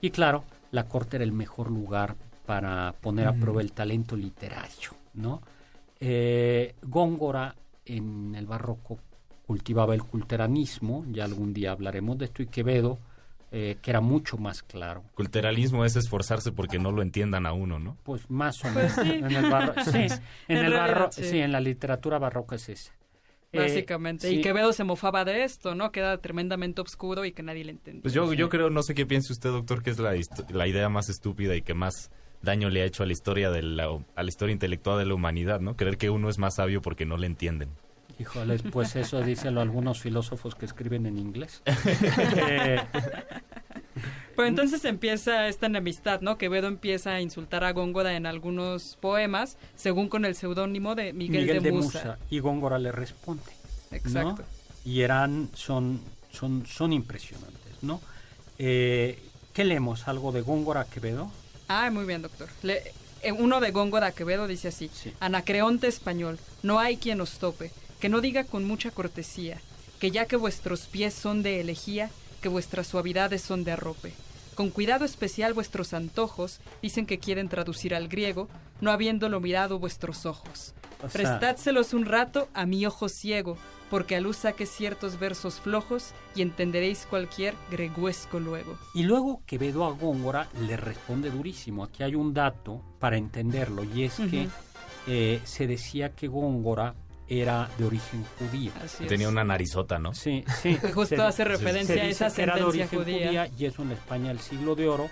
Y 0.00 0.10
claro, 0.10 0.44
la 0.72 0.84
corte 0.88 1.16
era 1.16 1.24
el 1.24 1.32
mejor 1.32 1.70
lugar 1.70 2.16
para 2.46 2.92
poner 3.00 3.26
a 3.28 3.34
prueba 3.34 3.60
el 3.60 3.72
talento 3.72 4.16
literario, 4.16 4.90
¿no? 5.14 5.40
Eh, 6.00 6.74
Góngora 6.82 7.54
en 7.84 8.34
el 8.34 8.46
barroco 8.46 8.98
cultivaba 9.46 9.94
el 9.94 10.02
culteranismo, 10.02 11.04
ya 11.10 11.24
algún 11.24 11.52
día 11.52 11.72
hablaremos 11.72 12.16
de 12.18 12.26
esto, 12.26 12.42
y 12.42 12.46
Quevedo, 12.46 12.98
eh, 13.52 13.78
que 13.82 13.90
era 13.90 14.00
mucho 14.00 14.38
más 14.38 14.62
claro. 14.62 15.02
Culturalismo 15.14 15.84
es 15.84 15.96
esforzarse 15.96 16.52
porque 16.52 16.78
no 16.78 16.92
lo 16.92 17.02
entiendan 17.02 17.46
a 17.46 17.52
uno, 17.52 17.78
¿no? 17.80 17.96
Pues 18.04 18.30
más 18.30 18.64
o 18.64 18.68
Pues 18.72 18.96
menos. 18.96 19.12
sí. 19.18 19.24
En 19.24 19.32
el 19.36 19.50
barro- 19.50 19.74
sí, 19.84 19.98
en, 20.48 20.58
En 20.58 20.64
el 20.66 20.72
realidad, 20.72 20.96
barro- 21.08 21.12
sí. 21.12 21.24
sí, 21.24 21.38
en 21.40 21.50
la 21.52 21.60
literatura 21.60 22.18
barroca 22.20 22.54
es 22.56 22.92
Eh, 23.52 23.58
Básicamente. 23.58 24.28
sí. 24.28 24.36
Y 24.36 24.40
Quevedo 24.42 24.72
se 24.72 24.84
mofaba 24.84 25.24
de 25.24 25.42
esto, 25.44 25.74
¿no? 25.74 25.90
Que 25.90 26.00
era 26.00 26.18
tremendamente 26.18 26.80
oscuro 26.80 27.24
y 27.24 27.32
que 27.32 27.42
nadie 27.42 27.64
le 27.64 27.72
entendía. 27.72 28.02
Pues 28.02 28.14
yo, 28.14 28.32
yo 28.32 28.48
creo, 28.48 28.70
no 28.70 28.82
sé 28.82 28.94
qué 28.94 29.06
piense 29.06 29.32
usted, 29.32 29.50
doctor, 29.50 29.82
que 29.82 29.90
es 29.90 29.98
la, 29.98 30.14
la 30.50 30.68
idea 30.68 30.88
más 30.88 31.08
estúpida 31.08 31.56
y 31.56 31.62
que 31.62 31.74
más 31.74 32.10
daño 32.42 32.70
le 32.70 32.82
ha 32.82 32.84
hecho 32.84 33.02
a 33.02 33.06
la 33.06 33.12
historia 33.12 33.50
de 33.50 33.62
la, 33.62 33.88
a 34.14 34.22
la 34.22 34.28
historia 34.28 34.52
intelectual 34.52 34.98
de 34.98 35.06
la 35.06 35.14
humanidad, 35.14 35.60
¿no? 35.60 35.76
Creer 35.76 35.98
que 35.98 36.10
uno 36.10 36.28
es 36.28 36.38
más 36.38 36.56
sabio 36.56 36.80
porque 36.80 37.04
no 37.04 37.16
le 37.16 37.26
entienden. 37.26 37.70
Híjoles, 38.18 38.62
pues 38.62 38.96
eso 38.96 39.20
dicen 39.24 39.58
algunos 39.58 40.00
filósofos 40.00 40.54
que 40.54 40.66
escriben 40.66 41.06
en 41.06 41.18
inglés. 41.18 41.62
Eh, 42.36 42.80
Pero 44.40 44.48
entonces 44.48 44.84
empieza 44.84 45.48
esta 45.48 45.66
enemistad, 45.66 46.20
¿no? 46.20 46.38
Quevedo 46.38 46.66
empieza 46.68 47.12
a 47.14 47.20
insultar 47.20 47.64
a 47.64 47.72
Góngora 47.72 48.14
en 48.16 48.26
algunos 48.26 48.96
poemas, 49.00 49.56
según 49.76 50.08
con 50.08 50.24
el 50.24 50.34
seudónimo 50.34 50.94
de 50.94 51.12
Miguel, 51.12 51.42
Miguel 51.42 51.62
de, 51.62 51.70
de 51.70 51.72
Musa. 51.72 51.98
Musa. 51.98 52.18
Y 52.30 52.38
Góngora 52.40 52.78
le 52.78 52.92
responde. 52.92 53.42
¿no? 53.90 53.96
Exacto. 53.96 54.44
Y 54.84 55.00
eran, 55.02 55.48
son, 55.54 56.00
son, 56.32 56.64
son 56.66 56.92
impresionantes, 56.92 57.82
¿no? 57.82 58.00
Eh, 58.58 59.18
¿Qué 59.52 59.64
leemos? 59.64 60.06
¿Algo 60.08 60.32
de 60.32 60.40
Góngora 60.42 60.84
Quevedo? 60.84 61.30
Ah, 61.68 61.90
muy 61.90 62.04
bien, 62.04 62.22
doctor. 62.22 62.48
Le- 62.62 62.82
eh, 63.22 63.32
uno 63.32 63.60
de 63.60 63.70
Góngora 63.72 64.12
Quevedo 64.12 64.46
dice 64.46 64.68
así: 64.68 64.90
Sí. 64.94 65.12
Anacreonte 65.20 65.86
español, 65.86 66.38
no 66.62 66.78
hay 66.78 66.96
quien 66.96 67.20
os 67.20 67.38
tope, 67.38 67.70
que 68.00 68.08
no 68.08 68.20
diga 68.20 68.44
con 68.44 68.64
mucha 68.64 68.90
cortesía, 68.90 69.58
que 69.98 70.10
ya 70.10 70.24
que 70.26 70.36
vuestros 70.36 70.86
pies 70.86 71.12
son 71.14 71.42
de 71.42 71.60
elegía, 71.60 72.10
que 72.40 72.48
vuestras 72.48 72.86
suavidades 72.86 73.42
son 73.42 73.64
de 73.64 73.72
arrope. 73.72 74.12
Con 74.60 74.68
cuidado 74.68 75.06
especial 75.06 75.54
vuestros 75.54 75.94
antojos 75.94 76.60
dicen 76.82 77.06
que 77.06 77.18
quieren 77.18 77.48
traducir 77.48 77.94
al 77.94 78.08
griego, 78.08 78.46
no 78.82 78.90
habiéndolo 78.90 79.40
mirado 79.40 79.78
vuestros 79.78 80.26
ojos. 80.26 80.74
O 80.98 81.08
sea, 81.08 81.08
Prestádselos 81.08 81.94
un 81.94 82.04
rato 82.04 82.46
a 82.52 82.66
mi 82.66 82.84
ojo 82.84 83.08
ciego, 83.08 83.56
porque 83.88 84.16
a 84.16 84.20
luz 84.20 84.36
saque 84.36 84.66
ciertos 84.66 85.18
versos 85.18 85.60
flojos 85.60 86.12
y 86.34 86.42
entenderéis 86.42 87.06
cualquier 87.08 87.54
greguesco 87.70 88.38
luego. 88.38 88.76
Y 88.92 89.04
luego 89.04 89.40
Quevedo 89.46 89.86
a 89.86 89.92
Góngora 89.92 90.50
le 90.60 90.76
responde 90.76 91.30
durísimo. 91.30 91.82
Aquí 91.82 92.02
hay 92.02 92.14
un 92.14 92.34
dato 92.34 92.82
para 92.98 93.16
entenderlo 93.16 93.82
y 93.82 94.02
es 94.02 94.16
que 94.16 94.46
eh, 95.06 95.40
se 95.44 95.66
decía 95.66 96.14
que 96.14 96.28
Góngora 96.28 96.94
era 97.30 97.70
de 97.78 97.84
origen 97.84 98.24
judío. 98.38 98.72
Así 98.84 99.04
es. 99.04 99.08
Tenía 99.08 99.28
una 99.28 99.44
narizota, 99.44 99.98
¿no? 99.98 100.12
Sí, 100.12 100.44
sí. 100.60 100.76
Justo 100.94 101.16
Se- 101.16 101.22
hace 101.22 101.44
referencia 101.44 101.94
se 101.94 102.00
a 102.00 102.04
esa 102.08 102.34
que 102.34 102.42
era 102.42 102.54
de 102.56 102.60
sentencia 102.62 102.98
origen 102.98 103.14
judía. 103.14 103.50
y 103.56 103.64
eso 103.64 103.82
en 103.82 103.88
la 103.88 103.94
España 103.94 104.28
del 104.28 104.40
siglo 104.40 104.74
de 104.74 104.88
oro 104.88 105.08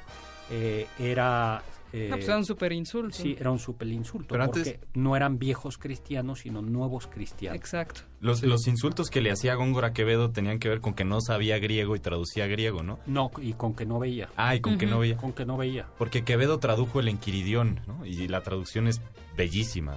eh, 0.50 0.86
era... 0.98 1.62
eh, 1.92 2.08
Ah, 2.10 2.16
pues 2.16 2.26
era 2.26 2.36
un 2.38 2.44
super 2.44 2.72
insulto. 2.72 3.16
sí, 3.16 3.36
era 3.38 3.50
un 3.50 3.58
super 3.58 3.86
insulto. 3.88 4.28
Pero 4.30 4.44
antes- 4.44 4.72
porque 4.74 4.86
no 4.98 5.14
eran 5.14 5.38
viejos 5.38 5.78
cristianos, 5.78 6.40
sino 6.40 6.60
nuevos 6.60 7.06
cristianos. 7.06 7.56
Exacto. 7.56 8.00
Los, 8.20 8.42
los 8.42 8.66
insultos 8.66 9.10
que 9.10 9.20
le 9.20 9.30
hacía 9.30 9.54
Góngora 9.54 9.92
Quevedo 9.92 10.30
tenían 10.30 10.58
que 10.58 10.68
ver 10.68 10.80
con 10.80 10.94
que 10.94 11.04
no 11.04 11.20
sabía 11.20 11.58
griego 11.60 11.94
y 11.94 12.00
traducía 12.00 12.46
griego, 12.48 12.82
¿no? 12.82 12.98
No, 13.06 13.30
y 13.40 13.52
con 13.52 13.74
que 13.74 13.86
no 13.86 13.98
veía. 14.00 14.28
Ah, 14.36 14.56
y 14.56 14.60
con 14.60 14.76
que 14.76 14.86
no 14.86 14.98
veía. 14.98 15.16
Con 15.18 15.32
que 15.32 15.46
no 15.46 15.56
veía. 15.56 15.86
Porque 15.98 16.24
Quevedo 16.24 16.58
tradujo 16.58 16.98
el 16.98 17.08
Enquiridión, 17.08 17.80
¿no? 17.86 18.04
Y 18.04 18.26
la 18.26 18.42
traducción 18.42 18.88
es 18.88 19.00
bellísima. 19.36 19.96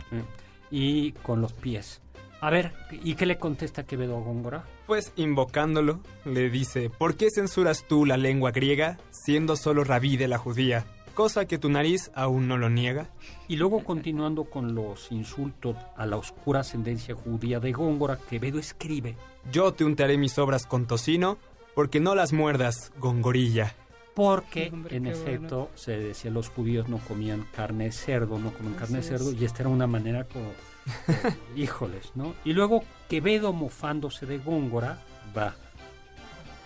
Y 0.69 1.11
con 1.13 1.41
los 1.41 1.51
pies. 1.53 2.01
A 2.41 2.49
ver, 2.49 2.73
¿y 2.91 3.13
qué 3.13 3.27
le 3.27 3.37
contesta 3.37 3.83
Quevedo 3.85 4.17
a 4.17 4.21
Góngora? 4.21 4.63
Pues 4.87 5.13
invocándolo, 5.15 5.99
le 6.25 6.49
dice, 6.49 6.89
¿por 6.89 7.15
qué 7.15 7.29
censuras 7.29 7.85
tú 7.87 8.03
la 8.03 8.17
lengua 8.17 8.49
griega, 8.49 8.97
siendo 9.11 9.55
solo 9.55 9.83
rabí 9.83 10.17
de 10.17 10.27
la 10.27 10.39
judía? 10.39 10.85
Cosa 11.13 11.45
que 11.45 11.59
tu 11.59 11.69
nariz 11.69 12.09
aún 12.15 12.47
no 12.47 12.57
lo 12.57 12.69
niega. 12.69 13.11
Y 13.47 13.57
luego 13.57 13.83
continuando 13.83 14.45
con 14.45 14.73
los 14.73 15.11
insultos 15.11 15.75
a 15.95 16.07
la 16.07 16.17
oscura 16.17 16.61
ascendencia 16.61 17.13
judía 17.13 17.59
de 17.59 17.73
Góngora, 17.73 18.17
Quevedo 18.17 18.57
escribe, 18.57 19.17
Yo 19.51 19.73
te 19.73 19.83
untaré 19.83 20.17
mis 20.17 20.39
obras 20.39 20.65
con 20.65 20.87
tocino, 20.87 21.37
porque 21.75 21.99
no 21.99 22.15
las 22.15 22.33
muerdas, 22.33 22.91
gongorilla. 22.97 23.75
porque 24.15 24.71
Hombre, 24.73 24.97
en 24.97 25.05
efecto 25.05 25.69
se 25.75 25.91
decía 25.91 26.31
los 26.31 26.49
judíos 26.49 26.89
no 26.89 26.97
comían 26.97 27.45
carne 27.55 27.85
de 27.85 27.91
cerdo, 27.91 28.39
no 28.39 28.51
comen 28.51 28.73
carne 28.73 28.97
de 28.97 29.03
cerdo, 29.03 29.31
y 29.31 29.45
esta 29.45 29.61
era 29.61 29.69
una 29.69 29.85
manera 29.87 30.23
como, 30.23 30.47
híjoles, 31.55 32.11
¿no? 32.15 32.35
Y 32.43 32.53
luego 32.53 32.83
Quevedo 33.09 33.53
mofándose 33.53 34.25
de 34.25 34.37
Góngora, 34.37 34.99
va, 35.37 35.55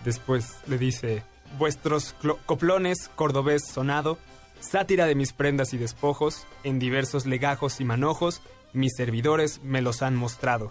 Después 0.06 0.58
le 0.68 0.78
dice, 0.78 1.24
vuestros 1.58 2.14
coplones 2.46 3.10
cordobés 3.16 3.66
sonado, 3.66 4.18
sátira 4.60 5.06
de 5.06 5.16
mis 5.16 5.32
prendas 5.32 5.74
y 5.74 5.78
despojos, 5.78 6.46
en 6.62 6.78
diversos 6.78 7.26
legajos 7.26 7.80
y 7.80 7.84
manojos, 7.84 8.40
mis 8.72 8.94
servidores 8.96 9.60
me 9.64 9.82
los 9.82 10.02
han 10.02 10.14
mostrado. 10.14 10.70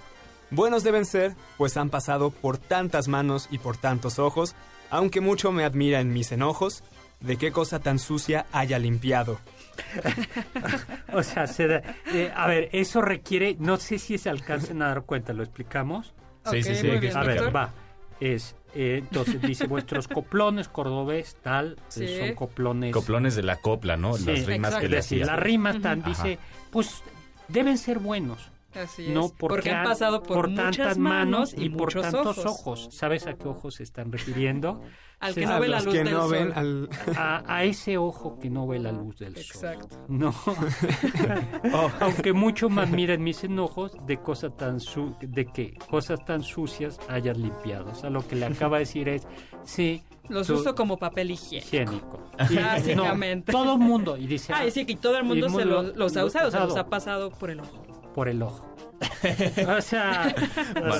Buenos 0.51 0.83
deben 0.83 1.05
ser, 1.05 1.35
pues 1.57 1.75
han 1.75 1.89
pasado 1.89 2.29
por 2.29 2.57
tantas 2.57 3.09
manos 3.09 3.49
y 3.51 3.57
por 3.57 3.75
tantos 3.75 4.19
ojos, 4.19 4.55
aunque 4.89 5.19
mucho 5.19 5.51
me 5.51 5.65
admira 5.65 5.99
en 5.99 6.13
mis 6.13 6.31
enojos, 6.31 6.81
de 7.19 7.37
qué 7.37 7.51
cosa 7.51 7.79
tan 7.79 7.99
sucia 7.99 8.45
haya 8.51 8.79
limpiado. 8.79 9.39
O 11.13 11.23
sea, 11.23 11.47
se 11.47 11.67
da- 11.67 11.81
eh, 12.13 12.31
a 12.35 12.47
ver, 12.47 12.69
eso 12.73 13.01
requiere, 13.01 13.55
no 13.59 13.77
sé 13.77 13.99
si 13.99 14.17
se 14.17 14.29
alcancen 14.29 14.81
a 14.81 14.87
dar 14.87 15.03
cuenta, 15.03 15.31
¿lo 15.33 15.43
explicamos? 15.43 16.13
Sí, 16.49 16.61
sí, 16.63 16.75
sí, 16.75 16.89
bien, 16.89 17.15
A 17.15 17.23
ver, 17.23 17.55
va. 17.55 17.71
Es, 18.19 18.55
eh, 18.73 18.97
entonces 18.99 19.41
dice, 19.41 19.67
vuestros 19.67 20.07
coplones 20.07 20.67
cordobés, 20.67 21.37
tal, 21.41 21.73
eh, 21.73 21.81
Sí. 21.89 22.17
son 22.19 22.33
coplones. 22.35 22.91
Coplones 22.93 23.35
de 23.35 23.43
la 23.43 23.57
copla, 23.57 23.95
¿no? 23.97 24.13
Sí, 24.17 24.25
Las 24.25 24.45
rimas 24.45 24.75
que 24.75 24.89
le 24.89 24.97
Es 24.99 25.05
decir, 25.05 25.23
hacía. 25.23 25.33
las 25.35 25.43
rimas 25.43 25.81
tan, 25.81 25.99
Ujú. 25.99 26.09
dice, 26.09 26.39
pues 26.71 27.01
deben 27.47 27.77
ser 27.77 27.99
buenos. 27.99 28.51
Así 28.75 29.07
No 29.09 29.25
es. 29.27 29.31
porque, 29.33 29.71
han 29.71 29.83
pasado 29.85 30.21
por, 30.21 30.49
muchas 30.49 30.75
tantas 30.77 30.97
manos 30.97 31.53
y, 31.57 31.69
por 31.69 31.87
muchos 31.87 32.01
tantos 32.03 32.37
ojos. 32.39 32.45
ojos. 32.59 32.87
¿Sabes 32.91 33.25
a 33.27 33.33
qué 33.35 33.47
ojos 33.47 33.75
se 33.75 33.83
están 33.83 34.11
refiriendo? 34.11 34.81
Al 35.21 35.33
que 35.33 35.45
no 35.45 35.59
ve 35.61 35.67
la 35.69 35.79
luz 35.79 35.93
que 35.93 36.03
del 36.03 36.13
no 36.13 36.21
sol. 36.23 36.31
ven 36.33 36.51
al... 36.53 36.89
A, 37.17 37.41
a 37.47 37.63
ese 37.63 37.97
ojo 37.97 38.37
que 38.37 38.49
no 38.49 38.67
ve 38.67 38.79
la 38.79 38.91
luz 38.91 39.17
del 39.17 39.33
sol. 39.37 39.43
Exacto. 39.45 40.05
No. 40.09 40.35
Oh. 41.73 41.89
Aunque 41.99 42.33
mucho 42.33 42.69
más 42.69 42.89
miren 42.89 43.23
mis 43.23 43.43
enojos 43.43 43.93
de 44.05 44.17
cosas 44.17 44.55
tan 44.57 44.79
su 44.79 45.15
de 45.21 45.45
que 45.45 45.73
cosas 45.89 46.23
tan 46.25 46.43
sucias 46.43 46.99
hayas 47.07 47.37
limpiado. 47.37 47.91
O 47.91 47.95
sea, 47.95 48.09
lo 48.09 48.27
que 48.27 48.35
le 48.35 48.45
acaba 48.45 48.77
de 48.77 48.81
decir 48.81 49.09
es, 49.09 49.27
sí, 49.63 50.03
Los 50.29 50.47
tú- 50.47 50.55
uso 50.55 50.75
como 50.75 50.97
papel 50.97 51.31
higiénico. 51.31 51.65
higiénico. 51.67 52.31
Y- 52.49 52.55
Básicamente. 52.57 53.51
no, 53.51 53.57
todo 53.63 53.73
el 53.73 53.79
mundo. 53.79 54.17
Y 54.17 54.27
dice, 54.27 54.53
Ah, 54.53 54.65
y 54.65 54.71
sí, 54.71 54.85
que 54.85 54.95
todo 54.95 55.17
el 55.17 55.23
mundo 55.23 55.49
se 55.49 55.65
lo- 55.65 55.81
lo- 55.81 55.93
los 55.95 56.15
ha 56.17 56.21
lo- 56.21 56.27
usado, 56.27 56.51
se 56.51 56.57
los 56.59 56.67
usado. 56.67 56.79
ha 56.85 56.89
pasado 56.89 57.31
por 57.31 57.49
el 57.49 57.61
ojo. 57.61 57.84
Por 58.15 58.27
el 58.29 58.41
ojo. 58.41 58.65
o 59.77 59.81
sea, 59.81 60.33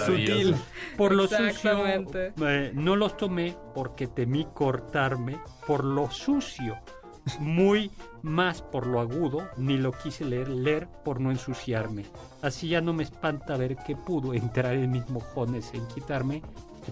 sutil. 0.06 0.54
Por 0.98 1.16
lo 1.16 1.24
sucio, 1.24 1.48
Exactamente. 1.48 2.34
eh, 2.42 2.72
no 2.76 2.96
los 2.96 3.16
tomé 3.18 3.56
porque 3.74 4.06
temí 4.08 4.46
cortarme 4.54 5.38
por 5.66 5.84
lo 5.84 6.12
sucio. 6.12 6.78
Muy 7.40 7.90
más 8.22 8.62
por 8.62 8.86
lo 8.86 9.00
agudo, 9.00 9.50
ni 9.58 9.78
lo 9.78 9.92
quise 9.94 10.26
leer, 10.26 10.48
leer 10.50 10.88
por 11.04 11.20
no 11.20 11.32
ensuciarme. 11.32 12.04
Así 12.44 12.68
ya 12.68 12.82
no 12.82 12.94
me 12.94 13.04
espanta 13.04 13.58
ver 13.58 13.78
que 13.78 13.96
pudo 13.96 14.34
entrar 14.36 14.76
en 14.76 14.92
mis 14.92 15.10
mojones 15.10 15.72
en 15.74 15.88
quitarme 15.88 16.44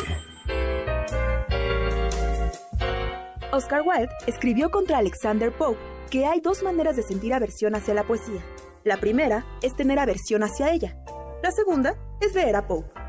Oscar 3.51 3.81
Wilde 3.85 4.13
escribió 4.27 4.71
contra 4.71 4.99
Alexander 4.99 5.51
Pope 5.51 5.77
que 6.09 6.25
hay 6.25 6.39
dos 6.39 6.63
maneras 6.63 6.95
de 6.95 7.03
sentir 7.03 7.33
aversión 7.33 7.75
hacia 7.75 7.93
la 7.93 8.03
poesía. 8.03 8.41
La 8.83 8.97
primera 8.97 9.45
es 9.61 9.75
tener 9.75 9.99
aversión 9.99 10.43
hacia 10.43 10.71
ella. 10.71 10.97
La 11.43 11.51
segunda 11.51 11.95
es 12.21 12.33
leer 12.33 12.55
a 12.55 12.67
Pope. 12.67 13.00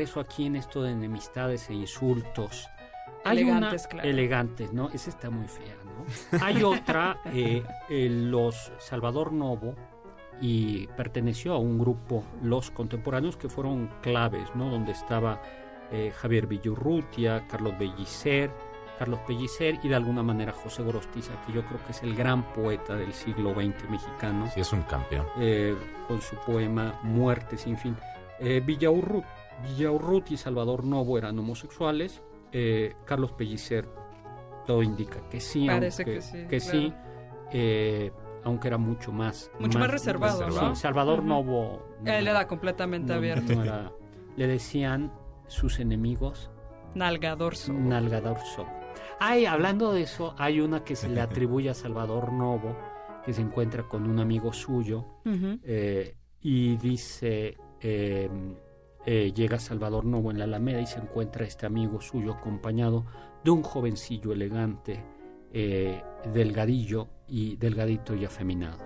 Regreso 0.00 0.20
aquí 0.20 0.46
en 0.46 0.56
esto 0.56 0.82
de 0.82 0.92
enemistades 0.92 1.68
e 1.68 1.74
insultos. 1.74 2.68
Hay 3.24 3.40
Elegantes, 3.40 3.82
una, 3.82 3.90
claro. 3.90 4.08
Elegantes, 4.08 4.72
¿no? 4.72 4.88
Esa 4.88 5.10
está 5.10 5.28
muy 5.28 5.46
fea, 5.46 5.76
¿no? 5.84 6.42
Hay 6.42 6.62
otra, 6.64 7.18
eh, 7.26 7.62
eh, 7.90 8.08
los 8.08 8.72
Salvador 8.78 9.32
Novo, 9.32 9.74
y 10.40 10.86
perteneció 10.96 11.52
a 11.52 11.58
un 11.58 11.78
grupo, 11.78 12.24
los 12.42 12.70
contemporáneos, 12.70 13.36
que 13.36 13.50
fueron 13.50 13.90
claves, 14.00 14.48
¿no? 14.54 14.70
Donde 14.70 14.92
estaba 14.92 15.42
eh, 15.92 16.12
Javier 16.16 16.46
Villurrutia, 16.46 17.46
Carlos 17.46 17.74
Bellicer, 17.78 18.50
Carlos 18.98 19.20
Pellicer 19.26 19.78
y 19.82 19.88
de 19.88 19.96
alguna 19.96 20.22
manera 20.22 20.52
José 20.52 20.82
Gorostiza, 20.82 21.32
que 21.46 21.52
yo 21.52 21.62
creo 21.66 21.84
que 21.84 21.92
es 21.92 22.02
el 22.02 22.14
gran 22.14 22.42
poeta 22.54 22.96
del 22.96 23.12
siglo 23.12 23.52
XX 23.52 23.90
mexicano 23.90 24.48
Sí, 24.54 24.60
es 24.60 24.72
un 24.72 24.82
campeón. 24.82 25.26
eh, 25.38 25.76
con 26.08 26.22
su 26.22 26.36
poema 26.36 26.98
Muerte 27.02 27.58
sin 27.58 27.76
fin. 27.76 27.94
Eh, 28.38 28.62
Villaurrut, 28.64 29.24
Villaurrut 29.62 30.30
y 30.30 30.36
Salvador 30.36 30.84
Novo 30.84 31.18
eran 31.18 31.38
homosexuales. 31.38 32.22
eh, 32.52 32.94
Carlos 33.04 33.32
Pellicer, 33.32 33.88
todo 34.66 34.82
indica 34.82 35.20
que 35.28 35.40
sí, 35.40 35.66
Parece 35.66 36.02
aunque, 36.02 36.46
que 36.48 36.60
sí, 36.60 36.90
claro. 36.90 37.48
eh, 37.52 38.12
aunque 38.44 38.68
era 38.68 38.78
mucho 38.78 39.12
más... 39.12 39.50
Mucho 39.60 39.78
más 39.78 39.90
reservado, 39.90 40.48
¿no? 40.48 40.74
Sí, 40.74 40.80
Salvador. 40.80 41.22
Novo... 41.22 41.82
no 42.02 42.12
Él 42.12 42.26
era- 42.26 42.46
completamente 42.48 43.12
no- 43.12 43.18
abierto. 43.18 43.54
no 43.54 43.62
era- 43.62 43.92
le 44.36 44.46
decían 44.46 45.12
sus 45.46 45.78
enemigos 45.80 46.50
Nalgadorso. 46.94 47.72
Nalgadorso. 47.72 48.66
Ay, 49.20 49.44
hablando 49.46 49.92
de 49.92 50.02
eso, 50.02 50.34
hay 50.38 50.60
una 50.60 50.82
que 50.82 50.96
se 50.96 51.08
le 51.08 51.20
atribuye 51.20 51.70
a 51.70 51.74
Salvador 51.74 52.32
Novo, 52.32 52.76
que 53.24 53.32
se 53.32 53.42
encuentra 53.42 53.84
con 53.88 54.08
un 54.08 54.18
amigo 54.18 54.52
suyo 54.52 55.04
eh, 55.62 56.16
y 56.40 56.76
dice, 56.78 57.56
eh, 57.80 58.28
eh, 59.06 59.32
llega 59.32 59.58
Salvador 59.58 60.04
Novo 60.04 60.30
en 60.30 60.38
la 60.38 60.44
Alameda 60.44 60.80
y 60.80 60.86
se 60.86 60.98
encuentra 60.98 61.46
este 61.46 61.66
amigo 61.66 62.00
suyo 62.00 62.34
acompañado 62.34 63.06
de 63.42 63.50
un 63.50 63.62
jovencillo 63.62 64.32
elegante, 64.32 65.02
eh, 65.52 66.02
delgadillo 66.32 67.08
y 67.26 67.56
delgadito 67.56 68.14
y 68.14 68.24
afeminado. 68.24 68.78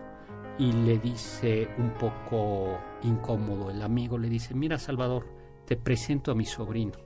Y 0.58 0.70
le 0.70 0.98
dice 0.98 1.68
un 1.78 1.90
poco 1.94 2.78
incómodo, 3.02 3.70
el 3.70 3.82
amigo 3.82 4.16
le 4.16 4.28
dice, 4.28 4.54
mira 4.54 4.78
Salvador, 4.78 5.26
te 5.66 5.76
presento 5.76 6.30
a 6.30 6.36
mi 6.36 6.44
sobrino. 6.44 6.98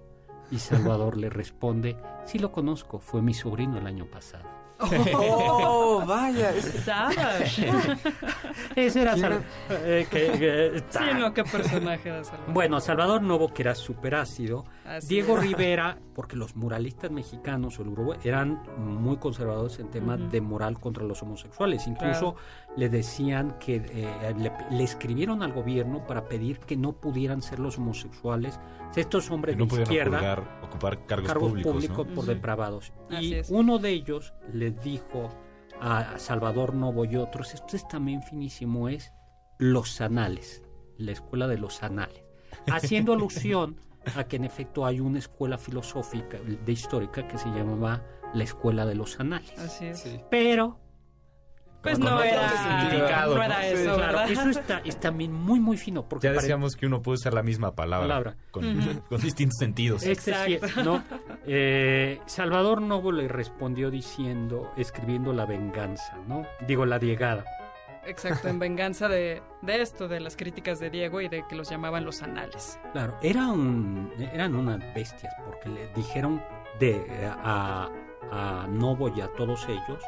Y 0.50 0.59
Salvador 0.59 1.16
le 1.18 1.30
responde, 1.30 1.96
sí 2.26 2.38
lo 2.38 2.52
conozco, 2.52 2.98
fue 2.98 3.22
mi 3.22 3.32
sobrino 3.32 3.78
el 3.78 3.86
año 3.86 4.04
pasado. 4.04 4.57
Oh, 4.81 6.03
vaya. 6.07 6.53
Savage. 6.62 7.68
Ese 8.76 9.03
era 9.03 9.12
¿Quién 9.14 9.22
Sal- 9.26 9.45
eh, 9.70 10.07
que- 10.11 10.33
que- 10.39 10.83
Sí, 10.91 11.05
no, 11.18 11.33
qué 11.35 11.45
personaje 11.45 12.11
de 12.12 12.24
Salvador. 12.24 12.53
Bueno, 12.55 12.81
Salvador 12.81 13.22
Novo, 13.22 13.53
que 13.53 13.62
era 13.62 13.74
súper 13.74 14.14
ácido. 14.14 14.64
Así 14.89 15.09
Diego 15.09 15.36
es. 15.36 15.43
Rivera, 15.43 15.99
porque 16.14 16.34
los 16.36 16.57
muralistas 16.57 17.11
mexicanos 17.11 17.78
o 17.78 17.82
el 17.82 17.89
uruguay 17.89 18.18
eran 18.24 18.62
muy 18.78 19.18
conservadores 19.18 19.78
en 19.78 19.91
temas 19.91 20.18
de 20.32 20.41
moral 20.41 20.80
contra 20.80 21.05
los 21.05 21.22
homosexuales. 21.22 21.86
Incluso 21.86 22.36
le 22.76 22.89
decían 22.89 23.57
que 23.59 23.76
eh, 23.76 24.34
le, 24.39 24.51
le 24.70 24.84
escribieron 24.84 25.43
al 25.43 25.53
gobierno 25.53 26.07
para 26.07 26.28
pedir 26.28 26.59
que 26.61 26.76
no 26.76 26.95
pudieran 26.95 27.43
ser 27.43 27.59
los 27.59 27.76
homosexuales. 27.76 28.59
Estos 28.97 29.30
hombres 29.30 29.57
Que 29.57 29.64
no 29.64 29.76
de 29.76 29.82
izquierda 29.82 30.16
ocupar, 30.16 30.61
ocupar 30.62 31.07
cargos, 31.07 31.28
cargos 31.28 31.51
públicos, 31.51 31.72
públicos 31.72 32.07
¿no? 32.07 32.14
por 32.14 32.24
depravados. 32.24 32.93
Así 33.11 33.26
Y 33.26 33.34
es. 33.34 33.51
uno 33.51 33.78
de 33.78 33.91
ellos 33.91 34.32
le 34.53 34.70
dijo 34.70 35.28
a 35.80 36.18
Salvador 36.18 36.74
Novo 36.74 37.05
y 37.05 37.16
otros, 37.16 37.55
esto 37.55 37.76
es 37.76 37.86
también 37.86 38.22
finísimo, 38.22 38.89
es 38.89 39.12
Los 39.59 40.01
Anales, 40.01 40.62
la 40.97 41.12
escuela 41.12 41.47
de 41.47 41.59
los 41.59 41.82
Anales, 41.82 42.24
haciendo 42.66 43.12
alusión 43.12 43.76
a 44.16 44.24
que 44.24 44.36
en 44.36 44.44
efecto 44.44 44.86
hay 44.86 45.00
una 45.00 45.18
escuela 45.18 45.59
filosófica 45.59 46.38
de 46.38 46.72
histórica 46.72 47.26
que 47.26 47.38
se 47.38 47.48
llamaba 47.50 48.02
la 48.34 48.44
escuela 48.44 48.84
de 48.86 48.94
los 48.94 49.18
Anales. 49.20 49.59
Así 49.59 49.86
es. 49.86 50.00
Sí. 50.00 50.20
Pero 50.30 50.78
Pues 51.82 51.98
no 51.98 52.22
era, 52.22 52.46
eso, 53.66 53.94
claro, 53.96 54.20
eso 54.22 54.50
está, 54.50 54.78
es 54.84 54.98
también 54.98 55.32
muy 55.32 55.61
muy 55.61 55.76
fino 55.76 56.06
porque 56.09 56.26
Ya 56.26 56.30
pare- 56.30 56.42
decíamos 56.42 56.74
que 56.74 56.86
uno 56.86 57.00
puede 57.02 57.14
usar 57.16 57.32
la 57.34 57.42
misma 57.42 57.74
palabra, 57.74 58.09
Palabra. 58.09 58.36
Con, 58.50 58.64
distintos 59.22 59.56
sentidos. 59.59 60.02
Este 60.02 60.34
sí, 60.34 60.54
Exacto. 60.54 60.82
¿no? 60.82 61.04
Eh, 61.46 62.20
Salvador 62.26 62.82
Novo 62.82 63.12
le 63.12 63.28
respondió 63.28 63.90
diciendo, 63.90 64.70
escribiendo 64.76 65.32
la 65.32 65.46
venganza, 65.46 66.18
¿no? 66.26 66.42
Digo, 66.66 66.84
la 66.84 66.98
diegada. 66.98 67.44
Exacto, 68.09 68.48
en 68.48 68.59
venganza 68.59 69.09
de, 69.09 69.42
de 69.62 69.82
esto, 69.82 70.09
de 70.09 70.20
las 70.20 70.36
críticas 70.36 70.80
de 70.80 70.90
Diego 70.90 71.20
y 71.20 71.28
de 71.28 71.44
que 71.46 71.54
los 71.54 71.68
llamaban 71.68 72.04
los 72.04 72.22
anales. 72.22 72.78
Claro, 72.92 73.18
era 73.22 73.48
un, 73.48 74.12
eran 74.18 74.54
unas 74.54 74.78
bestias 74.94 75.34
porque 75.44 75.68
le 75.68 75.88
dijeron 75.94 76.42
de, 76.80 77.30
a, 77.30 77.90
a 78.30 78.66
Novo 78.68 79.09
y 79.14 79.20
a 79.20 79.28
todos 79.28 79.66
ellos, 79.68 80.02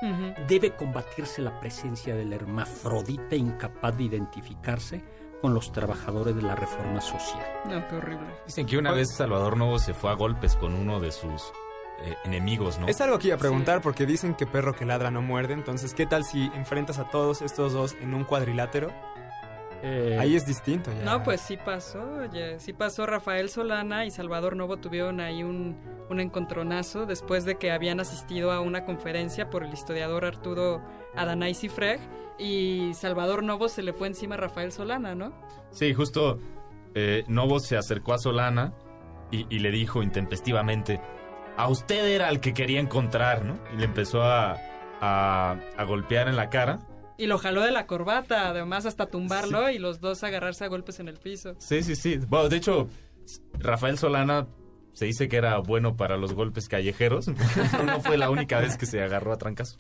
debe 0.49 0.75
combatirse 0.75 1.43
la 1.43 1.59
presencia 1.61 2.15
del 2.15 2.33
hermafrodita 2.33 3.37
incapaz 3.37 3.97
de 3.97 4.05
identificarse 4.05 5.05
con 5.41 5.55
los 5.55 5.73
trabajadores 5.73 6.37
de 6.37 6.43
la 6.43 6.55
reforma 6.55 7.01
social. 7.01 7.47
No, 7.67 7.87
qué 7.89 7.97
horrible. 7.97 8.27
Dicen 8.47 8.67
que 8.67 8.77
una 8.77 8.93
vez 8.93 9.15
Salvador 9.17 9.57
Novo 9.57 9.79
se 9.79 9.95
fue 9.95 10.11
a 10.11 10.15
golpes 10.15 10.55
con 10.57 10.75
uno 10.75 11.01
de 11.01 11.13
sus 11.13 11.53
eh, 12.03 12.17
enemigos, 12.25 12.79
¿no? 12.79 12.87
Es 12.89 13.01
algo 13.01 13.19
que 13.19 13.29
iba 13.29 13.37
a 13.37 13.39
preguntar 13.39 13.83
porque 13.83 14.07
dicen 14.07 14.35
que 14.35 14.47
perro 14.47 14.75
que 14.75 14.85
ladra 14.85 15.11
no 15.11 15.23
muerde. 15.23 15.55
Entonces, 15.55 15.95
¿qué 15.95 16.07
tal 16.07 16.25
si 16.25 16.51
enfrentas 16.55 16.99
a 16.99 17.05
todos 17.11 17.43
estos 17.43 17.73
dos 17.73 17.97
en 18.01 18.15
un 18.15 18.25
cuadrilátero? 18.25 18.91
Eh, 19.83 20.19
Ahí 20.21 20.37
es 20.37 20.45
distinto 20.47 20.91
ya. 20.93 21.05
No, 21.05 21.23
pues 21.23 21.41
sí 21.41 21.57
pasó, 21.57 22.03
oye, 22.21 22.61
sí 22.61 22.75
pasó. 22.75 23.07
Rafael 23.07 23.49
Solana 23.49 24.05
y 24.05 24.11
Salvador 24.11 24.55
Novo 24.55 24.77
tuvieron 24.77 25.21
ahí 25.21 25.43
un, 25.43 25.77
un 26.11 26.21
encontronazo 26.21 27.07
después 27.07 27.47
de 27.47 27.57
que 27.57 27.71
habían 27.71 27.99
asistido 27.99 28.53
a 28.53 28.61
una 28.61 28.85
conferencia 28.85 29.49
por 29.49 29.65
el 29.65 29.73
historiador 29.73 30.27
Arturo 30.27 30.83
Adanay 31.17 31.55
Cifreg 31.55 31.99
y 32.39 32.93
Salvador 32.93 33.43
Novo 33.43 33.69
se 33.69 33.83
le 33.83 33.95
fue 33.95 34.09
encima 34.09 34.35
a 34.35 34.39
Rafael 34.39 34.71
Solana, 34.71 35.15
¿no? 35.15 35.33
Sí, 35.71 35.95
justo 35.95 36.39
eh, 36.95 37.25
Novo 37.29 37.59
se 37.59 37.79
acercó 37.79 38.13
a 38.13 38.19
Solana 38.19 38.75
y, 39.31 39.47
y 39.49 39.61
le 39.61 39.71
dijo 39.71 40.03
intempestivamente, 40.03 41.01
a 41.63 41.69
usted 41.69 42.07
era 42.07 42.29
el 42.29 42.41
que 42.41 42.55
quería 42.55 42.81
encontrar, 42.81 43.45
¿no? 43.45 43.59
Y 43.75 43.77
le 43.77 43.85
empezó 43.85 44.23
a, 44.23 44.57
a, 45.01 45.57
a 45.77 45.85
golpear 45.85 46.29
en 46.29 46.37
la 46.37 46.51
cara. 46.51 46.79
Y 47.19 47.27
lo 47.27 47.39
jaló 47.39 47.63
de 47.63 47.71
la 47.71 47.87
corbata, 47.87 48.49
además 48.49 48.87
hasta 48.87 49.07
tumbarlo 49.07 49.69
y 49.71 49.79
los 49.79 50.01
dos 50.01 50.25
agarrarse 50.25 50.65
a 50.65 50.69
golpes 50.69 51.01
en 51.01 51.09
el 51.09 51.19
piso. 51.19 51.55
Sí, 51.59 51.83
sí, 51.83 51.95
sí. 51.95 52.19
Bueno, 52.29 52.49
de 52.49 52.57
hecho, 52.57 52.89
Rafael 53.59 53.99
Solana 53.99 54.47
se 54.93 55.05
dice 55.05 55.29
que 55.29 55.37
era 55.37 55.59
bueno 55.59 55.97
para 55.97 56.17
los 56.17 56.33
golpes 56.33 56.69
callejeros. 56.69 57.29
no 57.85 58.01
fue 58.01 58.17
la 58.17 58.31
única 58.31 58.59
vez 58.59 58.77
que 58.77 58.87
se 58.87 59.03
agarró 59.03 59.33
a 59.33 59.39
trancas. 59.39 59.79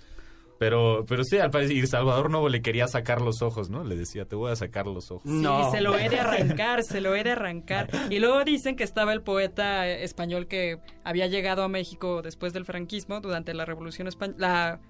Pero, 0.60 1.06
pero 1.08 1.24
sí, 1.24 1.38
al 1.38 1.50
parecer, 1.50 1.74
y 1.74 1.86
Salvador 1.86 2.28
Novo 2.30 2.50
le 2.50 2.60
quería 2.60 2.86
sacar 2.86 3.22
los 3.22 3.40
ojos, 3.40 3.70
¿no? 3.70 3.82
Le 3.82 3.96
decía, 3.96 4.26
te 4.26 4.36
voy 4.36 4.52
a 4.52 4.56
sacar 4.56 4.86
los 4.86 5.10
ojos. 5.10 5.24
No. 5.24 5.64
Sí, 5.64 5.70
se 5.78 5.80
lo 5.80 5.98
he 5.98 6.10
de 6.10 6.20
arrancar, 6.20 6.82
se 6.82 7.00
lo 7.00 7.14
he 7.14 7.24
de 7.24 7.30
arrancar. 7.30 7.88
Y 8.10 8.18
luego 8.18 8.44
dicen 8.44 8.76
que 8.76 8.84
estaba 8.84 9.14
el 9.14 9.22
poeta 9.22 9.88
eh, 9.88 10.04
español 10.04 10.48
que 10.48 10.76
había 11.02 11.28
llegado 11.28 11.62
a 11.62 11.68
México 11.68 12.20
después 12.20 12.52
del 12.52 12.66
franquismo, 12.66 13.22
durante 13.22 13.54
la 13.54 13.64
Revolución 13.64 14.06
Española, 14.06 14.36
la, 14.38 14.80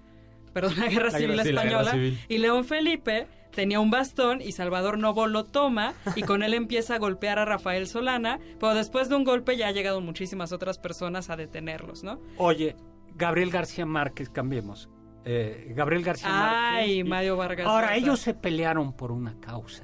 perdón, 0.51 0.73
la 0.77 0.87
Guerra 0.89 1.05
La 1.09 1.17
Civil 1.17 1.31
guerra- 1.37 1.43
sí, 1.45 1.51
la 1.53 1.63
guerra 1.63 1.81
Española. 1.83 1.91
civil. 1.93 2.19
Y 2.27 2.37
León 2.39 2.65
Felipe 2.65 3.27
tenía 3.55 3.79
un 3.79 3.91
bastón 3.91 4.41
y 4.41 4.51
Salvador 4.51 4.97
Novo 4.97 5.25
lo 5.27 5.45
toma 5.45 5.93
y 6.17 6.23
con 6.23 6.43
él 6.43 6.53
empieza 6.53 6.95
a 6.95 6.99
golpear 6.99 7.39
a 7.39 7.45
Rafael 7.45 7.87
Solana, 7.87 8.41
pero 8.59 8.73
después 8.75 9.07
de 9.07 9.15
un 9.15 9.23
golpe 9.23 9.55
ya 9.55 9.69
han 9.69 9.73
llegado 9.73 10.01
muchísimas 10.01 10.51
otras 10.51 10.79
personas 10.79 11.29
a 11.29 11.37
detenerlos, 11.37 12.03
¿no? 12.03 12.19
Oye, 12.35 12.75
Gabriel 13.15 13.51
García 13.51 13.85
Márquez, 13.85 14.29
cambiemos. 14.29 14.89
Eh, 15.25 15.71
Gabriel 15.75 16.03
García 16.03 16.29
Márquez. 16.29 16.59
Ay, 16.85 16.99
y- 16.99 17.03
Mario 17.03 17.37
Vargas. 17.37 17.67
Ahora, 17.67 17.87
Llosa. 17.89 17.97
ellos 17.97 18.19
se 18.19 18.33
pelearon 18.33 18.93
por 18.93 19.11
una 19.11 19.39
causa. 19.39 19.83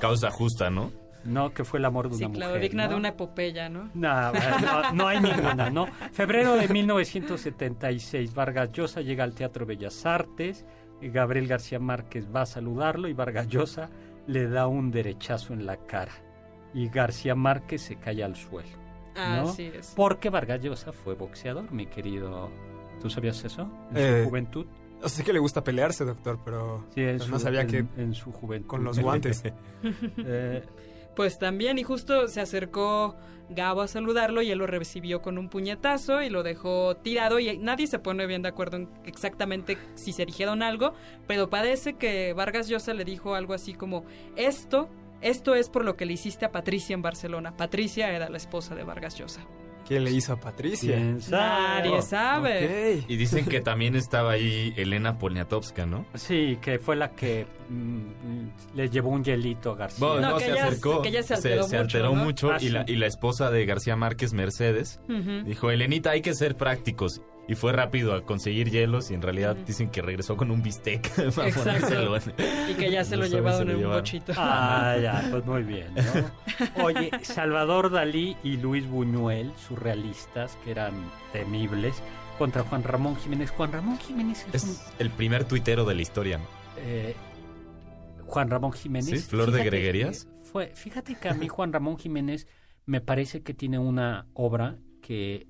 Causa 0.00 0.30
justa, 0.30 0.70
¿no? 0.70 0.90
No, 1.24 1.52
que 1.52 1.64
fue 1.64 1.80
el 1.80 1.84
amor 1.84 2.08
de 2.08 2.16
Sí, 2.16 2.24
una 2.24 2.34
claro, 2.34 2.52
mujer. 2.52 2.62
digna 2.62 2.84
¿no? 2.84 2.90
de 2.90 2.94
una 2.96 3.08
epopeya, 3.08 3.68
¿no? 3.68 3.90
No, 3.94 4.32
no, 4.32 4.92
no 4.92 5.08
hay 5.08 5.20
ninguna, 5.20 5.70
¿no? 5.70 5.86
Febrero 6.12 6.54
de 6.54 6.68
1976, 6.68 8.32
Vargas 8.34 8.70
Llosa 8.72 9.00
llega 9.00 9.24
al 9.24 9.34
Teatro 9.34 9.66
Bellas 9.66 10.06
Artes, 10.06 10.64
y 11.00 11.08
Gabriel 11.10 11.46
García 11.46 11.78
Márquez 11.78 12.26
va 12.34 12.42
a 12.42 12.46
saludarlo 12.46 13.08
y 13.08 13.12
Vargas 13.12 13.48
Llosa 13.48 13.90
le 14.26 14.48
da 14.48 14.66
un 14.66 14.90
derechazo 14.90 15.52
en 15.52 15.66
la 15.66 15.76
cara. 15.76 16.12
Y 16.72 16.88
García 16.88 17.34
Márquez 17.34 17.82
se 17.82 17.96
cae 17.96 18.22
al 18.24 18.34
suelo. 18.36 18.68
¿no? 19.14 19.48
Así 19.50 19.64
es. 19.74 19.92
Porque 19.96 20.30
Vargas 20.30 20.60
Llosa 20.62 20.92
fue 20.92 21.14
boxeador, 21.14 21.70
mi 21.72 21.86
querido. 21.86 22.50
¿Tú 23.06 23.10
sabías 23.10 23.44
eso? 23.44 23.68
En 23.90 23.96
Eh, 23.96 24.22
su 24.22 24.28
juventud. 24.28 24.66
O 24.98 25.08
sea, 25.08 25.18
sé 25.18 25.24
que 25.24 25.32
le 25.32 25.38
gusta 25.38 25.62
pelearse, 25.62 26.04
doctor, 26.04 26.38
pero, 26.44 26.84
Sí, 26.94 27.00
en 27.02 27.06
pero 27.18 27.24
su, 27.24 27.30
no 27.30 27.38
sabía 27.38 27.60
en- 27.62 27.66
que 27.68 27.84
en 27.96 28.14
su 28.14 28.32
juventud. 28.32 28.66
con 28.66 28.82
los 28.84 28.98
guantes. 28.98 29.42
Eh, 30.18 30.62
Pues 31.14 31.38
también, 31.38 31.78
y 31.78 31.82
justo 31.82 32.28
se 32.28 32.40
acercó 32.42 33.16
Gabo 33.48 33.80
a 33.82 33.88
saludarlo 33.88 34.42
y 34.42 34.50
él 34.50 34.58
lo 34.58 34.66
recibió 34.66 35.22
con 35.22 35.38
un 35.38 35.48
puñetazo 35.48 36.20
y 36.22 36.28
lo 36.30 36.42
dejó 36.42 36.96
tirado 36.96 37.38
y 37.38 37.56
nadie 37.58 37.86
se 37.86 37.98
pone 38.00 38.26
bien 38.26 38.42
de 38.42 38.48
acuerdo 38.48 38.76
en 38.76 38.88
exactamente 39.04 39.78
si 39.94 40.12
se 40.12 40.26
dijeron 40.26 40.62
algo, 40.62 40.92
pero 41.28 41.48
parece 41.48 41.94
que 41.94 42.32
Vargas 42.34 42.68
Llosa 42.68 42.92
le 42.92 43.04
dijo 43.04 43.34
algo 43.36 43.54
así 43.54 43.72
como, 43.72 44.04
esto, 44.34 44.88
esto 45.22 45.54
es 45.54 45.70
por 45.70 45.84
lo 45.84 45.96
que 45.96 46.04
le 46.06 46.12
hiciste 46.14 46.44
a 46.44 46.50
Patricia 46.52 46.92
en 46.94 47.02
Barcelona. 47.02 47.56
Patricia 47.56 48.10
era 48.12 48.28
la 48.28 48.36
esposa 48.36 48.74
de 48.74 48.82
Vargas 48.82 49.16
Llosa. 49.16 49.42
¿Quién 49.86 50.02
le 50.04 50.10
hizo 50.10 50.32
a 50.32 50.36
Patricia? 50.40 50.96
¿Quién 50.96 51.20
sabe? 51.20 51.88
Nadie 51.88 52.02
sabe. 52.02 53.04
Y 53.06 53.16
dicen 53.16 53.44
que 53.46 53.60
también 53.60 53.94
estaba 53.94 54.32
ahí 54.32 54.72
Elena 54.76 55.16
Poniatowska, 55.18 55.86
¿no? 55.86 56.06
Sí, 56.14 56.58
que 56.60 56.78
fue 56.78 56.96
la 56.96 57.10
que 57.12 57.46
mm, 57.68 58.76
le 58.76 58.88
llevó 58.90 59.10
un 59.10 59.22
hielito 59.22 59.70
a 59.70 59.76
García. 59.76 60.06
Bueno, 60.06 60.20
No, 60.22 60.30
no, 60.30 60.36
que 60.38 60.44
se 60.46 60.50
ella- 60.52 60.66
acercó. 60.66 61.02
que 61.02 61.08
ella 61.10 61.22
se 61.22 61.34
alteró 61.34 61.62
mucho, 61.62 61.78
alteró 61.78 62.14
¿no? 62.14 62.24
mucho 62.24 62.50
Ah, 62.52 62.58
y, 62.60 62.68
la, 62.70 62.84
sí. 62.84 62.92
y 62.92 62.96
la 62.96 63.06
esposa 63.06 63.50
de 63.50 63.64
García 63.64 63.94
Márquez, 63.96 64.32
Mercedes, 64.32 64.98
dijo, 65.44 65.70
Elenita, 65.70 66.10
hay 66.10 66.20
que 66.22 66.34
ser 66.34 66.56
prácticos. 66.56 67.20
Y 67.48 67.54
fue 67.54 67.72
rápido 67.72 68.12
a 68.14 68.22
conseguir 68.24 68.70
hielos 68.70 69.10
y 69.12 69.14
en 69.14 69.22
realidad 69.22 69.54
dicen 69.54 69.88
que 69.90 70.02
regresó 70.02 70.36
con 70.36 70.50
un 70.50 70.62
bistec 70.62 71.08
para 71.34 71.50
ponérselo 71.54 72.16
Y 72.68 72.74
que 72.74 72.90
ya 72.90 73.04
se 73.04 73.16
lo 73.16 73.24
llevaron 73.26 73.68
en 73.70 73.76
un 73.76 73.80
llevaron. 73.82 74.00
bochito. 74.02 74.32
Ah, 74.36 74.96
ya, 75.00 75.24
pues 75.30 75.44
muy 75.46 75.62
bien, 75.62 75.86
¿no? 75.94 76.84
Oye, 76.84 77.10
Salvador 77.22 77.90
Dalí 77.92 78.36
y 78.42 78.56
Luis 78.56 78.86
Buñuel, 78.88 79.52
surrealistas, 79.68 80.56
que 80.64 80.72
eran 80.72 80.92
temibles, 81.32 82.02
contra 82.36 82.62
Juan 82.64 82.82
Ramón 82.82 83.14
Jiménez. 83.16 83.50
Juan 83.52 83.70
Ramón 83.70 83.98
Jiménez 83.98 84.44
es, 84.52 84.64
un- 84.64 84.76
el 84.98 85.10
primer 85.10 85.44
tuitero 85.44 85.84
de 85.84 85.94
la 85.94 86.02
historia. 86.02 86.38
¿no? 86.38 86.44
eh, 86.78 87.14
Juan 88.26 88.50
Ramón 88.50 88.72
Jiménez. 88.72 89.08
Sí, 89.22 89.28
Flor 89.28 89.52
de 89.52 89.62
Greguerías. 89.64 90.26
Fue, 90.42 90.72
fíjate 90.74 91.14
que 91.14 91.28
a 91.28 91.34
mí 91.34 91.46
Juan 91.46 91.72
Ramón 91.72 91.96
Jiménez 91.96 92.48
me 92.86 93.00
parece 93.00 93.42
que 93.42 93.54
tiene 93.54 93.78
una 93.78 94.26
obra 94.34 94.78
que 95.00 95.46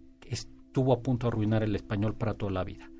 estuvo 0.77 0.93
a 0.93 1.01
punto 1.01 1.27
de 1.27 1.29
arruinar 1.33 1.63
el 1.63 1.75
español 1.75 2.15
para 2.15 2.35
toda 2.35 2.53
la 2.53 2.63
vida. 2.63 2.91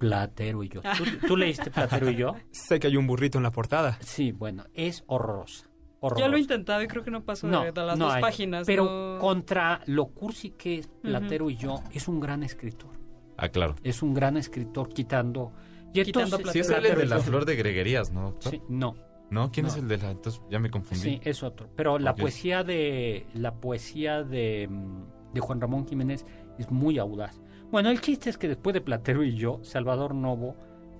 Platero 0.00 0.64
y 0.64 0.68
yo. 0.68 0.80
¿Tú, 0.98 1.04
tú 1.28 1.36
leíste 1.36 1.70
Platero 1.70 2.10
y 2.10 2.16
yo? 2.16 2.34
Sé 2.50 2.80
que 2.80 2.88
hay 2.88 2.96
un 2.96 3.06
burrito 3.06 3.38
en 3.38 3.44
la 3.44 3.52
portada. 3.52 3.96
Sí, 4.00 4.32
bueno, 4.32 4.64
es 4.74 5.04
horrorosa. 5.06 5.66
Yo 5.66 6.08
lo 6.08 6.08
he 6.08 6.10
horrorosa. 6.24 6.38
intentado 6.40 6.82
y 6.82 6.88
creo 6.88 7.04
que 7.04 7.12
no 7.12 7.22
pasó 7.24 7.46
No, 7.46 7.62
de, 7.62 7.70
de 7.70 7.82
las 7.82 7.96
no 7.96 8.06
dos 8.06 8.14
hay. 8.14 8.20
páginas. 8.20 8.66
Pero 8.66 8.84
no- 8.84 9.18
contra 9.20 9.80
lo 9.86 10.06
cursi 10.06 10.50
que 10.50 10.78
es 10.80 10.88
Platero 10.88 11.48
y 11.50 11.56
yo, 11.56 11.82
es 11.92 12.08
un 12.08 12.18
gran 12.18 12.42
escritor. 12.42 12.90
Ah, 13.36 13.48
claro. 13.48 13.76
Es 13.84 14.02
un 14.02 14.12
gran 14.12 14.36
escritor 14.36 14.88
quitando... 14.88 15.52
Y 15.94 16.02
Quitando 16.02 16.36
entonces- 16.38 16.52
Sí, 16.52 16.58
es 16.58 16.66
Platero 16.66 16.94
el 16.94 17.00
de 17.02 17.06
la 17.06 17.16
yo- 17.18 17.22
flor 17.22 17.44
de 17.44 17.54
Greguerías, 17.54 18.10
¿no? 18.10 18.22
doctor? 18.32 18.50
Sí, 18.50 18.60
no, 18.68 18.96
¿No? 19.30 19.50
¿Quién 19.52 19.66
No. 19.66 19.72
es 19.72 19.78
el 19.78 19.86
de 19.86 19.98
la...? 19.98 20.10
Entonces 20.10 20.42
ya 20.50 20.58
me 20.58 20.68
confundí. 20.70 21.00
sí, 21.02 21.20
es 21.22 21.44
otro. 21.44 21.68
Pero 21.76 22.00
la 22.00 22.16
poesía 22.16 22.64
de 22.64 23.26
la 23.34 23.54
poesía 23.54 24.22
de, 24.24 24.68
mm, 24.68 25.02
de 25.34 25.40
Juan 25.40 25.60
Ramón 25.60 25.86
Jiménez 25.86 26.24
es 26.58 26.70
muy 26.70 26.98
audaz. 26.98 27.42
Bueno, 27.70 27.90
el 27.90 28.00
chiste 28.00 28.30
es 28.30 28.38
que 28.38 28.48
después 28.48 28.72
de 28.72 28.80
Platero 28.80 29.24
y 29.24 29.34
yo, 29.34 29.58
Salvador 29.62 30.14
Novo, 30.14 30.56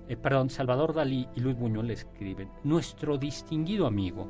eh, 0.07 0.17
perdón, 0.17 0.49
Salvador 0.49 0.93
Dalí 0.93 1.27
y 1.35 1.39
Luis 1.39 1.57
Buñuel 1.57 1.89
escriben, 1.89 2.49
nuestro 2.63 3.17
distinguido 3.17 3.87
amigo, 3.87 4.29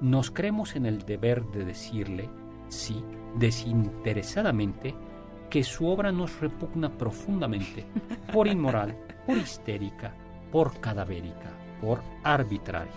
nos 0.00 0.30
creemos 0.30 0.74
en 0.76 0.86
el 0.86 1.02
deber 1.02 1.44
de 1.46 1.64
decirle, 1.64 2.28
sí, 2.68 3.04
desinteresadamente, 3.36 4.94
que 5.50 5.62
su 5.62 5.86
obra 5.86 6.10
nos 6.10 6.40
repugna 6.40 6.90
profundamente, 6.96 7.86
por 8.32 8.48
inmoral, 8.48 8.96
por 9.26 9.36
histérica, 9.36 10.14
por 10.50 10.80
cadavérica, 10.80 11.52
por 11.80 12.00
arbitraria. 12.24 12.92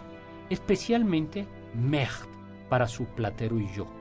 Especialmente 0.50 1.46
Mecht 1.76 2.28
para 2.70 2.88
su 2.88 3.06
platero 3.06 3.60
y 3.60 3.68
yo. 3.74 3.97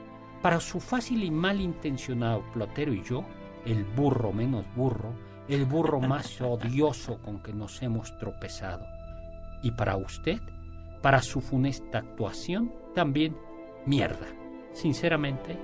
Para 0.47 0.61
su 0.61 0.79
fácil 0.79 1.25
y 1.25 1.31
malintencionado 1.33 2.45
platero 2.53 2.93
y 2.93 3.03
yo, 3.03 3.25
el 3.65 3.83
burro 3.83 4.33
menos 4.33 4.65
burro, 4.77 5.13
el 5.49 5.65
burro 5.65 5.99
más 5.99 6.41
odioso 6.41 7.19
con 7.19 7.43
que 7.43 7.53
nos 7.53 7.83
hemos 7.83 8.17
tropezado. 8.17 8.87
Y 9.65 9.73
para 9.73 9.97
usted, 9.97 10.39
para 11.03 11.21
su 11.21 11.41
funesta 11.41 11.99
actuación, 11.99 12.73
también 12.95 13.37
mierda. 13.87 14.29
Sinceramente, 14.73 15.59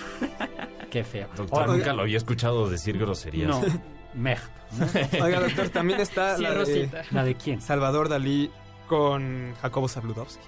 qué 0.90 1.04
feo. 1.04 1.28
Doctor, 1.36 1.60
Ahora, 1.60 1.72
nunca 1.74 1.92
lo 1.92 2.00
había 2.00 2.16
escuchado 2.16 2.70
decir 2.70 2.96
groserías. 2.96 3.50
no, 3.50 3.60
Mecht. 4.14 4.50
¿no? 4.78 5.22
Oiga, 5.22 5.40
doctor, 5.40 5.68
también 5.68 6.00
está 6.00 6.38
Sí, 6.38 6.42
la 6.42 6.52
de 6.52 6.56
Rosita. 6.56 7.02
¿La 7.10 7.22
de 7.22 7.34
quién? 7.34 7.60
Salvador 7.60 8.08
Dalí 8.08 8.50
con 8.88 9.52
Jacobo 9.60 9.88
Zabludovsky. 9.88 10.46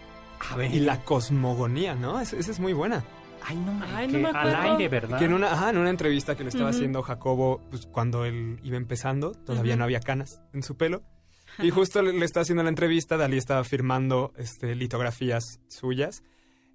A 0.50 0.56
ver. 0.56 0.72
Y 0.72 0.80
la 0.80 1.04
cosmogonía, 1.04 1.94
¿no? 1.94 2.18
Esa 2.18 2.38
es 2.38 2.58
muy 2.58 2.72
buena. 2.72 3.04
Ay, 3.46 3.56
no, 3.56 3.72
me- 3.74 3.86
Ay, 3.86 4.06
que 4.08 4.12
no 4.14 4.18
me 4.20 4.28
al 4.38 4.48
acuerdo. 4.54 4.72
aire, 4.72 4.88
¿verdad? 4.88 5.18
Que 5.18 5.24
en 5.26 5.32
una, 5.34 5.52
ajá, 5.52 5.70
en 5.70 5.78
una 5.78 5.90
entrevista 5.90 6.34
que 6.36 6.42
le 6.44 6.48
estaba 6.50 6.70
haciendo 6.70 7.02
Jacobo, 7.02 7.60
pues 7.70 7.86
cuando 7.86 8.24
él 8.24 8.58
iba 8.62 8.76
empezando, 8.76 9.32
todavía 9.32 9.76
no 9.76 9.84
había 9.84 10.00
canas 10.00 10.40
en 10.52 10.62
su 10.62 10.76
pelo. 10.76 11.02
Y 11.58 11.70
justo 11.70 12.00
le, 12.02 12.12
le 12.14 12.24
está 12.24 12.40
haciendo 12.40 12.62
la 12.62 12.70
entrevista, 12.70 13.16
Dalí 13.16 13.36
estaba 13.36 13.62
firmando 13.64 14.32
este, 14.38 14.74
litografías 14.74 15.60
suyas. 15.68 16.22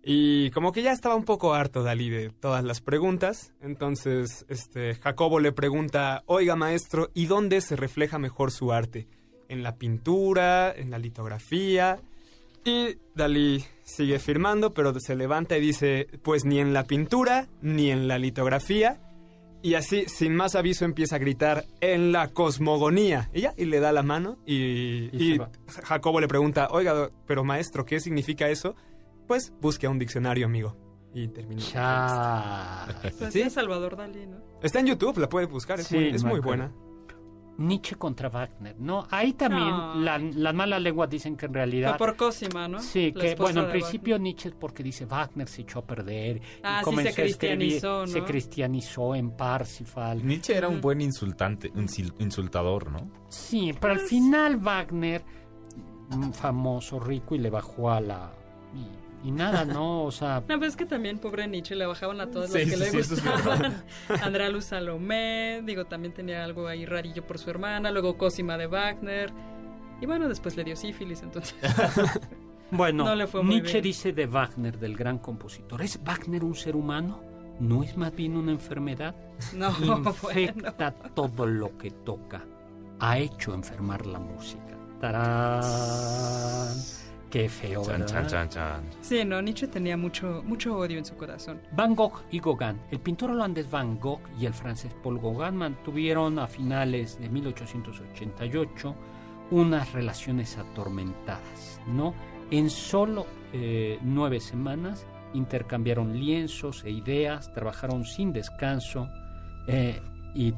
Y 0.03 0.51
como 0.51 0.71
que 0.71 0.83
ya 0.83 0.91
estaba 0.93 1.15
un 1.15 1.25
poco 1.25 1.53
harto 1.53 1.83
Dalí 1.83 2.09
de 2.09 2.29
todas 2.29 2.63
las 2.63 2.79
preguntas. 2.81 3.53
Entonces, 3.61 4.45
este, 4.49 4.95
Jacobo 4.95 5.39
le 5.39 5.51
pregunta, 5.51 6.23
oiga 6.27 6.55
maestro, 6.55 7.09
¿y 7.13 7.25
dónde 7.25 7.59
se 7.61 7.75
refleja 7.75 8.19
mejor 8.19 8.51
su 8.51 8.71
arte? 8.71 9.07
¿En 9.49 9.63
la 9.63 9.75
pintura? 9.77 10.71
¿En 10.71 10.91
la 10.91 10.99
litografía? 10.99 11.99
Y 12.67 12.97
Dalí 13.15 13.63
sigue 13.83 14.19
firmando, 14.19 14.73
pero 14.73 14.99
se 14.99 15.15
levanta 15.15 15.57
y 15.57 15.61
dice, 15.61 16.07
pues 16.21 16.43
ni 16.43 16.59
en 16.59 16.73
la 16.73 16.83
pintura, 16.83 17.47
ni 17.61 17.91
en 17.91 18.09
la 18.09 18.17
litografía, 18.19 18.99
Y 19.63 19.73
así, 19.73 20.03
sin 20.07 20.35
más 20.35 20.53
aviso, 20.55 20.83
empieza 20.85 21.15
a 21.15 21.19
gritar 21.19 21.63
en 21.81 22.11
la 22.11 22.27
cosmogonía. 22.27 23.29
Ella 23.33 23.53
y 23.57 23.65
le 23.65 23.79
da 23.79 23.91
la 23.91 24.03
mano 24.03 24.37
y. 24.45 25.09
Jacobo 25.83 26.19
le 26.19 26.27
pregunta, 26.27 26.67
oiga, 26.71 27.09
pero 27.25 27.43
maestro, 27.43 27.83
¿qué 27.85 27.99
significa 27.99 28.49
eso? 28.49 28.75
Pues 29.27 29.53
busque 29.61 29.87
a 29.87 29.89
un 29.89 29.97
diccionario, 29.97 30.45
amigo. 30.45 30.75
Y 31.13 31.29
termina. 31.29 31.61
Ya. 31.61 32.99
Pues 33.01 33.33
Sí. 33.33 33.43
sí, 33.43 33.49
Salvador 33.49 33.95
Dalí, 33.95 34.27
¿no? 34.27 34.37
Está 34.61 34.79
en 34.79 34.87
YouTube, 34.87 35.17
la 35.17 35.27
puede 35.29 35.47
buscar, 35.47 35.79
es 35.79 35.87
Sí, 35.87 35.95
muy, 35.95 36.09
es 36.09 36.23
muy 36.23 36.39
buena. 36.39 36.71
Nietzsche 37.57 37.95
contra 37.95 38.29
Wagner, 38.29 38.75
¿no? 38.79 39.07
Ahí 39.09 39.33
también 39.33 39.69
No. 39.69 39.95
la- 39.95 40.19
las 40.19 40.53
malas 40.53 40.81
lenguas 40.81 41.09
dicen 41.09 41.35
que 41.35 41.47
en 41.47 41.53
realidad... 41.55 41.97
Fue 41.97 42.07
por 42.07 42.15
Cosima, 42.15 42.67
¿no? 42.67 42.79
Sí, 42.79 43.11
La 43.15 43.21
que 43.23 43.35
bueno, 43.35 43.63
en 43.63 43.71
principio 43.71 44.19
Nietzsche 44.19 44.49
es 44.49 44.55
porque 44.55 44.83
dice 44.83 45.05
Wagner 45.05 45.47
se 45.47 45.63
echó 45.63 45.79
a 45.79 45.85
perder. 45.85 46.37
y 46.37 46.41
Ah, 46.63 46.79
sí, 46.79 46.85
comenzó 46.85 47.13
se 47.15 47.21
a 47.21 47.25
escribir, 47.25 47.83
¿no? 47.83 48.07
Se 48.07 48.23
cristianizó 48.23 49.15
en 49.15 49.31
Parsifal. 49.31 50.25
Nietzsche 50.25 50.55
era 50.55 50.67
un 50.67 50.81
buen 50.81 51.01
insultante, 51.01 51.71
un 51.73 51.87
insultador, 52.19 52.91
¿no? 52.91 53.09
Sí, 53.29 53.73
pero 53.79 53.93
al 53.93 53.99
final 54.01 54.57
Wagner, 54.57 55.23
un 56.11 56.33
famoso, 56.33 56.99
rico, 56.99 57.33
y 57.35 57.39
le 57.39 57.49
bajó 57.49 57.89
a 57.91 57.99
la... 58.01 58.31
Y, 58.75 59.06
y 59.23 59.31
nada, 59.31 59.65
¿no? 59.65 60.03
O 60.03 60.11
sea, 60.11 60.43
No, 60.47 60.57
pues 60.57 60.69
es 60.71 60.75
que 60.77 60.85
también, 60.85 61.19
pobre 61.19 61.47
Nietzsche, 61.47 61.75
le 61.75 61.85
bajaban 61.85 62.21
a 62.21 62.29
todos 62.29 62.51
Sí, 62.51 62.59
los 62.59 62.69
que 62.69 62.75
sí, 62.75 62.79
le 62.79 62.89
sí, 62.91 62.97
es 62.97 63.09
gustaban. 63.09 63.83
Andrea 64.23 64.49
Luz 64.49 64.65
Salomé, 64.65 65.61
digo, 65.65 65.85
también 65.85 66.13
tenía 66.13 66.43
algo 66.43 66.67
ahí 66.67 66.85
rarillo 66.85 67.25
por 67.25 67.37
su 67.39 67.49
hermana, 67.49 67.91
luego 67.91 68.17
Cosima 68.17 68.57
de 68.57 68.67
Wagner. 68.67 69.31
Y 70.01 70.05
bueno, 70.05 70.27
después 70.29 70.55
le 70.55 70.63
dio 70.63 70.75
sífilis, 70.75 71.23
entonces. 71.23 71.55
bueno, 72.71 73.03
No 73.05 73.15
le 73.15 73.25
fue 73.27 73.41
muy 73.43 73.55
Nietzsche 73.55 73.73
bien. 73.73 73.83
dice 73.83 74.13
de 74.13 74.27
Wagner, 74.27 74.77
del 74.77 74.95
gran 74.95 75.17
compositor, 75.17 75.81
¿es 75.81 75.99
Wagner 76.03 76.43
un 76.43 76.55
ser 76.55 76.75
humano? 76.75 77.21
¿No 77.59 77.81
es 77.83 77.97
más 77.97 78.15
bien 78.15 78.37
una 78.37 78.51
enfermedad? 78.51 79.15
No, 79.53 79.71
bueno. 79.71 80.13
Infecta 80.29 80.91
todo 81.15 81.47
lo 81.47 81.75
que 81.77 81.89
toca. 81.89 82.45
Ha 82.99 83.17
hecho 83.17 83.53
enfermar 83.55 84.05
la 84.05 84.19
música. 84.19 84.77
¡Tarán! 85.01 85.63
Qué 87.29 87.49
feo, 87.49 87.83
Chan, 87.83 87.99
¿verdad? 87.99 88.07
chan, 88.07 88.27
chan, 88.27 88.49
chan. 88.49 88.83
Sí, 89.01 89.25
no, 89.25 89.41
Nietzsche 89.41 89.67
tenía 89.67 89.97
mucho, 89.97 90.41
mucho 90.45 90.77
odio 90.77 90.97
en 90.97 91.05
su 91.05 91.15
corazón. 91.15 91.59
Van 91.73 91.93
Gogh 91.93 92.23
y 92.31 92.39
Gauguin. 92.39 92.79
El 92.89 92.99
pintor 92.99 93.31
holandés 93.31 93.69
Van 93.69 93.99
Gogh 93.99 94.21
y 94.39 94.45
el 94.45 94.53
francés 94.53 94.93
Paul 95.03 95.19
Gauguin 95.19 95.57
mantuvieron 95.57 96.39
a 96.39 96.47
finales 96.47 97.19
de 97.19 97.27
1888 97.27 98.95
unas 99.51 99.91
relaciones 99.93 100.57
atormentadas, 100.57 101.81
¿no? 101.87 102.13
En 102.49 102.69
solo 102.69 103.25
eh, 103.53 103.99
nueve 104.01 104.39
semanas 104.39 105.05
intercambiaron 105.33 106.17
lienzos 106.17 106.83
e 106.85 106.91
ideas, 106.91 107.51
trabajaron 107.53 108.05
sin 108.05 108.31
descanso 108.31 109.09
eh, 109.67 110.01
y, 110.33 110.53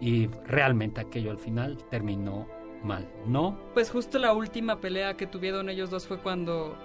y 0.00 0.26
realmente 0.46 1.00
aquello 1.00 1.30
al 1.30 1.38
final 1.38 1.78
terminó 1.90 2.46
mal, 2.84 3.08
¿no? 3.26 3.58
Pues 3.74 3.90
justo 3.90 4.18
la 4.18 4.32
última 4.32 4.80
pelea 4.80 5.16
que 5.16 5.26
tuvieron 5.26 5.68
ellos 5.68 5.90
dos 5.90 6.06
fue 6.06 6.18
cuando 6.18 6.76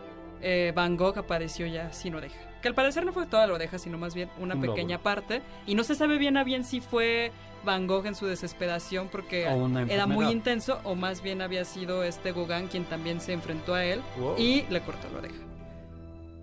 eh, 0.41 0.71
Van 0.75 0.97
Gogh 0.97 1.17
apareció 1.17 1.65
ya 1.67 1.91
sin 1.93 2.15
oreja. 2.15 2.39
Que 2.61 2.67
al 2.67 2.75
parecer 2.75 3.05
no 3.05 3.13
fue 3.13 3.25
toda 3.27 3.45
la 3.47 3.53
oreja, 3.53 3.77
sino 3.77 3.97
más 3.97 4.15
bien 4.15 4.29
una 4.39 4.55
Un 4.55 4.61
pequeña 4.61 4.99
parte. 5.01 5.41
Y 5.67 5.75
no 5.75 5.83
se 5.83 5.95
sabe 5.95 6.17
bien 6.17 6.35
a 6.37 6.43
bien 6.43 6.63
si 6.63 6.81
fue 6.81 7.31
Van 7.63 7.85
Gogh 7.87 8.05
en 8.07 8.15
su 8.15 8.25
desesperación 8.25 9.07
porque 9.11 9.43
era 9.89 10.05
muy 10.07 10.25
intenso 10.27 10.79
o 10.83 10.95
más 10.95 11.21
bien 11.21 11.41
había 11.41 11.65
sido 11.65 12.03
este 12.03 12.31
Gauguin 12.31 12.67
quien 12.67 12.85
también 12.85 13.21
se 13.21 13.33
enfrentó 13.33 13.73
a 13.73 13.83
él 13.85 14.01
Wow. 14.19 14.35
y 14.37 14.63
le 14.69 14.81
cortó 14.81 15.07
la 15.11 15.19
oreja. 15.19 15.35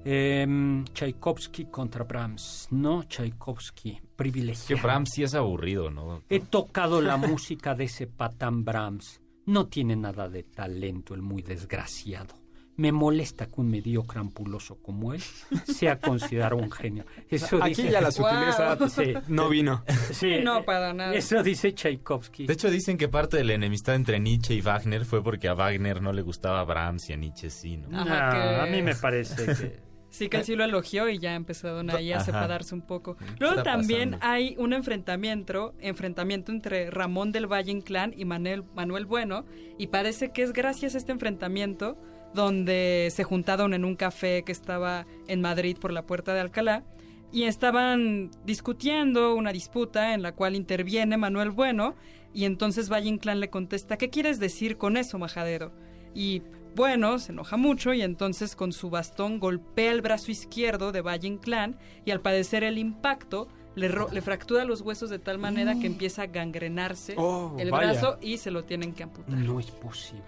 Em, 0.04 0.84
Tchaikovsky 0.84 1.66
contra 1.66 2.02
Brahms, 2.02 2.66
¿no? 2.72 3.04
Tchaikovsky, 3.04 3.92
Que 3.94 4.02
privilegiado. 4.16 4.82
Brahms 4.82 5.10
sí 5.14 5.22
es 5.22 5.34
aburrido, 5.34 5.90
¿no? 5.90 6.22
He 6.28 6.40
tocado 6.40 7.00
la 7.00 7.16
música 7.38 7.74
de 7.76 7.84
ese 7.84 8.08
patán 8.08 8.64
Brahms. 8.64 9.20
No 9.46 9.66
tiene 9.66 9.96
nada 9.96 10.28
de 10.28 10.42
talento 10.44 11.14
el 11.14 11.22
muy 11.22 11.42
desgraciado. 11.42 12.34
Me 12.74 12.90
molesta 12.90 13.46
que 13.46 13.60
un 13.60 13.70
mediocre 13.70 14.18
ampuloso 14.18 14.76
como 14.80 15.12
él 15.12 15.20
sea 15.66 16.00
considerado 16.00 16.56
un 16.56 16.70
genio. 16.72 17.04
Eso 17.28 17.58
Aquí 17.62 17.70
dice- 17.74 17.90
ya 17.90 18.00
la 18.00 18.08
Wow. 18.08 18.12
sutileza 18.12 18.88
Sí. 18.88 19.14
no 19.28 19.48
vino. 19.50 19.84
Sí, 20.10 20.36
No, 20.42 20.64
para 20.64 20.94
nada. 20.94 21.14
Eso 21.14 21.42
dice 21.42 21.74
Tchaikovsky. 21.74 22.46
De 22.46 22.54
hecho, 22.54 22.70
dicen 22.70 22.96
que 22.96 23.08
parte 23.08 23.36
de 23.36 23.44
la 23.44 23.52
enemistad 23.54 23.94
entre 23.94 24.18
Nietzsche 24.20 24.54
y 24.54 24.62
Wagner 24.62 25.04
fue 25.04 25.22
porque 25.22 25.48
a 25.48 25.54
Wagner 25.54 26.00
no 26.00 26.12
le 26.14 26.22
gustaba 26.22 26.64
Brahms 26.64 27.10
y 27.10 27.12
a 27.12 27.16
Nietzsche 27.16 27.50
sí, 27.50 27.76
¿no? 27.76 28.00
Ajá, 28.00 28.62
A 28.62 28.66
mí 28.66 28.80
me 28.80 28.94
parece 28.94 29.44
que... 29.44 29.91
Sí, 30.12 30.28
que 30.28 30.36
él 30.36 30.44
sí 30.44 30.56
lo 30.56 30.64
elogió 30.64 31.08
y 31.08 31.18
ya 31.18 31.34
empezaron 31.34 31.88
ahí 31.88 32.12
a 32.12 32.20
separarse 32.20 32.74
un 32.74 32.82
poco. 32.82 33.16
¿Qué 33.16 33.24
Luego 33.38 33.56
está 33.56 33.72
también 33.72 34.10
pasando? 34.10 34.26
hay 34.30 34.54
un 34.58 34.74
enfrentamiento, 34.74 35.74
enfrentamiento 35.80 36.52
entre 36.52 36.90
Ramón 36.90 37.32
del 37.32 37.50
Valle 37.50 37.72
Inclán 37.72 38.12
y 38.14 38.26
Manuel, 38.26 38.62
Manuel 38.74 39.06
Bueno, 39.06 39.46
y 39.78 39.86
parece 39.86 40.30
que 40.30 40.42
es 40.42 40.52
gracias 40.52 40.94
a 40.94 40.98
este 40.98 41.12
enfrentamiento 41.12 41.96
donde 42.34 43.08
se 43.10 43.24
juntaron 43.24 43.72
en 43.72 43.86
un 43.86 43.96
café 43.96 44.42
que 44.44 44.52
estaba 44.52 45.06
en 45.28 45.40
Madrid 45.40 45.78
por 45.80 45.94
la 45.94 46.04
Puerta 46.04 46.34
de 46.34 46.40
Alcalá 46.40 46.84
y 47.32 47.44
estaban 47.44 48.30
discutiendo 48.44 49.34
una 49.34 49.50
disputa 49.50 50.12
en 50.12 50.20
la 50.20 50.32
cual 50.32 50.56
interviene 50.56 51.16
Manuel 51.16 51.52
Bueno 51.52 51.94
y 52.34 52.44
entonces 52.44 52.92
Valle 52.92 53.08
Inclán 53.08 53.40
le 53.40 53.48
contesta, 53.48 53.96
¿qué 53.96 54.10
quieres 54.10 54.38
decir 54.38 54.76
con 54.76 54.98
eso, 54.98 55.18
majadero? 55.18 55.72
Y 56.14 56.42
bueno, 56.74 57.18
se 57.18 57.32
enoja 57.32 57.56
mucho 57.56 57.92
y 57.92 58.02
entonces 58.02 58.56
con 58.56 58.72
su 58.72 58.90
bastón 58.90 59.38
golpea 59.40 59.92
el 59.92 60.02
brazo 60.02 60.30
izquierdo 60.30 60.92
de 60.92 61.00
Valle 61.00 61.28
Inclán 61.28 61.78
y 62.04 62.10
al 62.10 62.20
padecer 62.20 62.64
el 62.64 62.78
impacto 62.78 63.48
le, 63.74 63.88
ro- 63.88 64.08
le 64.12 64.20
fractura 64.20 64.64
los 64.64 64.80
huesos 64.82 65.08
de 65.10 65.18
tal 65.18 65.38
manera 65.38 65.74
que 65.78 65.86
empieza 65.86 66.22
a 66.22 66.26
gangrenarse 66.26 67.14
Oh, 67.16 67.56
el 67.58 67.70
vaya. 67.70 67.92
brazo 67.92 68.18
y 68.20 68.36
se 68.38 68.50
lo 68.50 68.64
tienen 68.64 68.92
que 68.92 69.02
amputar. 69.02 69.34
No 69.36 69.58
es 69.60 69.70
posible. 69.70 70.22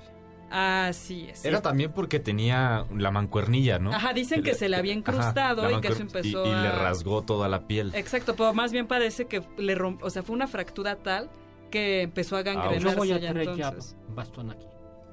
Así 0.50 1.26
es. 1.28 1.44
Era 1.44 1.60
también 1.60 1.90
porque 1.92 2.20
tenía 2.20 2.86
la 2.96 3.10
mancuernilla, 3.10 3.78
¿no? 3.78 3.92
Ajá, 3.92 4.12
dicen 4.12 4.42
que 4.42 4.54
se 4.54 4.68
le 4.68 4.76
había 4.76 4.92
incrustado 4.92 5.68
y 5.70 5.80
que 5.80 5.88
eso 5.88 6.02
empezó 6.02 6.46
y, 6.46 6.48
y 6.48 6.52
le 6.52 6.70
rasgó 6.70 7.22
toda 7.22 7.48
la 7.48 7.66
piel. 7.66 7.90
Exacto, 7.94 8.36
pero 8.36 8.54
más 8.54 8.70
bien 8.70 8.86
parece 8.86 9.26
que 9.26 9.42
le 9.58 9.74
romp... 9.74 10.02
o 10.04 10.10
sea, 10.10 10.22
fue 10.22 10.34
una 10.36 10.46
fractura 10.46 10.96
tal 10.96 11.28
que 11.70 12.02
empezó 12.02 12.36
a 12.36 12.42
gangrenarse 12.42 12.88
Yo 12.90 12.96
voy 12.96 13.12
a 13.12 13.18
ya 13.18 13.32
traer 13.32 13.56
ya 13.56 13.68
entonces. 13.68 13.96
bastón 14.10 14.50
aquí. 14.52 14.66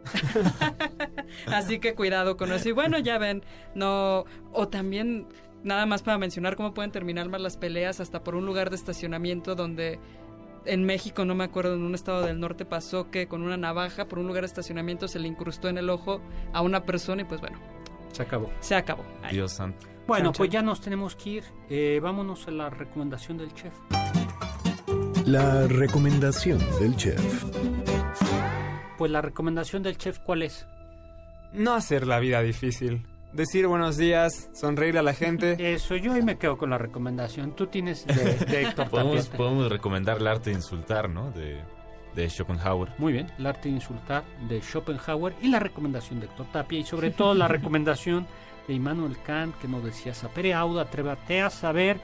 Así 1.48 1.80
que 1.80 1.96
cuidado 1.96 2.38
con 2.38 2.52
eso. 2.52 2.70
Y 2.70 2.72
bueno, 2.72 2.98
ya 3.00 3.18
ven, 3.18 3.44
no. 3.76 4.26
O 4.52 4.68
también, 4.68 5.28
nada 5.64 5.86
más 5.86 6.02
para 6.02 6.18
mencionar 6.18 6.56
cómo 6.56 6.74
pueden 6.74 6.92
terminar 6.92 7.30
más 7.30 7.42
las 7.42 7.58
peleas, 7.58 8.00
hasta 8.00 8.24
por 8.24 8.36
un 8.36 8.46
lugar 8.46 8.70
de 8.70 8.76
estacionamiento 8.76 9.56
donde 9.56 10.00
en 10.66 10.84
México, 10.86 11.26
no 11.26 11.34
me 11.36 11.44
acuerdo, 11.44 11.74
en 11.74 11.82
un 11.82 11.96
estado 11.96 12.22
del 12.24 12.40
norte 12.40 12.66
pasó 12.66 13.10
que 13.10 13.28
con 13.28 13.42
una 13.42 13.58
navaja 13.58 14.08
por 14.08 14.20
un 14.20 14.28
lugar 14.28 14.44
de 14.44 14.48
estacionamiento 14.48 15.08
se 15.08 15.20
le 15.20 15.28
incrustó 15.28 15.70
en 15.70 15.78
el 15.78 15.90
ojo 15.90 16.22
a 16.54 16.62
una 16.62 16.84
persona 16.86 17.24
y 17.24 17.26
pues 17.26 17.42
bueno, 17.42 17.58
Se 18.12 18.22
acabó. 18.24 18.52
se 18.60 18.76
acabó. 18.76 19.04
Ahí. 19.24 19.36
Dios 19.36 19.54
santo. 19.54 19.88
Bueno, 20.08 20.26
Chan, 20.32 20.34
pues 20.38 20.50
ya 20.50 20.62
nos 20.62 20.82
tenemos 20.82 21.16
que 21.16 21.30
ir. 21.30 21.44
Eh, 21.70 22.00
vámonos 22.02 22.48
a 22.48 22.52
la 22.52 22.70
recomendación 22.70 23.38
del 23.38 23.54
chef. 23.54 23.74
La 25.26 25.68
recomendación 25.68 26.60
del 26.80 26.96
chef. 26.96 27.46
Pues 29.02 29.10
la 29.10 29.22
recomendación 29.24 29.82
del 29.82 29.98
chef, 29.98 30.20
¿cuál 30.20 30.44
es? 30.44 30.68
No 31.54 31.74
hacer 31.74 32.06
la 32.06 32.20
vida 32.20 32.40
difícil. 32.44 33.08
Decir 33.34 33.66
buenos 33.66 33.98
días, 33.98 34.52
sonreír 34.54 34.96
a 35.00 35.02
la 35.02 35.16
gente. 35.16 35.56
Eso, 35.74 35.96
yo 35.96 36.14
hoy 36.14 36.22
me 36.22 36.38
quedo 36.38 36.56
con 36.56 36.70
la 36.70 36.78
recomendación. 36.78 37.56
Tú 37.56 37.66
tienes 37.66 38.06
de, 38.06 38.36
de 38.36 38.62
Héctor 38.62 38.90
Podemos, 38.92 39.24
Tapia. 39.26 39.38
podemos 39.38 39.70
recomendar 39.72 40.18
el 40.20 40.28
arte 40.28 40.52
de 40.52 40.58
insultar, 40.58 41.10
¿no? 41.10 41.32
De, 41.32 41.64
de 42.14 42.30
Schopenhauer. 42.30 42.90
Muy 43.00 43.12
bien, 43.14 43.32
el 43.40 43.48
arte 43.48 43.70
de 43.70 43.74
insultar 43.74 44.24
de 44.48 44.62
Schopenhauer 44.62 45.34
y 45.42 45.48
la 45.48 45.58
recomendación 45.58 46.20
de 46.20 46.28
Héctor 46.28 46.46
Tapia 46.52 46.78
y 46.78 46.84
sobre 46.84 47.10
todo 47.10 47.34
la 47.34 47.48
recomendación 47.48 48.28
de 48.68 48.76
Immanuel 48.76 49.18
Kant 49.26 49.58
que 49.58 49.68
nos 49.68 49.84
decía 49.84 50.14
Sapere 50.14 50.54
Auda, 50.54 50.84
atrévete 50.84 51.42
a 51.42 51.50
saber 51.50 52.00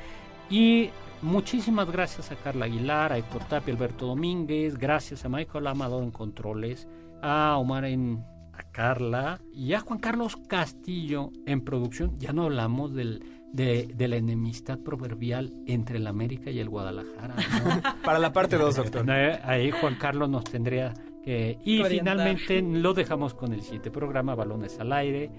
y 0.50 0.89
muchísimas 1.22 1.91
gracias 1.91 2.32
a 2.32 2.36
Carla 2.36 2.65
Aguilar, 2.65 3.13
a 3.13 3.18
Héctor 3.18 3.43
Tapia, 3.45 3.74
Alberto 3.74 4.07
Domínguez, 4.07 4.78
gracias 4.78 5.26
a 5.26 5.30
Michael 5.30 5.68
Amador 5.68 6.03
en 6.03 6.11
controles, 6.11 6.88
a 7.22 7.57
Omar 7.57 7.86
en 7.86 8.24
a 8.57 8.63
Carla 8.72 9.39
y 9.53 9.74
a 9.74 9.82
Juan 9.82 9.99
Carlos 9.99 10.36
Castillo 10.47 11.32
en 11.45 11.61
producción. 11.61 12.18
Ya 12.20 12.34
no 12.34 12.43
hablamos 12.45 12.93
del, 12.93 13.24
de, 13.53 13.88
de 13.93 14.07
la 14.07 14.18
enemistad 14.18 14.80
proverbial 14.80 15.53
entre 15.68 15.97
el 15.97 16.07
América 16.07 16.49
y 16.49 16.59
el 16.59 16.70
Guadalajara. 16.70 17.36
¿no? 17.36 17.82
Para 18.03 18.20
la 18.20 18.34
parte 18.34 18.57
2, 18.57 18.76
doctor. 18.76 19.09
Ahí 19.11 19.72
Juan 19.72 19.95
Carlos 19.95 20.30
nos 20.30 20.43
tendría 20.45 20.93
que... 21.24 21.59
Y 21.63 21.82
Orientar. 21.82 22.18
finalmente 22.18 22.61
lo 22.61 22.93
dejamos 22.93 23.34
con 23.34 23.53
el 23.53 23.61
siguiente 23.61 23.91
programa, 23.91 24.36
Balones 24.36 24.80
al 24.80 24.91
Aire, 24.93 25.30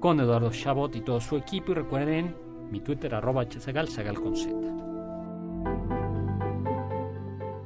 con 0.00 0.20
Eduardo 0.20 0.50
Chabot 0.50 0.94
y 0.96 1.00
todo 1.02 1.20
su 1.20 1.36
equipo. 1.36 1.72
Y 1.72 1.74
recuerden 1.74 2.34
mi 2.70 2.80
Twitter, 2.80 3.14
arroba 3.14 3.44
hsagal, 3.44 3.88
sagal 3.88 4.20
con 4.20 4.36
Z. 4.36 4.91